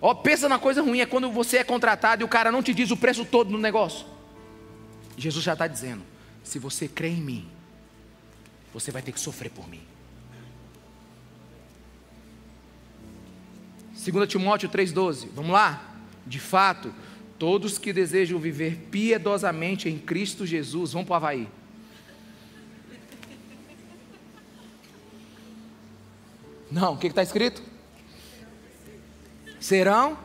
Ó, 0.00 0.10
oh, 0.10 0.14
pensa 0.14 0.48
na 0.48 0.58
coisa 0.58 0.82
ruim, 0.82 1.00
é 1.00 1.06
quando 1.06 1.30
você 1.30 1.58
é 1.58 1.64
contratado 1.64 2.22
e 2.22 2.24
o 2.24 2.28
cara 2.28 2.52
não 2.52 2.62
te 2.62 2.74
diz 2.74 2.90
o 2.90 2.96
preço 2.96 3.24
todo 3.24 3.50
no 3.50 3.58
negócio. 3.58 4.06
Jesus 5.16 5.44
já 5.44 5.54
está 5.54 5.66
dizendo: 5.66 6.02
se 6.42 6.58
você 6.58 6.86
crê 6.86 7.08
em 7.08 7.20
mim, 7.20 7.48
você 8.72 8.90
vai 8.90 9.00
ter 9.00 9.12
que 9.12 9.20
sofrer 9.20 9.50
por 9.50 9.68
mim. 9.68 9.80
2 14.10 14.28
Timóteo 14.28 14.68
3,12, 14.68 15.28
vamos 15.34 15.52
lá? 15.52 15.94
De 16.26 16.38
fato, 16.38 16.92
todos 17.38 17.78
que 17.78 17.92
desejam 17.92 18.38
viver 18.38 18.76
piedosamente 18.90 19.88
em 19.88 19.98
Cristo 19.98 20.44
Jesus, 20.44 20.92
vão 20.92 21.04
para 21.04 21.12
o 21.12 21.16
Havaí. 21.16 21.48
Não, 26.70 26.94
o 26.94 26.98
que 26.98 27.06
está 27.06 27.22
escrito? 27.22 27.62
Serão? 29.58 30.18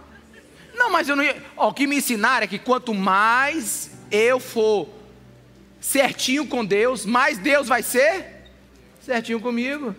Não, 0.73 0.91
mas 0.91 1.07
eu 1.07 1.15
não 1.15 1.23
ia. 1.23 1.41
O 1.55 1.71
que 1.71 1.87
me 1.87 1.97
ensinaram 1.97 2.43
é 2.43 2.47
que 2.47 2.59
quanto 2.59 2.93
mais 2.93 3.91
eu 4.11 4.39
for 4.39 4.89
certinho 5.79 6.47
com 6.47 6.65
Deus, 6.65 7.05
mais 7.05 7.37
Deus 7.37 7.67
vai 7.67 7.83
ser 7.83 8.47
certinho 8.99 9.39
comigo. 9.39 9.95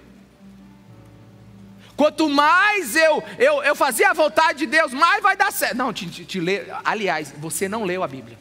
Quanto 2.00 2.30
mais 2.30 2.96
eu, 2.96 3.22
eu, 3.38 3.62
eu 3.62 3.76
fazia 3.76 4.08
a 4.08 4.14
vontade 4.14 4.60
de 4.60 4.66
Deus, 4.66 4.90
mais 4.90 5.22
vai 5.22 5.36
dar 5.36 5.52
certo. 5.52 5.76
Não, 5.76 5.92
te, 5.92 6.08
te, 6.08 6.24
te 6.24 6.40
lê, 6.40 6.62
aliás, 6.82 7.34
você 7.36 7.68
não 7.68 7.84
leu 7.84 8.02
a 8.02 8.08
Bíblia. 8.08 8.38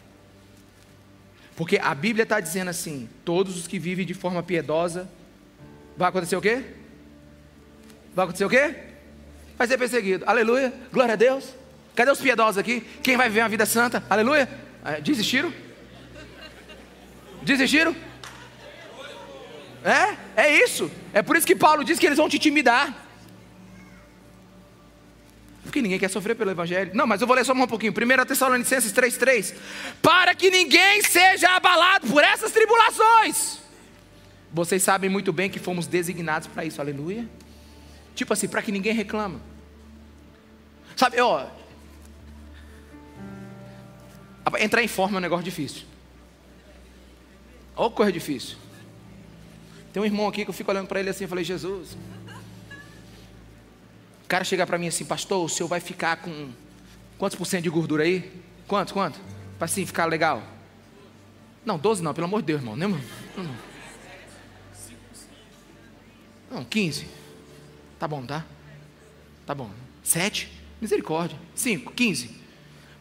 Porque 1.58 1.78
a 1.78 1.94
Bíblia 1.94 2.24
está 2.24 2.40
dizendo 2.40 2.70
assim: 2.70 3.10
todos 3.26 3.58
os 3.58 3.68
que 3.68 3.78
vivem 3.78 4.06
de 4.06 4.14
forma 4.14 4.42
piedosa, 4.42 5.10
vai 5.98 6.08
acontecer 6.08 6.38
o 6.38 6.42
quê? 6.42 6.64
Vai 8.16 8.24
acontecer 8.24 8.46
o 8.46 8.50
quê? 8.50 8.76
Vai 9.58 9.68
ser 9.68 9.78
perseguido. 9.78 10.24
Aleluia. 10.26 10.74
Glória 10.90 11.16
a 11.16 11.18
Deus. 11.18 11.54
Cadê 11.94 12.12
os 12.12 12.22
piedosos 12.22 12.58
aqui? 12.58 12.80
Quem 13.04 13.18
vai 13.18 13.28
viver 13.28 13.42
uma 13.42 13.50
vida 13.50 13.66
santa? 13.66 14.02
Aleluia. 14.10 14.48
É, 14.86 15.02
desistiram? 15.02 15.54
Desistiram? 17.42 17.94
É, 19.84 20.44
é 20.44 20.64
isso. 20.64 20.90
É 21.14 21.22
por 21.22 21.36
isso 21.36 21.46
que 21.46 21.58
Paulo 21.58 21.84
diz 21.84 22.00
que 22.00 22.06
eles 22.06 22.18
vão 22.18 22.30
te 22.30 22.38
intimidar. 22.38 23.09
Porque 25.70 25.84
ninguém 25.84 26.00
quer 26.00 26.10
sofrer 26.10 26.36
pelo 26.36 26.50
Evangelho. 26.50 26.90
Não, 26.96 27.06
mas 27.06 27.22
eu 27.22 27.28
vou 27.28 27.36
ler 27.36 27.46
só 27.46 27.54
um 27.54 27.68
pouquinho. 27.68 27.94
1 27.94 28.26
Tessalonicenses 28.26 28.92
3,3. 28.92 29.54
Para 30.02 30.34
que 30.34 30.50
ninguém 30.50 31.04
seja 31.04 31.56
abalado 31.56 32.08
por 32.08 32.24
essas 32.24 32.52
tribulações. 32.52 33.60
Vocês 34.52 34.82
sabem 34.82 35.12
muito 35.12 35.32
bem 35.32 35.48
que 35.48 35.60
fomos 35.60 35.86
designados 35.86 36.48
para 36.48 36.66
isso, 36.66 36.82
aleluia. 36.82 37.30
Tipo 38.16 38.34
assim, 38.34 38.48
para 38.48 38.64
que 38.64 38.72
ninguém 38.72 38.94
reclama. 38.94 39.40
Sabe, 40.96 41.22
ó, 41.22 41.46
Entrar 44.58 44.82
em 44.82 44.88
forma 44.88 45.18
é 45.18 45.20
um 45.20 45.22
negócio 45.22 45.44
difícil. 45.44 45.84
Que 47.76 47.90
coisa 47.92 48.12
difícil. 48.12 48.58
Tem 49.94 50.02
um 50.02 50.06
irmão 50.06 50.28
aqui 50.28 50.44
que 50.44 50.50
eu 50.50 50.54
fico 50.54 50.72
olhando 50.72 50.88
para 50.88 51.00
ele 51.00 51.10
assim, 51.10 51.26
eu 51.26 51.30
falei, 51.30 51.44
Jesus. 51.44 51.96
Cara 54.30 54.44
chega 54.44 54.66
para 54.68 54.78
mim 54.78 54.88
assim, 54.88 55.04
pastor, 55.04 55.44
o 55.44 55.50
senhor 55.50 55.68
vai 55.68 55.80
ficar 55.80 56.18
com 56.18 56.52
quantos 57.18 57.36
por 57.36 57.46
cento 57.46 57.64
de 57.64 57.70
gordura 57.70 58.04
aí? 58.04 58.32
Quanto, 58.68 58.94
quanto? 58.94 59.20
Para 59.58 59.66
assim 59.66 59.88
ficar 59.88 60.06
legal. 60.06 60.44
Não, 61.66 61.80
12 61.80 62.04
não, 62.04 62.14
pelo 62.14 62.26
amor 62.26 62.42
de 62.42 62.46
Deus, 62.46 62.62
irmão. 62.62 62.76
Não, 62.76 62.90
não. 62.90 63.56
não 66.52 66.64
15. 66.64 67.08
Tá 67.98 68.08
bom, 68.08 68.24
tá? 68.24 68.46
Tá 69.48 69.56
bom. 69.56 69.72
7? 70.04 70.48
Misericórdia. 70.80 71.38
5, 71.56 71.92
15. 71.92 72.30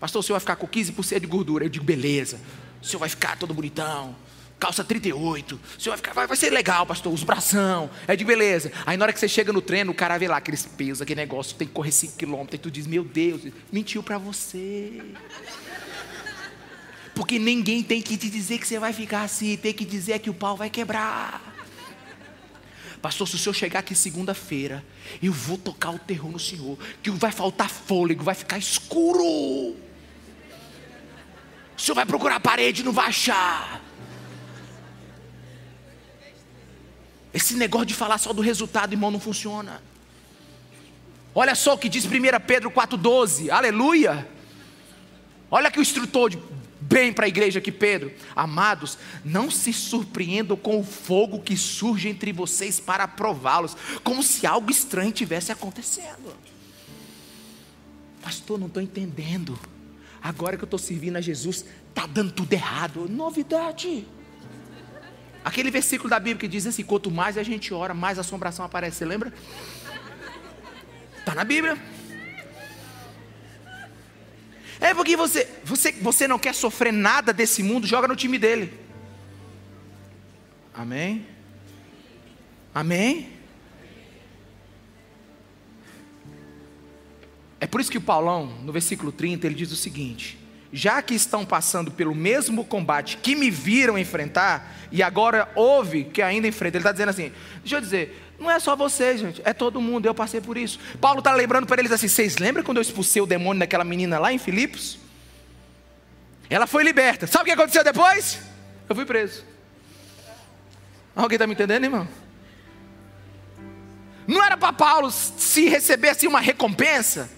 Pastor, 0.00 0.20
o 0.20 0.22
senhor 0.22 0.36
vai 0.36 0.40
ficar 0.40 0.56
com 0.56 0.66
15% 0.66 1.20
de 1.20 1.26
gordura. 1.26 1.66
Eu 1.66 1.68
digo, 1.68 1.84
beleza. 1.84 2.40
O 2.80 2.86
senhor 2.86 3.00
vai 3.00 3.08
ficar 3.10 3.36
todo 3.36 3.52
bonitão. 3.52 4.16
Calça 4.58 4.82
38. 4.82 5.54
O 5.54 5.80
senhor 5.80 5.92
vai 5.92 5.96
ficar, 5.98 6.12
vai, 6.12 6.26
vai 6.26 6.36
ser 6.36 6.50
legal, 6.50 6.84
pastor. 6.84 7.12
Os 7.12 7.22
bração. 7.22 7.88
É 8.08 8.16
de 8.16 8.24
beleza. 8.24 8.72
Aí 8.84 8.96
na 8.96 9.04
hora 9.04 9.12
que 9.12 9.20
você 9.20 9.28
chega 9.28 9.52
no 9.52 9.62
treino, 9.62 9.92
o 9.92 9.94
cara 9.94 10.18
vê 10.18 10.26
lá 10.26 10.36
aqueles 10.36 10.66
pesos, 10.66 11.02
aquele 11.02 11.20
negócio, 11.20 11.56
tem 11.56 11.68
que 11.68 11.74
correr 11.74 11.92
5 11.92 12.16
km. 12.16 12.46
E 12.52 12.58
tu 12.58 12.70
diz, 12.70 12.86
meu 12.86 13.04
Deus, 13.04 13.42
mentiu 13.70 14.02
para 14.02 14.18
você. 14.18 15.00
Porque 17.14 17.38
ninguém 17.38 17.82
tem 17.82 18.02
que 18.02 18.16
te 18.16 18.28
dizer 18.28 18.58
que 18.58 18.66
você 18.66 18.78
vai 18.78 18.92
ficar 18.92 19.22
assim. 19.22 19.56
Tem 19.56 19.72
que 19.72 19.84
dizer 19.84 20.18
que 20.18 20.30
o 20.30 20.34
pau 20.34 20.56
vai 20.56 20.68
quebrar. 20.68 21.54
Pastor, 23.00 23.28
se 23.28 23.36
o 23.36 23.38
senhor 23.38 23.54
chegar 23.54 23.78
aqui 23.78 23.94
segunda-feira, 23.94 24.84
eu 25.22 25.32
vou 25.32 25.56
tocar 25.56 25.90
o 25.90 25.98
terror 26.00 26.32
no 26.32 26.38
senhor, 26.38 26.76
que 27.00 27.10
vai 27.12 27.30
faltar 27.30 27.70
fôlego, 27.70 28.24
vai 28.24 28.34
ficar 28.34 28.58
escuro. 28.58 29.22
O 29.22 29.76
senhor 31.76 31.94
vai 31.94 32.04
procurar 32.04 32.36
a 32.36 32.40
parede, 32.40 32.82
não 32.82 32.92
vai 32.92 33.06
achar. 33.06 33.87
Esse 37.32 37.54
negócio 37.54 37.86
de 37.86 37.94
falar 37.94 38.18
só 38.18 38.32
do 38.32 38.42
resultado, 38.42 38.92
irmão, 38.92 39.10
não 39.10 39.20
funciona. 39.20 39.82
Olha 41.34 41.54
só 41.54 41.74
o 41.74 41.78
que 41.78 41.88
diz 41.88 42.04
1 42.04 42.10
Pedro 42.46 42.70
4,12, 42.70 43.50
aleluia. 43.50 44.26
Olha 45.50 45.70
que 45.70 45.78
o 45.78 45.82
instrutor 45.82 46.30
de, 46.30 46.38
bem 46.80 47.12
para 47.12 47.26
a 47.26 47.28
igreja 47.28 47.58
aqui, 47.58 47.70
Pedro. 47.70 48.12
Amados, 48.34 48.98
não 49.24 49.50
se 49.50 49.72
surpreendam 49.72 50.56
com 50.56 50.80
o 50.80 50.84
fogo 50.84 51.40
que 51.40 51.56
surge 51.56 52.08
entre 52.08 52.32
vocês 52.32 52.80
para 52.80 53.06
prová-los, 53.06 53.76
como 54.02 54.22
se 54.22 54.46
algo 54.46 54.70
estranho 54.70 55.12
tivesse 55.12 55.52
acontecendo. 55.52 56.34
Pastor, 58.22 58.58
não 58.58 58.66
estou 58.66 58.82
entendendo. 58.82 59.58
Agora 60.20 60.56
que 60.56 60.64
eu 60.64 60.66
estou 60.66 60.78
servindo 60.78 61.16
a 61.16 61.20
Jesus, 61.20 61.64
está 61.88 62.06
dando 62.06 62.32
tudo 62.32 62.52
errado. 62.52 63.08
Novidade. 63.08 64.06
Aquele 65.48 65.70
versículo 65.70 66.10
da 66.10 66.20
Bíblia 66.20 66.40
que 66.40 66.46
diz 66.46 66.66
assim: 66.66 66.84
quanto 66.84 67.10
mais 67.10 67.38
a 67.38 67.42
gente 67.42 67.72
ora, 67.72 67.94
mais 67.94 68.18
assombração 68.18 68.66
aparece. 68.66 68.98
Você 68.98 69.06
lembra? 69.06 69.32
Está 71.20 71.34
na 71.34 71.42
Bíblia. 71.42 71.78
É 74.78 74.92
porque 74.92 75.16
você, 75.16 75.48
você, 75.64 75.90
você 75.92 76.28
não 76.28 76.38
quer 76.38 76.54
sofrer 76.54 76.92
nada 76.92 77.32
desse 77.32 77.62
mundo, 77.62 77.86
joga 77.86 78.06
no 78.06 78.14
time 78.14 78.38
dele. 78.38 78.78
Amém? 80.74 81.26
Amém? 82.74 83.32
É 87.58 87.66
por 87.66 87.80
isso 87.80 87.90
que 87.90 87.96
o 87.96 88.02
Paulão, 88.02 88.48
no 88.62 88.70
versículo 88.70 89.10
30, 89.10 89.46
ele 89.46 89.54
diz 89.54 89.72
o 89.72 89.76
seguinte: 89.76 90.38
já 90.72 91.00
que 91.00 91.14
estão 91.14 91.44
passando 91.44 91.90
pelo 91.90 92.14
mesmo 92.14 92.64
combate 92.64 93.16
que 93.16 93.34
me 93.34 93.50
viram 93.50 93.98
enfrentar, 93.98 94.74
e 94.92 95.02
agora 95.02 95.50
houve 95.54 96.04
que 96.04 96.22
ainda 96.22 96.46
enfrenta, 96.46 96.76
ele 96.76 96.82
está 96.82 96.92
dizendo 96.92 97.10
assim: 97.10 97.32
deixa 97.60 97.76
eu 97.76 97.80
dizer, 97.80 98.34
não 98.38 98.50
é 98.50 98.58
só 98.58 98.76
vocês, 98.76 99.20
gente, 99.20 99.42
é 99.44 99.52
todo 99.52 99.80
mundo, 99.80 100.06
eu 100.06 100.14
passei 100.14 100.40
por 100.40 100.56
isso. 100.56 100.78
Paulo 101.00 101.18
está 101.18 101.32
lembrando 101.32 101.66
para 101.66 101.80
eles 101.80 101.92
assim: 101.92 102.08
vocês 102.08 102.36
lembram 102.38 102.62
quando 102.62 102.78
eu 102.78 102.82
expulsei 102.82 103.20
o 103.20 103.26
demônio 103.26 103.60
daquela 103.60 103.84
menina 103.84 104.18
lá 104.18 104.32
em 104.32 104.38
Filipos? 104.38 104.98
Ela 106.50 106.66
foi 106.66 106.82
liberta. 106.82 107.26
Sabe 107.26 107.42
o 107.42 107.44
que 107.46 107.52
aconteceu 107.52 107.84
depois? 107.84 108.40
Eu 108.88 108.94
fui 108.94 109.04
preso. 109.04 109.44
Alguém 111.14 111.36
está 111.36 111.46
me 111.46 111.52
entendendo, 111.52 111.84
irmão? 111.84 112.08
Não 114.26 114.44
era 114.44 114.56
para 114.56 114.72
Paulo 114.72 115.10
se 115.10 115.68
receber 115.68 116.10
assim 116.10 116.26
uma 116.26 116.40
recompensa? 116.40 117.28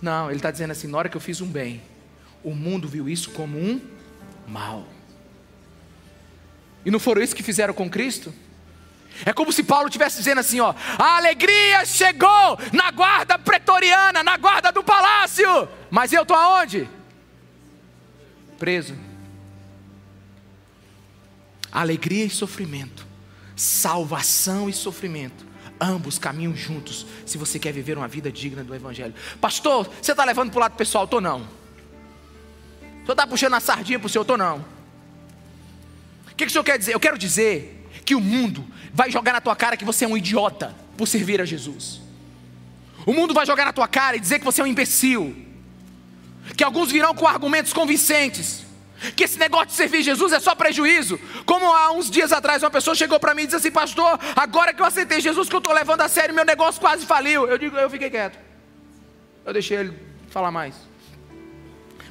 Não, 0.00 0.28
ele 0.28 0.38
está 0.38 0.50
dizendo 0.50 0.72
assim: 0.72 0.86
na 0.86 0.98
hora 0.98 1.08
que 1.08 1.16
eu 1.16 1.20
fiz 1.20 1.40
um 1.40 1.46
bem, 1.46 1.82
o 2.42 2.54
mundo 2.54 2.88
viu 2.88 3.08
isso 3.08 3.30
como 3.30 3.58
um 3.58 3.80
mal. 4.46 4.86
E 6.84 6.90
não 6.90 7.00
foram 7.00 7.22
isso 7.22 7.34
que 7.34 7.42
fizeram 7.42 7.74
com 7.74 7.90
Cristo? 7.90 8.32
É 9.24 9.32
como 9.32 9.52
se 9.52 9.62
Paulo 9.62 9.86
estivesse 9.86 10.18
dizendo 10.18 10.40
assim: 10.40 10.60
ó, 10.60 10.74
a 10.98 11.16
alegria 11.16 11.84
chegou 11.84 12.58
na 12.72 12.90
guarda 12.90 13.38
pretoriana, 13.38 14.22
na 14.22 14.36
guarda 14.36 14.70
do 14.70 14.84
palácio, 14.84 15.68
mas 15.90 16.12
eu 16.12 16.22
estou 16.22 16.36
aonde? 16.36 16.88
Preso. 18.58 18.94
Alegria 21.72 22.24
e 22.24 22.30
sofrimento, 22.30 23.06
salvação 23.54 24.68
e 24.68 24.72
sofrimento, 24.72 25.45
ambos 25.80 26.18
caminham 26.18 26.54
juntos, 26.56 27.06
se 27.24 27.36
você 27.38 27.58
quer 27.58 27.72
viver 27.72 27.96
uma 27.96 28.08
vida 28.08 28.30
digna 28.30 28.64
do 28.64 28.74
Evangelho. 28.74 29.14
Pastor, 29.40 29.88
você 30.00 30.12
está 30.12 30.24
levando 30.24 30.50
para 30.50 30.58
o 30.58 30.60
lado 30.60 30.76
pessoal? 30.76 31.04
Estou 31.04 31.20
não. 31.20 31.46
Senhor 33.06 33.12
está 33.12 33.26
puxando 33.26 33.54
a 33.54 33.60
sardinha 33.60 34.00
para 34.00 34.06
o 34.06 34.08
senhor? 34.08 34.22
Estou 34.22 34.36
não. 34.36 34.64
O 36.26 36.34
que, 36.36 36.44
que 36.44 36.46
o 36.46 36.50
senhor 36.50 36.64
quer 36.64 36.76
dizer? 36.76 36.92
Eu 36.92 36.98
quero 36.98 37.16
dizer 37.16 37.88
que 38.04 38.16
o 38.16 38.20
mundo 38.20 38.66
vai 38.92 39.12
jogar 39.12 39.32
na 39.32 39.40
tua 39.40 39.54
cara 39.54 39.76
que 39.76 39.84
você 39.84 40.04
é 40.04 40.08
um 40.08 40.16
idiota 40.16 40.74
por 40.96 41.06
servir 41.06 41.40
a 41.40 41.44
Jesus. 41.44 42.00
O 43.06 43.12
mundo 43.12 43.32
vai 43.32 43.46
jogar 43.46 43.64
na 43.64 43.72
tua 43.72 43.86
cara 43.86 44.16
e 44.16 44.20
dizer 44.20 44.40
que 44.40 44.44
você 44.44 44.60
é 44.60 44.64
um 44.64 44.66
imbecil. 44.66 45.36
Que 46.56 46.64
alguns 46.64 46.90
virão 46.90 47.14
com 47.14 47.28
argumentos 47.28 47.72
convincentes. 47.72 48.65
Que 49.14 49.24
esse 49.24 49.38
negócio 49.38 49.66
de 49.66 49.72
servir 49.72 50.02
Jesus 50.02 50.32
é 50.32 50.40
só 50.40 50.54
prejuízo. 50.54 51.18
Como 51.44 51.66
há 51.66 51.92
uns 51.92 52.10
dias 52.10 52.32
atrás 52.32 52.62
uma 52.62 52.70
pessoa 52.70 52.94
chegou 52.94 53.20
para 53.20 53.34
mim 53.34 53.42
e 53.42 53.46
disse 53.46 53.56
assim: 53.56 53.70
Pastor, 53.70 54.18
agora 54.34 54.72
que 54.72 54.80
eu 54.80 54.86
aceitei 54.86 55.20
Jesus, 55.20 55.48
que 55.48 55.54
eu 55.54 55.58
estou 55.58 55.72
levando 55.72 56.00
a 56.00 56.08
sério, 56.08 56.34
meu 56.34 56.44
negócio 56.44 56.80
quase 56.80 57.04
faliu. 57.04 57.46
Eu 57.46 57.58
digo, 57.58 57.76
eu 57.76 57.90
fiquei 57.90 58.10
quieto. 58.10 58.38
Eu 59.44 59.52
deixei 59.52 59.78
ele 59.78 59.94
falar 60.30 60.50
mais. 60.50 60.74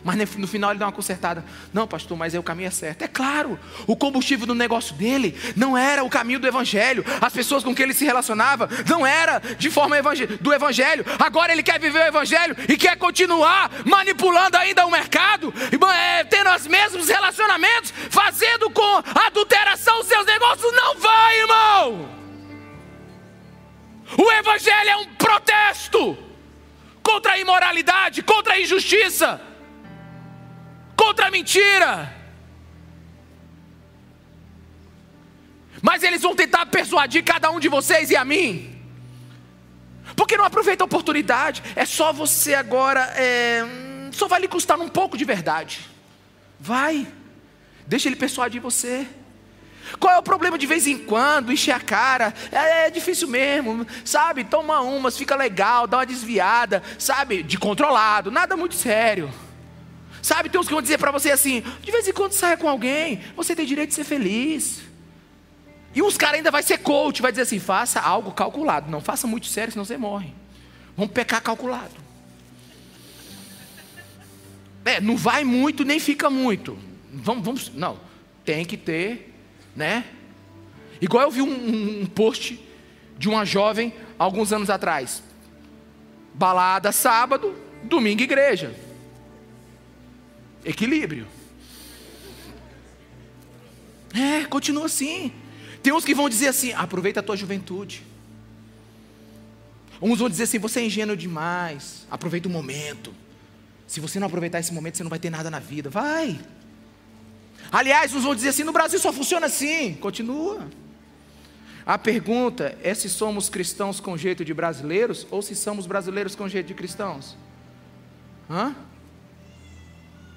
Mas 0.06 0.38
no 0.38 0.48
final 0.48 0.70
ele 0.70 0.78
dá 0.78 0.86
uma 0.86 0.92
consertada. 0.92 1.44
Não, 1.74 1.88
pastor, 1.88 2.16
mas 2.16 2.36
é 2.36 2.40
o 2.40 2.44
caminho 2.44 2.68
é 2.68 2.72
certo. 2.72 3.02
É 3.02 3.08
claro, 3.08 3.60
o 3.88 3.96
combustível 3.96 4.46
do 4.46 4.54
negócio 4.54 4.94
dele 4.94 5.36
não 5.56 5.76
era 5.76 6.04
o 6.04 6.10
caminho 6.12 6.40
do 6.40 6.48
evangelho. 6.48 7.04
As 7.20 7.34
pessoas 7.34 7.64
com 7.64 7.74
quem 7.74 7.86
ele 7.86 7.94
se 7.96 8.06
relacionava 8.06 8.70
não 8.88 9.04
era 9.04 9.40
de 9.58 9.68
forma 9.72 9.96
do 10.40 10.54
evangelho. 10.54 11.04
Agora 11.18 11.52
ele 11.52 11.64
quer 11.64 11.80
viver 11.80 12.04
o 12.04 12.08
evangelho 12.08 12.56
e 12.70 12.78
quer 12.78 12.96
continuar 12.98 13.72
manipulando 13.84 14.56
ainda 14.58 14.86
o 14.86 14.92
mercado, 14.92 15.52
é, 15.92 16.24
tendo 16.26 16.52
os 16.52 16.68
mesmos 16.68 17.10
relacionamentos, 17.10 17.92
fazendo 18.12 18.70
com 18.70 19.04
adulteração 19.26 20.02
os 20.02 20.08
seus 20.08 20.26
negócios. 20.28 20.72
Não 20.72 21.00
vai, 21.00 21.40
irmão. 21.40 22.10
O 24.20 24.32
evangelho 24.34 24.90
é 24.90 24.98
um 24.98 25.16
protesto 25.16 26.16
contra 27.02 27.32
a 27.32 27.40
imoralidade, 27.40 28.22
contra 28.22 28.54
a 28.54 28.62
injustiça 28.62 29.42
contra 31.06 31.28
a 31.28 31.32
mentira. 31.32 32.12
Mas 35.82 36.02
eles 36.02 36.22
vão 36.22 36.36
tentar 36.36 36.66
persuadir 36.66 37.24
cada 37.24 37.52
um 37.52 37.60
de 37.60 37.70
vocês 37.70 38.10
e 38.10 38.16
a 38.16 38.26
mim. 38.26 38.72
Porque 40.16 40.38
não 40.38 40.46
aproveita 40.46 40.84
a 40.84 40.90
oportunidade. 40.92 41.62
É 41.76 41.86
só 41.86 42.12
você 42.12 42.56
agora. 42.56 43.02
É, 43.16 43.64
só 44.12 44.28
vai 44.28 44.42
lhe 44.42 44.48
custar 44.48 44.80
um 44.80 44.90
pouco 44.90 45.16
de 45.18 45.26
verdade. 45.26 45.88
Vai. 46.60 47.08
Deixa 47.86 48.08
ele 48.10 48.16
persuadir 48.16 48.60
você. 48.60 49.08
Qual 50.00 50.12
é 50.12 50.18
o 50.18 50.24
problema 50.24 50.58
de 50.58 50.66
vez 50.66 50.88
em 50.88 50.98
quando, 50.98 51.52
encher 51.52 51.74
a 51.74 51.80
cara? 51.80 52.34
É, 52.52 52.88
é, 52.88 52.90
difícil 52.90 53.28
mesmo, 53.28 53.86
sabe? 54.04 54.44
Toma 54.44 54.82
umas, 54.82 55.16
fica 55.16 55.36
legal, 55.36 55.86
dá 55.86 55.98
uma 55.98 56.06
desviada, 56.06 56.82
sabe? 56.98 57.44
De 57.44 57.60
controlado, 57.60 58.32
nada 58.32 58.58
muito 58.58 58.74
sério. 58.74 59.32
Sabe, 60.26 60.50
tem 60.50 60.60
uns 60.60 60.66
que 60.66 60.74
vão 60.74 60.82
dizer 60.82 60.98
para 60.98 61.12
você 61.12 61.30
assim: 61.30 61.62
de 61.84 61.92
vez 61.92 62.08
em 62.08 62.12
quando 62.12 62.32
saia 62.32 62.58
com 62.58 62.68
alguém, 62.68 63.22
você 63.36 63.56
tem 63.56 63.64
direito 63.64 63.90
de 63.90 63.94
ser 63.94 64.04
feliz. 64.04 64.82
E 65.94 66.02
uns 66.02 66.18
caras 66.18 66.38
ainda 66.38 66.50
vai 66.50 66.64
ser 66.64 66.80
coach, 66.80 67.22
vai 67.22 67.32
dizer 67.32 67.44
assim: 67.44 67.60
faça 67.60 68.00
algo 68.00 68.32
calculado. 68.32 68.90
Não 68.90 69.00
faça 69.00 69.28
muito 69.28 69.46
sério, 69.46 69.72
senão 69.72 69.86
você 69.86 69.98
morre. 69.98 70.34
Vamos 70.98 71.14
pecar 71.14 71.44
calculado. 71.44 71.94
É, 74.84 75.00
não 75.00 75.16
vai 75.16 75.44
muito 75.44 75.86
nem 75.86 76.00
fica 76.00 76.28
muito. 76.28 76.76
Vamos, 77.14 77.46
vamos, 77.46 77.72
não, 77.76 78.00
tem 78.44 78.66
que 78.66 78.78
ter, 78.78 79.32
né? 79.76 80.06
Igual 81.00 81.26
eu 81.26 81.30
vi 81.30 81.44
um, 81.44 82.02
um 82.02 82.06
post 82.08 82.60
de 83.16 83.30
uma 83.30 83.46
jovem 83.46 83.94
alguns 84.18 84.52
anos 84.52 84.72
atrás. 84.72 85.22
Balada 86.34 86.92
sábado, 86.92 87.54
domingo 87.84 88.24
igreja. 88.24 88.85
Equilíbrio. 90.66 91.28
É, 94.14 94.46
continua 94.46 94.86
assim. 94.86 95.32
Tem 95.84 95.94
uns 95.94 96.04
que 96.04 96.16
vão 96.16 96.28
dizer 96.28 96.48
assim: 96.48 96.74
aproveita 96.74 97.20
a 97.20 97.24
tua 97.24 97.38
juventude. 97.38 98.04
Uns 100.02 100.20
vão 100.20 100.30
dizer 100.30 100.44
assim: 100.44 100.58
você 100.58 100.80
é 100.80 100.86
ingênuo 100.86 101.16
demais, 101.16 102.08
aproveita 102.10 102.48
o 102.48 102.52
momento. 102.52 103.14
Se 103.86 104.00
você 104.00 104.20
não 104.20 104.28
aproveitar 104.28 104.60
esse 104.60 104.74
momento, 104.74 104.98
você 104.98 105.04
não 105.04 105.10
vai 105.10 105.20
ter 105.20 105.30
nada 105.30 105.52
na 105.52 105.60
vida. 105.60 105.90
Vai. 105.90 106.40
Aliás, 107.72 108.14
uns 108.14 108.24
vão 108.24 108.34
dizer 108.34 108.50
assim: 108.50 108.64
no 108.64 108.74
Brasil 108.74 109.00
só 109.00 109.14
funciona 109.14 109.46
assim. 109.46 109.94
Continua. 109.96 110.68
A 111.86 112.00
pergunta 112.00 112.76
é 112.82 112.96
se 112.96 113.08
somos 113.08 113.48
cristãos 113.48 114.00
com 114.00 114.18
jeito 114.18 114.44
de 114.44 114.54
brasileiros 114.56 115.28
ou 115.30 115.42
se 115.44 115.56
somos 115.56 115.86
brasileiros 115.86 116.36
com 116.36 116.50
jeito 116.50 116.66
de 116.66 116.74
cristãos. 116.74 117.38
Hã? 118.50 118.76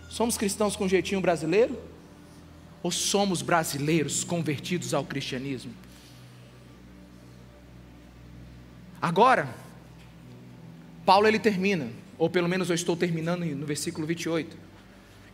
Somos 0.09 0.39
cristãos 0.39 0.75
com 0.75 0.89
jeitinho 0.89 1.21
brasileiro? 1.21 1.79
Ou 2.83 2.91
somos 2.91 3.43
brasileiros 3.43 4.25
convertidos 4.25 4.95
ao 4.95 5.05
cristianismo? 5.05 5.73
Agora, 9.01 9.55
Paulo 11.05 11.27
ele 11.27 11.39
termina, 11.39 11.91
ou 12.17 12.31
pelo 12.31 12.49
menos 12.49 12.69
eu 12.69 12.75
estou 12.75 12.97
terminando 12.97 13.45
no 13.45 13.67
versículo 13.67 14.07
28. 14.07 14.57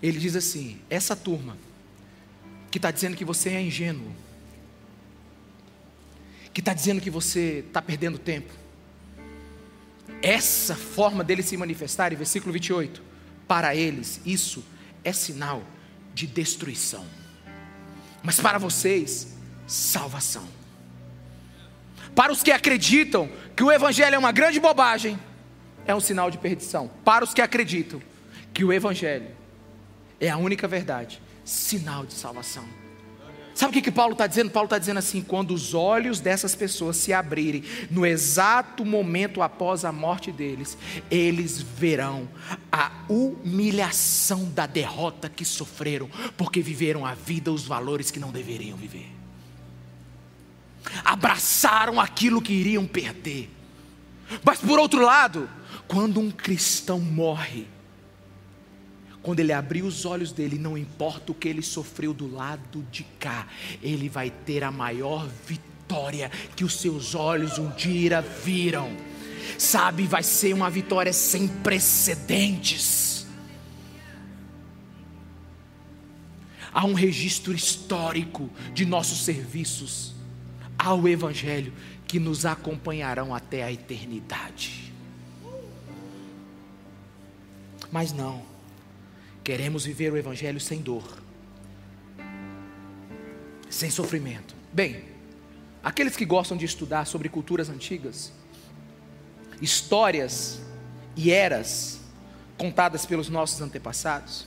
Ele 0.03 0.19
diz 0.19 0.35
assim: 0.37 0.79
essa 0.91 1.15
turma 1.15 1.57
que 2.71 2.79
está 2.79 2.91
dizendo 2.91 3.17
que 3.17 3.25
você 3.25 3.51
é 3.51 3.63
ingênuo, 3.63 4.13
que 6.53 6.61
está 6.61 6.75
dizendo 6.75 7.01
que 7.01 7.11
você 7.11 7.65
está 7.67 7.81
perdendo 7.81 8.19
tempo, 8.19 8.53
essa 10.21 10.75
forma 10.75 11.23
dele 11.23 11.43
se 11.43 11.57
manifestar, 11.57 12.13
em 12.13 12.17
versículo 12.17 12.53
28 12.53 13.14
para 13.47 13.75
eles, 13.75 14.21
isso 14.25 14.65
é 15.03 15.13
sinal 15.13 15.63
de 16.15 16.27
destruição. 16.27 17.05
Mas 18.23 18.41
para 18.41 18.59
vocês, 18.59 19.37
salvação. 19.67 20.47
Para 22.15 22.33
os 22.33 22.43
que 22.43 22.53
acreditam 22.53 23.29
que 23.57 23.63
o 23.63 23.71
Evangelho 23.71 24.15
é 24.15 24.19
uma 24.19 24.33
grande 24.33 24.61
bobagem, 24.61 25.19
é 25.87 25.95
um 25.95 26.01
sinal 26.01 26.31
de 26.31 26.39
perdição. 26.39 26.91
Para 27.05 27.25
os 27.25 27.35
que 27.35 27.43
acreditam 27.43 28.01
que 28.53 28.65
o 28.65 28.73
Evangelho 28.73 29.29
é 30.21 30.31
a 30.31 30.37
única 30.37 30.67
verdade, 30.67 31.21
sinal 31.45 32.07
de 32.07 32.15
salvação. 32.15 32.65
Sabe 33.55 33.71
o 33.71 33.73
que, 33.73 33.83
que 33.83 33.93
Paulo 33.93 34.13
está 34.13 34.27
dizendo? 34.27 34.51
Paulo 34.51 34.67
está 34.67 34.79
dizendo 34.79 34.99
assim: 34.99 35.23
quando 35.23 35.55
os 35.55 35.75
olhos 35.75 36.19
dessas 36.19 36.57
pessoas 36.57 36.97
se 36.97 37.13
abrirem, 37.13 37.63
no 37.89 38.05
exato 38.05 38.85
momento 38.85 39.41
após 39.43 39.85
a 39.85 39.93
morte 39.93 40.33
deles, 40.33 40.77
eles 41.09 41.63
verão 41.63 42.29
a 42.73 42.91
humilhação 43.09 44.51
da 44.51 44.67
derrota 44.67 45.29
que 45.29 45.45
sofreram, 45.45 46.11
porque 46.37 46.61
viveram 46.61 47.07
a 47.07 47.15
vida, 47.15 47.53
os 47.53 47.65
valores 47.65 48.11
que 48.11 48.19
não 48.19 48.33
deveriam 48.33 48.77
viver, 48.77 49.09
abraçaram 51.05 52.01
aquilo 52.01 52.43
que 52.43 52.53
iriam 52.53 52.85
perder. 52.87 53.49
Mas 54.43 54.59
por 54.59 54.81
outro 54.81 55.01
lado, 55.01 55.49
quando 55.87 56.19
um 56.19 56.31
cristão 56.31 56.99
morre, 56.99 57.69
quando 59.25 59.41
ele 59.41 59.55
abrir 59.55 59.83
os 59.83 60.05
olhos 60.05 60.31
dele, 60.31 60.59
não 60.59 60.77
importa 60.77 61.33
o 61.33 61.35
que 61.35 61.49
ele 61.49 61.63
sofreu 61.63 62.13
do 62.13 62.31
lado 62.31 62.87
de 62.93 63.05
cá, 63.19 63.49
ele 63.83 64.07
vai 64.07 64.31
ter 64.31 64.63
a 64.63 64.71
maior 64.71 65.27
vitória 65.47 66.31
que 66.55 66.63
os 66.63 66.79
seus 66.79 67.15
olhos 67.15 67.59
um 67.59 67.71
dia 67.71 68.21
viram. 68.21 68.95
sabe, 69.59 70.07
vai 70.07 70.23
ser 70.23 70.53
uma 70.53 70.69
vitória 70.69 71.13
sem 71.13 71.49
precedentes. 71.49 73.27
Há 76.71 76.85
um 76.85 76.93
registro 76.93 77.55
histórico 77.55 78.51
de 78.75 78.85
nossos 78.85 79.25
serviços 79.25 80.15
ao 80.77 81.09
Evangelho 81.09 81.73
que 82.07 82.19
nos 82.19 82.45
acompanharão 82.45 83.35
até 83.35 83.63
a 83.63 83.73
eternidade. 83.73 84.93
Mas 87.91 88.13
não, 88.13 88.54
queremos 89.45 89.85
viver 89.85 90.11
o 90.11 90.17
Evangelho 90.17 90.59
sem 90.59 90.81
dor, 90.81 91.23
sem 93.69 93.91
sofrimento. 93.91 94.57
Bem, 94.73 95.05
aqueles 95.83 96.17
que 96.17 96.25
gostam 96.25 96.57
de 96.57 96.65
estudar 96.65 97.05
sobre 97.05 97.29
culturas 97.29 97.69
antigas, 97.69 98.33
histórias 99.61 100.61
e 101.15 101.31
eras 101.31 102.01
contadas 102.57 103.05
pelos 103.05 103.29
nossos 103.29 103.61
antepassados, 103.61 104.47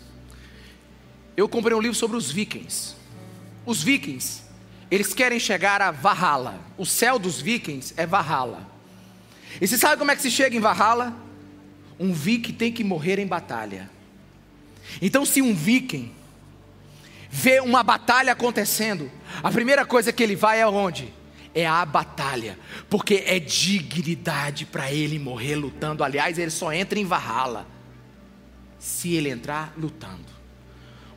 eu 1.37 1.47
comprei 1.47 1.77
um 1.77 1.81
livro 1.81 1.95
sobre 1.95 2.17
os 2.17 2.31
vikings. 2.31 2.95
Os 3.63 3.83
vikings, 3.83 4.41
eles 4.89 5.13
querem 5.13 5.39
chegar 5.39 5.79
a 5.79 5.91
Valhalla. 5.91 6.59
O 6.75 6.85
céu 6.85 7.19
dos 7.19 7.39
vikings 7.39 7.93
é 7.95 8.07
Valhalla. 8.07 8.67
E 9.61 9.67
você 9.67 9.77
sabe 9.77 9.97
como 9.97 10.09
é 10.09 10.15
que 10.15 10.21
se 10.23 10.31
chega 10.31 10.55
em 10.55 10.59
Valhalla? 10.59 11.15
Um 11.99 12.11
viking 12.11 12.53
tem 12.53 12.71
que 12.71 12.83
morrer 12.83 13.19
em 13.19 13.27
batalha. 13.27 13.96
Então, 15.01 15.25
se 15.25 15.41
um 15.41 15.53
viking 15.53 16.11
vê 17.29 17.59
uma 17.59 17.83
batalha 17.83 18.31
acontecendo, 18.31 19.11
a 19.43 19.51
primeira 19.51 19.85
coisa 19.85 20.11
que 20.11 20.23
ele 20.23 20.35
vai 20.35 20.61
é 20.61 20.67
onde? 20.67 21.13
É 21.53 21.65
a 21.65 21.85
batalha, 21.85 22.57
porque 22.89 23.23
é 23.25 23.39
dignidade 23.39 24.65
para 24.65 24.91
ele 24.91 25.17
morrer 25.17 25.55
lutando. 25.55 26.03
Aliás, 26.03 26.37
ele 26.37 26.51
só 26.51 26.71
entra 26.71 26.99
em 26.99 27.05
Valhalla 27.05 27.67
se 28.79 29.13
ele 29.15 29.29
entrar 29.29 29.73
lutando. 29.77 30.37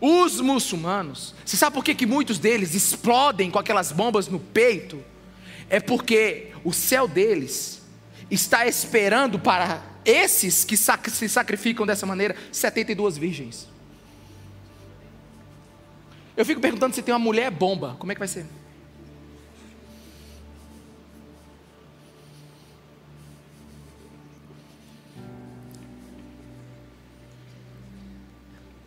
Os 0.01 0.41
muçulmanos, 0.41 1.35
você 1.45 1.59
sabe 1.59 1.75
por 1.75 1.85
que, 1.85 1.95
que 1.95 2.07
muitos 2.07 2.39
deles 2.39 2.75
explodem 2.75 3.51
com 3.51 3.59
aquelas 3.59 3.93
bombas 3.93 4.29
no 4.29 4.41
peito? 4.41 5.05
É 5.69 5.79
porque 5.79 6.53
o 6.65 6.73
céu 6.73 7.07
deles 7.07 7.83
está 8.31 8.67
esperando 8.67 9.39
para 9.39 9.83
esses 10.05 10.65
que 10.65 10.77
se 10.77 11.29
sacrificam 11.29 11.87
dessa 11.87 12.07
maneira 12.07 12.37
72 12.53 13.19
virgens. 13.19 13.69
Eu 16.37 16.47
fico 16.47 16.61
perguntando 16.61 16.95
se 16.95 17.03
tem 17.03 17.13
uma 17.13 17.19
mulher 17.19 17.51
bomba, 17.51 17.97
como 17.99 18.13
é 18.13 18.15
que 18.15 18.19
vai 18.19 18.29
ser? 18.29 18.47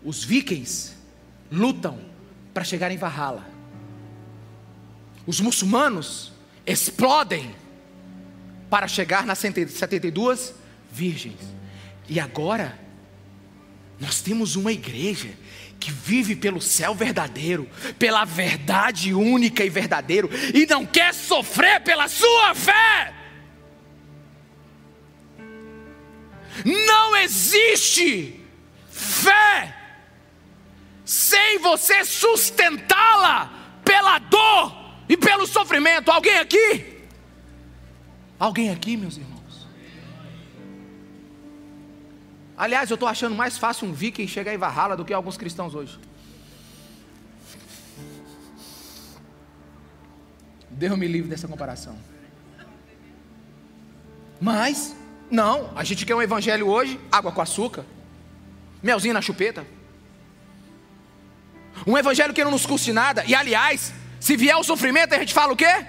Os 0.04 0.24
vikings 0.24 0.94
lutam 1.52 2.00
para 2.54 2.64
chegar 2.64 2.92
em 2.92 2.98
Valhalla. 2.98 3.46
Os 5.26 5.40
muçulmanos 5.40 6.34
explodem 6.66 7.56
para 8.70 8.88
chegar 8.88 9.26
nas 9.26 9.40
72 9.40 10.56
virgens. 10.94 11.40
E 12.08 12.20
agora, 12.20 12.78
nós 14.00 14.22
temos 14.22 14.56
uma 14.56 14.72
igreja 14.72 15.32
que 15.80 15.92
vive 15.92 16.36
pelo 16.36 16.62
céu 16.62 16.94
verdadeiro, 16.94 17.70
pela 17.98 18.24
verdade 18.24 19.14
única 19.14 19.66
e 19.66 19.70
verdadeiro, 19.70 20.30
e 20.54 20.66
não 20.66 20.86
quer 20.86 21.14
sofrer 21.14 21.82
pela 21.82 22.08
sua 22.08 22.54
fé. 22.54 23.14
Não 26.64 27.16
existe 27.18 28.40
fé 28.90 29.76
sem 31.04 31.60
você 31.60 32.06
sustentá-la 32.06 33.80
pela 33.84 34.20
dor 34.20 34.76
e 35.10 35.18
pelo 35.18 35.46
sofrimento. 35.48 36.10
Alguém 36.10 36.38
aqui? 36.38 36.94
Alguém 38.40 38.70
aqui, 38.70 38.96
meus 38.96 39.18
irmãos? 39.18 39.33
Aliás, 42.58 42.90
eu 42.90 42.96
estou 42.96 43.10
achando 43.10 43.36
mais 43.36 43.58
fácil 43.58 43.88
um 43.88 43.94
viking 43.94 44.28
chegar 44.28 44.54
em 44.54 44.58
Valhalla 44.58 44.96
do 44.96 45.04
que 45.04 45.14
alguns 45.14 45.38
cristãos 45.38 45.74
hoje. 45.74 46.00
Deus 50.70 50.98
me 50.98 51.08
livre 51.08 51.30
dessa 51.30 51.48
comparação. 51.48 51.98
Mas, 54.40 54.96
não, 55.32 55.72
a 55.76 55.84
gente 55.84 56.06
quer 56.06 56.16
um 56.16 56.22
evangelho 56.22 56.68
hoje, 56.68 57.00
água 57.12 57.32
com 57.32 57.42
açúcar, 57.42 57.86
melzinho 58.82 59.14
na 59.14 59.22
chupeta. 59.22 59.66
Um 61.88 61.98
evangelho 61.98 62.34
que 62.34 62.44
não 62.44 62.52
nos 62.52 62.66
custe 62.66 62.94
nada. 62.94 63.24
E 63.26 63.34
aliás, 63.34 63.94
se 64.20 64.36
vier 64.36 64.56
o 64.58 64.64
sofrimento, 64.64 65.14
a 65.14 65.20
gente 65.20 65.34
fala 65.34 65.54
o 65.54 65.56
quê? 65.56 65.86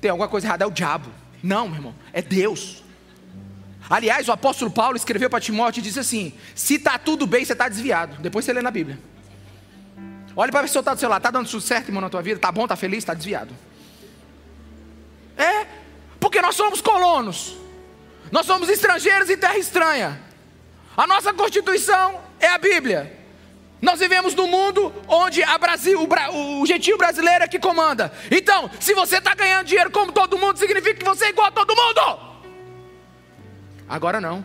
Tem 0.00 0.10
alguma 0.10 0.28
coisa 0.28 0.46
errada, 0.46 0.64
é 0.64 0.66
o 0.66 0.70
diabo. 0.70 1.10
Não, 1.42 1.66
meu 1.66 1.76
irmão, 1.76 1.94
é 2.12 2.20
Deus. 2.20 2.82
Aliás, 3.88 4.28
o 4.28 4.32
apóstolo 4.32 4.70
Paulo 4.70 4.96
escreveu 4.96 5.30
para 5.30 5.40
Timóteo 5.40 5.80
e 5.80 5.82
disse 5.82 6.00
assim: 6.00 6.32
se 6.54 6.74
está 6.74 6.98
tudo 6.98 7.26
bem, 7.26 7.44
você 7.44 7.52
está 7.52 7.68
desviado. 7.68 8.20
Depois 8.20 8.44
você 8.44 8.52
lê 8.52 8.62
na 8.62 8.70
Bíblia. 8.70 8.98
Olha 10.36 10.52
para 10.52 10.62
ver 10.62 10.68
se 10.68 10.78
está 10.78 10.94
do 10.94 11.00
seu 11.00 11.08
lado, 11.08 11.18
está 11.18 11.30
dando 11.30 11.48
tudo 11.48 11.60
certo, 11.60 11.88
irmão, 11.88 12.00
na 12.00 12.08
tua 12.08 12.22
vida? 12.22 12.36
Está 12.36 12.52
bom, 12.52 12.62
está 12.62 12.76
feliz, 12.76 12.98
está 12.98 13.12
desviado. 13.12 13.52
É, 15.36 15.66
porque 16.20 16.40
nós 16.40 16.54
somos 16.54 16.80
colonos, 16.80 17.56
nós 18.30 18.46
somos 18.46 18.68
estrangeiros 18.68 19.30
em 19.30 19.36
terra 19.36 19.58
estranha. 19.58 20.20
A 20.96 21.06
nossa 21.06 21.32
constituição 21.32 22.20
é 22.38 22.48
a 22.48 22.58
Bíblia. 22.58 23.16
Nós 23.80 24.00
vivemos 24.00 24.34
num 24.34 24.48
mundo 24.48 24.92
onde 25.06 25.42
Brasil, 25.60 26.00
o, 26.00 26.60
o 26.60 26.66
gentil 26.66 26.98
brasileiro 26.98 27.44
é 27.44 27.48
que 27.48 27.58
comanda. 27.58 28.12
Então, 28.30 28.70
se 28.80 28.92
você 28.94 29.18
está 29.18 29.34
ganhando 29.34 29.66
dinheiro 29.66 29.90
como 29.90 30.12
todo 30.12 30.36
mundo, 30.36 30.58
significa 30.58 30.94
que 30.94 31.04
você 31.04 31.26
é 31.26 31.28
igual 31.30 31.46
a 31.46 31.52
todo 31.52 31.74
mundo. 31.74 32.27
Agora 33.88 34.20
não. 34.20 34.44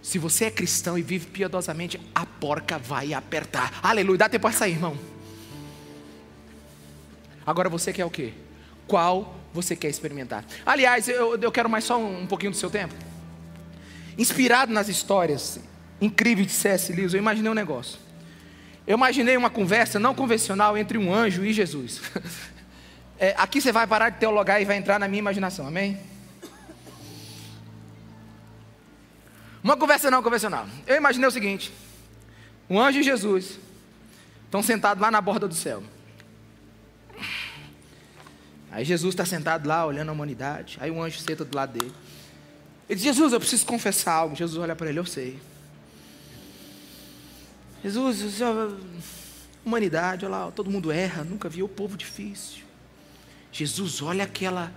Se 0.00 0.18
você 0.18 0.46
é 0.46 0.50
cristão 0.50 0.96
e 0.96 1.02
vive 1.02 1.26
piedosamente, 1.26 2.00
a 2.14 2.24
porca 2.24 2.78
vai 2.78 3.12
apertar. 3.12 3.80
Aleluia. 3.82 4.18
Dá 4.18 4.28
tempo 4.28 4.42
para 4.42 4.52
sair, 4.52 4.72
irmão. 4.72 4.96
Agora 7.44 7.68
você 7.68 7.92
quer 7.92 8.04
o 8.04 8.10
quê? 8.10 8.32
Qual 8.86 9.36
você 9.52 9.74
quer 9.74 9.88
experimentar? 9.88 10.44
Aliás, 10.64 11.08
eu, 11.08 11.36
eu 11.36 11.50
quero 11.50 11.68
mais 11.68 11.84
só 11.84 11.98
um, 11.98 12.22
um 12.22 12.26
pouquinho 12.26 12.52
do 12.52 12.56
seu 12.56 12.70
tempo. 12.70 12.94
Inspirado 14.16 14.72
nas 14.72 14.88
histórias 14.88 15.58
incríveis 16.00 16.46
de 16.46 16.52
C.S. 16.52 16.92
Lewis, 16.92 17.14
eu 17.14 17.18
imaginei 17.18 17.50
um 17.50 17.54
negócio. 17.54 17.98
Eu 18.86 18.96
imaginei 18.96 19.36
uma 19.36 19.50
conversa 19.50 19.98
não 19.98 20.14
convencional 20.14 20.76
entre 20.78 20.96
um 20.96 21.12
anjo 21.12 21.44
e 21.44 21.52
Jesus. 21.52 22.00
É, 23.20 23.34
aqui 23.36 23.60
você 23.60 23.72
vai 23.72 23.84
parar 23.84 24.10
de 24.10 24.18
teologar 24.18 24.62
e 24.62 24.64
vai 24.64 24.76
entrar 24.76 24.96
na 25.00 25.08
minha 25.08 25.18
imaginação, 25.18 25.66
amém? 25.66 25.98
Uma 29.68 29.76
conversa 29.76 30.10
não 30.10 30.22
convencional. 30.22 30.66
Eu 30.86 30.96
imaginei 30.96 31.28
o 31.28 31.30
seguinte: 31.30 31.70
um 32.70 32.80
anjo 32.80 33.00
e 33.00 33.02
Jesus 33.02 33.58
estão 34.46 34.62
sentados 34.62 34.98
lá 34.98 35.10
na 35.10 35.20
borda 35.20 35.46
do 35.46 35.54
céu. 35.54 35.82
Aí 38.70 38.82
Jesus 38.82 39.12
está 39.12 39.26
sentado 39.26 39.68
lá, 39.68 39.84
olhando 39.84 40.08
a 40.08 40.12
humanidade. 40.12 40.78
Aí 40.80 40.90
um 40.90 41.02
anjo 41.02 41.18
senta 41.18 41.44
do 41.44 41.54
lado 41.54 41.78
dele. 41.78 41.92
Ele 42.88 42.96
diz: 42.96 43.02
Jesus, 43.02 43.30
eu 43.30 43.38
preciso 43.38 43.66
confessar 43.66 44.14
algo. 44.14 44.34
Jesus 44.34 44.58
olha 44.58 44.74
para 44.74 44.88
ele: 44.88 45.00
Eu 45.00 45.04
sei. 45.04 45.38
Jesus, 47.84 48.38
humanidade, 49.62 50.24
olha 50.24 50.34
lá, 50.34 50.50
todo 50.50 50.70
mundo 50.70 50.90
erra, 50.90 51.22
nunca 51.24 51.46
viu 51.46 51.66
o 51.66 51.68
povo 51.68 51.94
difícil. 51.94 52.64
Jesus, 53.52 54.00
olha 54.00 54.24
aquela, 54.24 54.72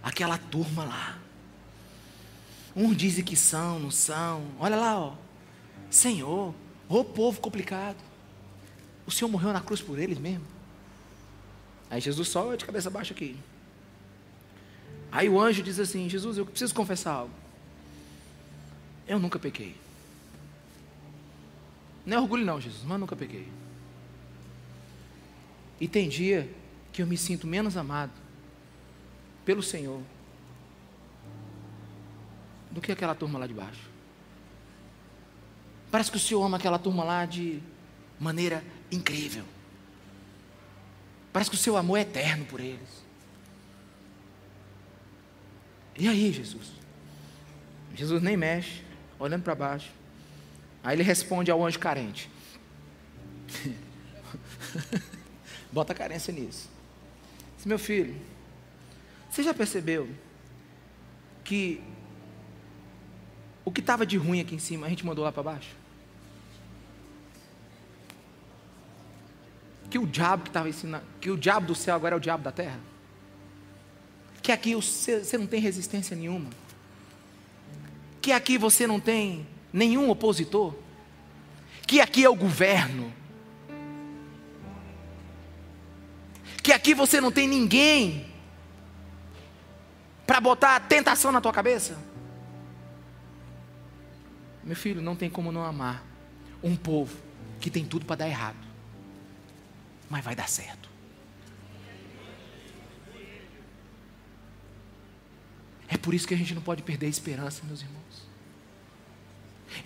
aquela 0.00 0.38
turma 0.38 0.84
lá. 0.84 1.18
Uns 2.80 2.96
dizem 2.96 3.24
que 3.24 3.34
são, 3.34 3.80
não 3.80 3.90
são. 3.90 4.52
Olha 4.60 4.76
lá, 4.76 4.96
ó. 4.96 5.14
Senhor, 5.90 6.54
ô 6.88 7.02
povo 7.02 7.40
complicado. 7.40 7.96
O 9.04 9.10
Senhor 9.10 9.28
morreu 9.28 9.52
na 9.52 9.60
cruz 9.60 9.82
por 9.82 9.98
eles 9.98 10.16
mesmo. 10.16 10.44
Aí 11.90 12.00
Jesus 12.00 12.28
só 12.28 12.54
de 12.54 12.64
cabeça 12.64 12.88
baixa 12.88 13.12
aqui. 13.12 13.36
Aí 15.10 15.28
o 15.28 15.40
anjo 15.40 15.60
diz 15.60 15.80
assim: 15.80 16.08
Jesus, 16.08 16.38
eu 16.38 16.46
preciso 16.46 16.72
confessar 16.72 17.14
algo. 17.14 17.34
Eu 19.08 19.18
nunca 19.18 19.40
pequei. 19.40 19.74
Não 22.06 22.18
é 22.18 22.20
orgulho, 22.20 22.46
não, 22.46 22.60
Jesus, 22.60 22.84
mas 22.84 23.00
nunca 23.00 23.16
pequei. 23.16 23.48
E 25.80 25.88
tem 25.88 26.08
dia 26.08 26.48
que 26.92 27.02
eu 27.02 27.08
me 27.08 27.18
sinto 27.18 27.44
menos 27.44 27.76
amado 27.76 28.12
pelo 29.44 29.64
Senhor 29.64 30.00
do 32.78 32.82
que 32.82 32.92
aquela 32.92 33.14
turma 33.14 33.38
lá 33.38 33.46
de 33.46 33.54
baixo. 33.54 33.88
Parece 35.90 36.10
que 36.10 36.16
o 36.16 36.20
Senhor 36.20 36.44
ama 36.44 36.56
aquela 36.56 36.78
turma 36.78 37.04
lá 37.04 37.24
de 37.24 37.60
maneira 38.18 38.62
incrível. 38.90 39.44
Parece 41.32 41.50
que 41.50 41.56
o 41.56 41.58
seu 41.58 41.76
amor 41.76 41.98
é 41.98 42.02
eterno 42.02 42.44
por 42.44 42.60
eles. 42.60 43.06
E 45.96 46.08
aí, 46.08 46.32
Jesus? 46.32 46.72
Jesus 47.94 48.22
nem 48.22 48.36
mexe, 48.36 48.82
olhando 49.18 49.42
para 49.42 49.54
baixo. 49.54 49.90
Aí 50.82 50.94
ele 50.94 51.02
responde 51.02 51.50
ao 51.50 51.64
anjo 51.64 51.78
carente. 51.78 52.30
Bota 55.72 55.94
carência 55.94 56.32
nisso. 56.32 56.68
Diz, 57.56 57.66
meu 57.66 57.78
filho, 57.78 58.16
você 59.30 59.42
já 59.42 59.52
percebeu 59.52 60.08
que 61.44 61.82
o 63.68 63.72
que 63.72 63.80
estava 63.80 64.04
de 64.04 64.16
ruim 64.16 64.40
aqui 64.40 64.54
em 64.54 64.58
cima 64.58 64.86
a 64.86 64.90
gente 64.90 65.04
mandou 65.04 65.24
lá 65.24 65.30
para 65.30 65.42
baixo? 65.42 65.76
Que 69.90 69.98
o 69.98 70.06
diabo 70.06 70.42
que 70.42 70.50
estava 70.50 70.68
ensinando, 70.68 71.04
que 71.20 71.30
o 71.30 71.36
diabo 71.36 71.66
do 71.66 71.74
céu 71.74 71.94
agora 71.94 72.14
é 72.14 72.18
o 72.18 72.20
diabo 72.20 72.42
da 72.42 72.52
terra? 72.52 72.80
Que 74.42 74.52
aqui 74.52 74.74
você 74.74 75.38
não 75.38 75.46
tem 75.46 75.60
resistência 75.60 76.16
nenhuma? 76.16 76.50
Que 78.20 78.32
aqui 78.32 78.58
você 78.58 78.86
não 78.86 78.98
tem 78.98 79.46
nenhum 79.72 80.10
opositor? 80.10 80.74
Que 81.86 82.00
aqui 82.00 82.24
é 82.24 82.28
o 82.28 82.34
governo? 82.34 83.12
que 86.68 86.72
aqui 86.74 86.92
você 86.92 87.18
não 87.18 87.32
tem 87.32 87.48
ninguém 87.48 88.26
para 90.26 90.38
botar 90.38 90.78
tentação 90.80 91.32
na 91.32 91.40
tua 91.40 91.50
cabeça? 91.50 91.96
Meu 94.68 94.76
filho, 94.76 95.00
não 95.00 95.16
tem 95.16 95.30
como 95.30 95.50
não 95.50 95.64
amar 95.64 96.04
um 96.62 96.76
povo 96.76 97.16
que 97.58 97.70
tem 97.70 97.86
tudo 97.86 98.04
para 98.04 98.16
dar 98.16 98.28
errado, 98.28 98.58
mas 100.10 100.22
vai 100.22 100.36
dar 100.36 100.46
certo. 100.46 100.90
É 105.88 105.96
por 105.96 106.12
isso 106.12 106.28
que 106.28 106.34
a 106.34 106.36
gente 106.36 106.54
não 106.54 106.60
pode 106.60 106.82
perder 106.82 107.06
a 107.06 107.08
esperança, 107.08 107.62
meus 107.64 107.80
irmãos. 107.80 108.28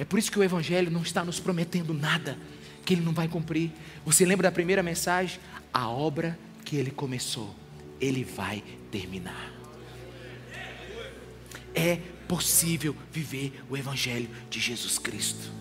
É 0.01 0.05
por 0.05 0.19
isso 0.19 0.33
que 0.33 0.39
o 0.41 0.43
Evangelho 0.43 0.91
não 0.91 1.03
está 1.03 1.25
nos 1.25 1.39
prometendo 1.39 1.95
nada 1.95 2.37
que 2.85 2.95
ele 2.95 3.03
não 3.03 3.13
vai 3.13 3.29
cumprir. 3.29 3.71
Você 4.05 4.27
lembra 4.27 4.49
da 4.49 4.53
primeira 4.53 4.83
mensagem? 4.83 5.39
A 5.73 5.89
obra 5.89 6.37
que 6.65 6.75
ele 6.75 6.91
começou, 6.91 7.55
ele 8.01 8.25
vai 8.25 8.65
terminar. 8.91 9.53
É 11.73 12.01
possível 12.33 12.97
viver 13.13 13.63
o 13.69 13.77
Evangelho 13.77 14.31
de 14.49 14.59
Jesus 14.59 14.99
Cristo. 14.99 15.53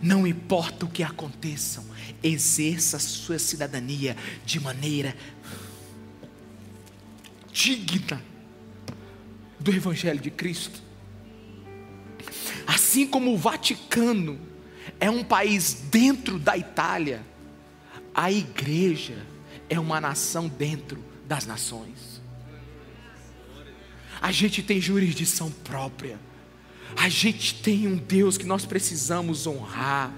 Não 0.00 0.24
importa 0.24 0.86
o 0.86 0.88
que 0.88 1.02
aconteça, 1.02 1.84
exerça 2.22 3.00
sua 3.00 3.40
cidadania 3.40 4.16
de 4.46 4.60
maneira 4.60 5.16
digna 7.52 8.22
do 9.58 9.72
Evangelho 9.72 10.20
de 10.20 10.30
Cristo. 10.30 10.80
Assim 12.64 13.04
como 13.04 13.34
o 13.34 13.36
Vaticano 13.36 14.38
é 15.00 15.10
um 15.10 15.24
país 15.24 15.74
dentro 15.90 16.38
da 16.38 16.56
Itália, 16.56 17.26
a 18.14 18.30
igreja 18.30 19.26
é 19.68 19.76
uma 19.80 20.00
nação 20.00 20.46
dentro 20.46 21.02
das 21.26 21.46
nações. 21.46 22.07
A 24.20 24.32
gente 24.32 24.62
tem 24.62 24.80
jurisdição 24.80 25.50
própria. 25.50 26.18
A 26.96 27.08
gente 27.08 27.54
tem 27.62 27.86
um 27.86 27.96
Deus 27.96 28.36
que 28.36 28.46
nós 28.46 28.64
precisamos 28.66 29.46
honrar. 29.46 30.12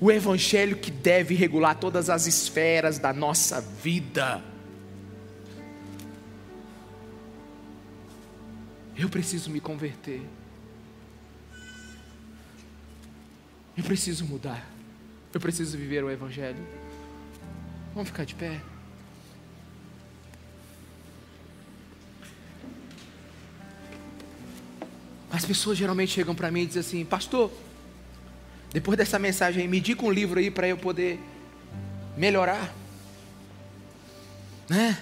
O 0.00 0.10
Evangelho 0.10 0.76
que 0.76 0.90
deve 0.90 1.34
regular 1.34 1.76
todas 1.76 2.10
as 2.10 2.26
esferas 2.26 2.98
da 2.98 3.12
nossa 3.12 3.60
vida. 3.60 4.42
Eu 8.96 9.08
preciso 9.08 9.50
me 9.50 9.60
converter. 9.60 10.22
Eu 13.76 13.84
preciso 13.84 14.24
mudar. 14.24 14.66
Eu 15.32 15.40
preciso 15.40 15.76
viver 15.76 16.02
o 16.02 16.10
Evangelho. 16.10 16.66
Vamos 17.94 18.08
ficar 18.08 18.24
de 18.24 18.34
pé. 18.34 18.60
As 25.30 25.44
pessoas 25.44 25.76
geralmente 25.76 26.12
chegam 26.12 26.34
para 26.34 26.50
mim 26.50 26.62
e 26.62 26.66
dizem 26.66 26.80
assim: 26.80 27.04
Pastor, 27.04 27.50
depois 28.72 28.96
dessa 28.96 29.18
mensagem 29.18 29.62
aí, 29.62 29.68
me 29.68 29.80
diga 29.80 30.04
um 30.04 30.10
livro 30.10 30.38
aí 30.38 30.50
para 30.50 30.68
eu 30.68 30.76
poder 30.76 31.18
melhorar. 32.16 32.74
Né? 34.68 34.98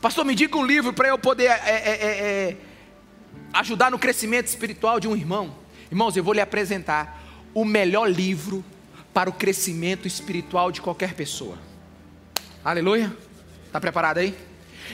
Pastor, 0.00 0.24
me 0.24 0.34
diga 0.34 0.56
um 0.56 0.64
livro 0.64 0.92
para 0.92 1.08
eu 1.08 1.18
poder 1.18 1.46
é, 1.46 1.50
é, 1.50 2.18
é, 2.50 2.56
ajudar 3.52 3.90
no 3.90 3.98
crescimento 3.98 4.46
espiritual 4.46 4.98
de 4.98 5.08
um 5.08 5.16
irmão. 5.16 5.54
Irmãos, 5.90 6.16
eu 6.16 6.24
vou 6.24 6.32
lhe 6.34 6.40
apresentar 6.40 7.22
o 7.54 7.64
melhor 7.64 8.10
livro 8.10 8.64
para 9.12 9.28
o 9.28 9.32
crescimento 9.32 10.08
espiritual 10.08 10.72
de 10.72 10.80
qualquer 10.80 11.14
pessoa. 11.14 11.58
Aleluia? 12.64 13.14
Está 13.66 13.80
preparado 13.80 14.18
aí? 14.18 14.34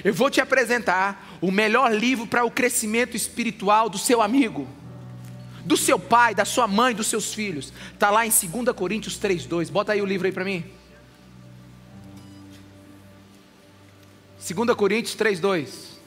Eu 0.02 0.12
vou 0.14 0.30
te 0.30 0.40
apresentar 0.40 1.27
o 1.40 1.50
melhor 1.50 1.92
livro 1.92 2.26
para 2.26 2.44
o 2.44 2.50
crescimento 2.50 3.16
espiritual 3.16 3.88
do 3.88 3.98
seu 3.98 4.20
amigo, 4.20 4.66
do 5.64 5.76
seu 5.76 5.98
pai, 5.98 6.34
da 6.34 6.44
sua 6.44 6.66
mãe, 6.66 6.94
dos 6.94 7.06
seus 7.06 7.34
filhos. 7.34 7.72
Está 7.92 8.10
lá 8.10 8.26
em 8.26 8.30
2 8.30 8.74
Coríntios 8.74 9.18
3,2. 9.18 9.70
Bota 9.70 9.92
aí 9.92 10.02
o 10.02 10.06
livro 10.06 10.26
aí 10.26 10.32
para 10.32 10.44
mim. 10.44 10.64
2 14.38 14.74
Coríntios 14.76 15.16
3,2. 15.16 15.98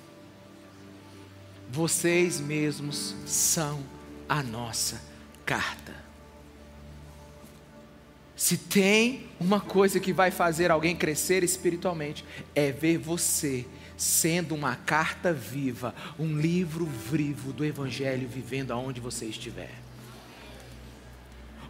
Vocês 1.69 2.39
mesmos 2.39 3.15
são 3.25 3.79
a 4.27 4.41
nossa 4.41 5.01
carta. 5.45 6.01
Se 8.35 8.57
tem 8.57 9.27
uma 9.39 9.59
coisa 9.59 9.99
que 9.99 10.11
vai 10.11 10.31
fazer 10.31 10.71
alguém 10.71 10.95
crescer 10.95 11.43
espiritualmente, 11.43 12.25
é 12.55 12.71
ver 12.71 12.97
você 12.97 13.65
sendo 13.97 14.55
uma 14.55 14.75
carta 14.75 15.31
viva, 15.33 15.93
um 16.17 16.39
livro 16.39 16.85
vivo 16.85 17.53
do 17.53 17.63
Evangelho 17.65 18.27
vivendo 18.27 18.71
aonde 18.71 18.99
você 18.99 19.25
estiver. 19.25 19.73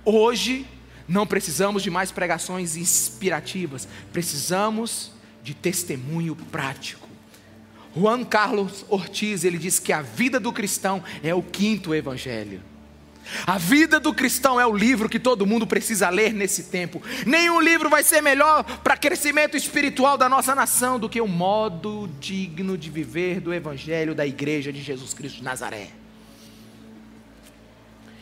Hoje, 0.04 0.66
não 1.08 1.28
precisamos 1.28 1.84
de 1.84 1.90
mais 1.90 2.12
pregações 2.12 2.76
inspirativas, 2.76 3.88
precisamos 4.12 5.12
de 5.44 5.54
testemunho 5.54 6.36
prático. 6.36 7.08
Juan 7.96 8.24
Carlos 8.24 8.86
Ortiz, 8.88 9.44
ele 9.44 9.58
diz 9.58 9.78
que 9.78 9.92
a 9.92 10.02
vida 10.02 10.40
do 10.40 10.54
cristão 10.54 11.04
é 11.22 11.36
o 11.36 11.44
quinto 11.44 11.94
evangelho. 11.94 12.71
A 13.46 13.58
vida 13.58 14.00
do 14.00 14.14
cristão 14.14 14.60
é 14.60 14.66
o 14.66 14.76
livro 14.76 15.10
que 15.10 15.20
todo 15.20 15.46
mundo 15.46 15.66
precisa 15.66 16.10
ler 16.10 16.34
nesse 16.34 16.64
tempo. 16.64 17.02
Nenhum 17.26 17.60
livro 17.62 17.90
vai 17.90 18.04
ser 18.04 18.22
melhor 18.22 18.64
para 18.64 18.98
crescimento 18.98 19.56
espiritual 19.56 20.18
da 20.18 20.28
nossa 20.28 20.54
nação 20.54 21.00
do 21.00 21.10
que 21.10 21.22
o 21.22 21.28
modo 21.28 22.10
digno 22.20 22.78
de 22.78 22.90
viver 22.90 23.40
do 23.40 23.54
Evangelho 23.54 24.14
da 24.16 24.26
Igreja 24.26 24.72
de 24.72 24.82
Jesus 24.82 25.14
Cristo 25.14 25.38
de 25.38 25.44
Nazaré. 25.44 25.90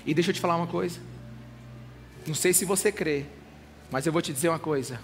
E 0.05 0.13
deixa 0.13 0.31
eu 0.31 0.33
te 0.33 0.39
falar 0.39 0.55
uma 0.55 0.67
coisa. 0.67 0.99
Não 2.25 2.35
sei 2.35 2.53
se 2.53 2.65
você 2.65 2.91
crê, 2.91 3.25
mas 3.91 4.05
eu 4.05 4.13
vou 4.13 4.21
te 4.21 4.33
dizer 4.33 4.49
uma 4.49 4.59
coisa. 4.59 4.99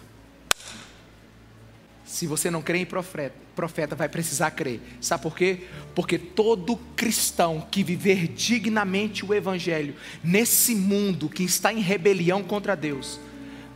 Se 2.06 2.28
você 2.28 2.52
não 2.52 2.62
crê 2.62 2.78
em 2.80 2.86
profeta, 2.86 3.36
profeta 3.56 3.96
vai 3.96 4.08
precisar 4.08 4.52
crer. 4.52 4.80
Sabe 5.02 5.24
por 5.24 5.36
quê? 5.36 5.62
Porque 5.96 6.20
todo 6.20 6.78
cristão 6.96 7.66
que 7.72 7.84
viver 7.84 8.28
dignamente 8.28 9.26
o 9.26 9.34
Evangelho, 9.34 9.96
nesse 10.24 10.76
mundo 10.76 11.28
que 11.28 11.44
está 11.44 11.74
em 11.74 11.80
rebelião 11.80 12.44
contra 12.44 12.76
Deus, 12.76 13.20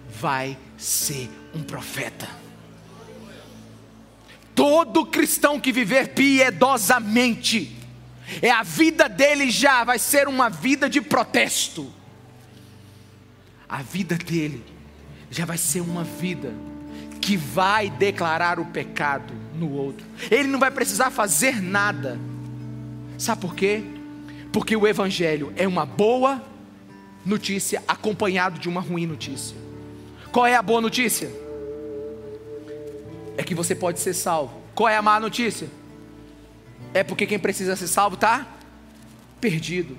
vai 0.08 0.58
ser 0.78 1.28
um 1.56 1.64
profeta. 1.64 2.30
Todo 4.54 5.06
cristão 5.06 5.60
que 5.60 5.72
viver 5.72 6.10
piedosamente, 6.10 7.76
é 8.42 8.52
a 8.52 8.62
vida 8.62 9.10
dele 9.10 9.50
já 9.50 9.84
vai 9.84 9.98
ser 9.98 10.28
uma 10.28 10.50
vida 10.50 10.88
de 10.88 11.02
protesto. 11.02 11.92
A 13.68 13.82
vida 13.82 14.16
dele 14.16 14.64
já 15.32 15.46
vai 15.46 15.58
ser 15.58 15.82
uma 15.82 16.04
vida 16.04 16.54
que 17.22 17.36
vai 17.38 17.90
declarar 17.90 18.60
o 18.60 18.66
pecado 18.66 19.34
no 19.54 19.72
outro. 19.72 20.06
Ele 20.32 20.48
não 20.48 20.60
vai 20.60 20.72
precisar 20.72 21.12
fazer 21.12 21.62
nada. 21.62 22.20
Sabe 23.18 23.42
por 23.42 23.56
quê? 23.56 23.84
Porque 24.52 24.76
o 24.76 24.88
Evangelho 24.88 25.54
é 25.56 25.68
uma 25.68 25.86
boa 25.86 26.42
notícia 27.26 27.84
acompanhado 27.88 28.60
de 28.60 28.70
uma 28.70 28.82
ruim 28.82 29.06
notícia. 29.06 29.56
Qual 30.32 30.46
é 30.46 30.56
a 30.56 30.62
boa 30.62 30.82
notícia? 30.82 31.30
É 33.38 33.44
que 33.44 33.54
você 33.54 33.76
pode 33.76 34.00
ser 34.00 34.14
salvo. 34.14 34.54
Qual 34.74 34.88
é 34.88 34.96
a 34.96 35.02
má 35.02 35.20
notícia? 35.20 35.68
É 36.94 37.04
porque 37.04 37.26
quem 37.26 37.38
precisa 37.38 37.76
ser 37.76 37.88
salvo 37.88 38.16
está 38.16 38.48
perdido. 39.40 39.98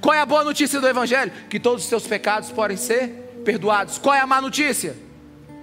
Qual 0.00 0.14
é 0.14 0.20
a 0.20 0.26
boa 0.26 0.44
notícia 0.44 0.80
do 0.80 0.86
Evangelho? 0.86 1.32
Que 1.48 1.60
todos 1.60 1.82
os 1.82 1.88
seus 1.88 2.06
pecados 2.06 2.50
podem 2.50 2.76
ser 2.76 3.08
perdoados. 3.44 3.98
Qual 3.98 4.14
é 4.14 4.20
a 4.20 4.26
má 4.26 4.40
notícia? 4.40 4.96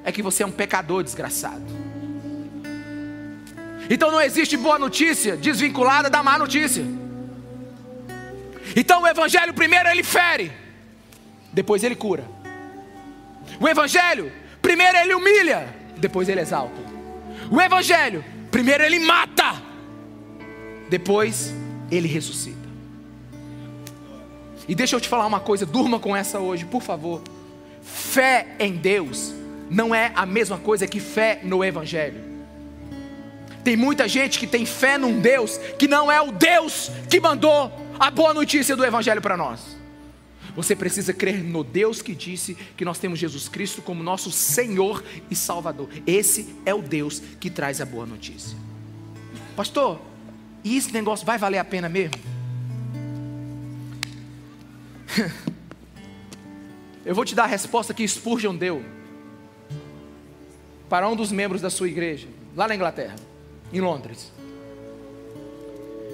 É 0.04 0.12
que 0.12 0.22
você 0.22 0.43
é 0.43 0.45
um 0.45 0.51
pecador 0.51 1.04
desgraçado. 1.04 1.64
Então 3.89 4.12
não 4.12 4.22
existe 4.22 4.56
boa 4.58 4.80
notícia 4.80 5.36
desvinculada 5.36 6.10
da 6.10 6.24
má 6.24 6.38
notícia. 6.38 6.84
Então 8.76 9.04
o 9.04 9.08
Evangelho, 9.08 9.54
primeiro, 9.54 9.89
ele 9.89 10.04
fere, 10.04 10.51
depois 11.51 11.84
ele 11.84 11.95
cura. 11.95 12.26
O 13.60 13.68
Evangelho, 13.68 14.32
primeiro, 14.62 14.97
ele 14.97 15.14
humilha, 15.14 15.68
depois 15.97 16.28
ele 16.30 16.41
exalta. 16.41 16.82
O 17.51 17.62
Evangelho, 17.62 18.24
primeiro, 18.49 18.84
ele 18.84 18.99
mata, 18.99 19.62
depois 20.89 21.54
ele 21.91 22.08
ressuscita. 22.08 22.64
E 24.68 24.74
deixa 24.74 24.95
eu 24.95 25.01
te 25.01 25.10
falar 25.10 25.26
uma 25.26 25.41
coisa, 25.41 25.66
durma 25.66 25.99
com 25.99 26.16
essa 26.16 26.39
hoje, 26.39 26.66
por 26.66 26.82
favor. 26.82 27.22
Fé 27.84 28.47
em 28.60 28.74
Deus 28.74 29.43
não 29.74 29.93
é 29.93 30.11
a 30.15 30.26
mesma 30.26 30.57
coisa 30.57 30.88
que 30.88 30.99
fé 30.99 31.41
no 31.43 31.63
Evangelho. 31.63 32.21
Tem 33.63 33.76
muita 33.76 34.07
gente 34.07 34.38
que 34.38 34.45
tem 34.45 34.65
fé 34.65 34.97
num 34.97 35.19
Deus 35.19 35.57
que 35.80 35.88
não 35.88 36.11
é 36.11 36.21
o 36.21 36.32
Deus 36.32 36.91
que 37.09 37.19
mandou 37.19 37.71
a 37.99 38.11
boa 38.11 38.34
notícia 38.34 38.76
do 38.76 38.86
Evangelho 38.86 39.21
para 39.21 39.36
nós. 39.36 39.76
Você 40.55 40.76
precisa 40.76 41.11
crer 41.11 41.43
no 41.43 41.63
Deus 41.63 42.01
que 42.03 42.13
disse 42.13 42.55
que 42.78 42.86
nós 42.86 42.99
temos 42.99 43.17
Jesus 43.17 43.49
Cristo 43.49 43.82
como 43.82 44.03
nosso 44.03 44.32
Senhor 44.32 45.03
e 45.32 45.36
Salvador. 45.36 45.89
Esse 46.05 46.53
é 46.65 46.74
o 46.74 46.82
Deus 46.82 47.19
que 47.39 47.49
traz 47.49 47.82
a 47.82 47.86
boa 47.86 48.05
notícia. 48.05 48.55
Pastor, 49.55 49.99
e 50.63 50.78
esse 50.78 50.93
negócio 50.93 51.26
vai 51.26 51.39
valer 51.39 51.57
a 51.57 51.65
pena 51.65 51.89
mesmo? 51.89 52.21
Eu 57.03 57.15
vou 57.15 57.26
te 57.26 57.34
dar 57.34 57.45
a 57.45 57.47
resposta 57.47 57.93
que 57.93 58.07
Spurgeon 58.07 58.55
deu 58.55 59.03
para 60.94 61.10
um 61.10 61.16
dos 61.16 61.32
membros 61.32 61.60
da 61.60 61.72
sua 61.72 61.88
igreja, 61.88 62.28
lá 62.56 62.68
na 62.68 62.76
Inglaterra, 62.76 63.16
em 63.74 63.82
Londres. 63.82 64.32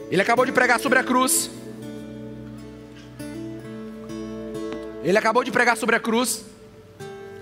Ele 0.09 0.21
acabou 0.21 0.45
de 0.45 0.53
pregar 0.53 0.79
sobre 0.79 0.97
a 0.97 1.03
cruz. 1.03 1.51
Ele 5.03 5.17
acabou 5.17 5.43
de 5.43 5.51
pregar 5.51 5.75
sobre 5.75 5.97
a 5.97 5.99
cruz. 5.99 6.45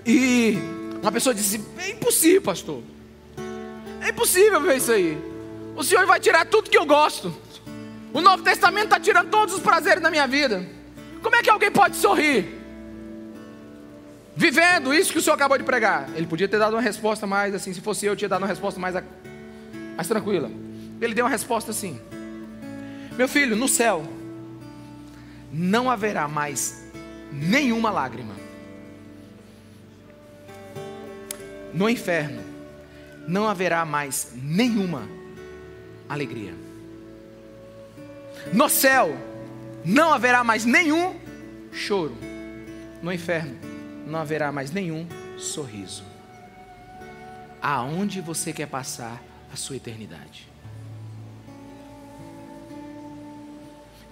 E 0.04 0.58
uma 1.00 1.12
pessoa 1.12 1.32
disse: 1.32 1.64
É 1.78 1.90
impossível, 1.90 2.42
pastor. 2.42 2.82
É 4.00 4.08
impossível 4.08 4.60
ver 4.60 4.78
isso 4.78 4.90
aí. 4.90 5.16
O 5.76 5.84
Senhor 5.84 6.04
vai 6.06 6.18
tirar 6.18 6.44
tudo 6.44 6.68
que 6.68 6.76
eu 6.76 6.84
gosto. 6.84 7.32
O 8.12 8.20
Novo 8.20 8.42
Testamento 8.42 8.86
está 8.86 8.98
tirando 8.98 9.30
todos 9.30 9.54
os 9.54 9.60
prazeres 9.60 10.02
da 10.02 10.10
minha 10.10 10.26
vida. 10.26 10.68
Como 11.22 11.36
é 11.36 11.40
que 11.40 11.50
alguém 11.50 11.70
pode 11.70 11.98
sorrir? 11.98 12.57
Vivendo 14.38 14.94
isso 14.94 15.10
que 15.10 15.18
o 15.18 15.20
Senhor 15.20 15.34
acabou 15.34 15.58
de 15.58 15.64
pregar. 15.64 16.08
Ele 16.14 16.24
podia 16.24 16.46
ter 16.46 16.60
dado 16.60 16.74
uma 16.74 16.80
resposta 16.80 17.26
mais 17.26 17.52
assim, 17.56 17.72
se 17.74 17.80
fosse 17.80 18.06
eu, 18.06 18.12
eu 18.12 18.16
tinha 18.16 18.28
dado 18.28 18.40
uma 18.40 18.46
resposta 18.46 18.78
mais, 18.78 18.94
mais 19.96 20.06
tranquila. 20.06 20.48
Ele 21.00 21.12
deu 21.12 21.24
uma 21.24 21.30
resposta 21.30 21.72
assim: 21.72 22.00
Meu 23.16 23.26
filho, 23.26 23.56
no 23.56 23.66
céu 23.66 24.06
não 25.52 25.90
haverá 25.90 26.28
mais 26.28 26.84
nenhuma 27.32 27.90
lágrima. 27.90 28.36
No 31.74 31.90
inferno 31.90 32.40
não 33.26 33.48
haverá 33.48 33.84
mais 33.84 34.34
nenhuma 34.36 35.02
alegria. 36.08 36.54
No 38.52 38.68
céu 38.68 39.16
não 39.84 40.14
haverá 40.14 40.44
mais 40.44 40.64
nenhum 40.64 41.16
choro. 41.72 42.16
No 43.02 43.12
inferno, 43.12 43.67
não 44.08 44.18
haverá 44.18 44.50
mais 44.50 44.70
nenhum 44.70 45.06
sorriso. 45.38 46.02
Aonde 47.60 48.20
você 48.20 48.52
quer 48.52 48.66
passar 48.66 49.22
a 49.52 49.56
sua 49.56 49.76
eternidade? 49.76 50.48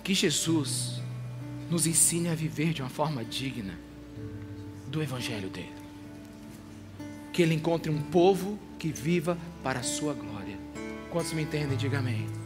Que 0.05 0.15
Jesus 0.15 1.01
nos 1.71 1.87
ensine 1.87 2.29
a 2.29 2.35
viver 2.35 2.73
de 2.73 2.83
uma 2.83 2.91
forma 2.91 3.25
digna 3.25 3.75
do 4.89 5.03
Evangelho 5.03 5.49
dele. 5.49 5.75
Que 7.33 7.43
ele 7.43 7.55
encontre 7.55 7.91
um 7.91 8.01
povo 8.03 8.59
que 8.79 8.89
viva 8.89 9.37
para 9.63 9.81
a 9.81 9.83
sua 9.83 10.15
glória. 10.15 10.57
Quantos 11.11 11.33
me 11.33 11.43
entendem, 11.43 11.77
diga 11.77 11.99
amém. 11.99 12.46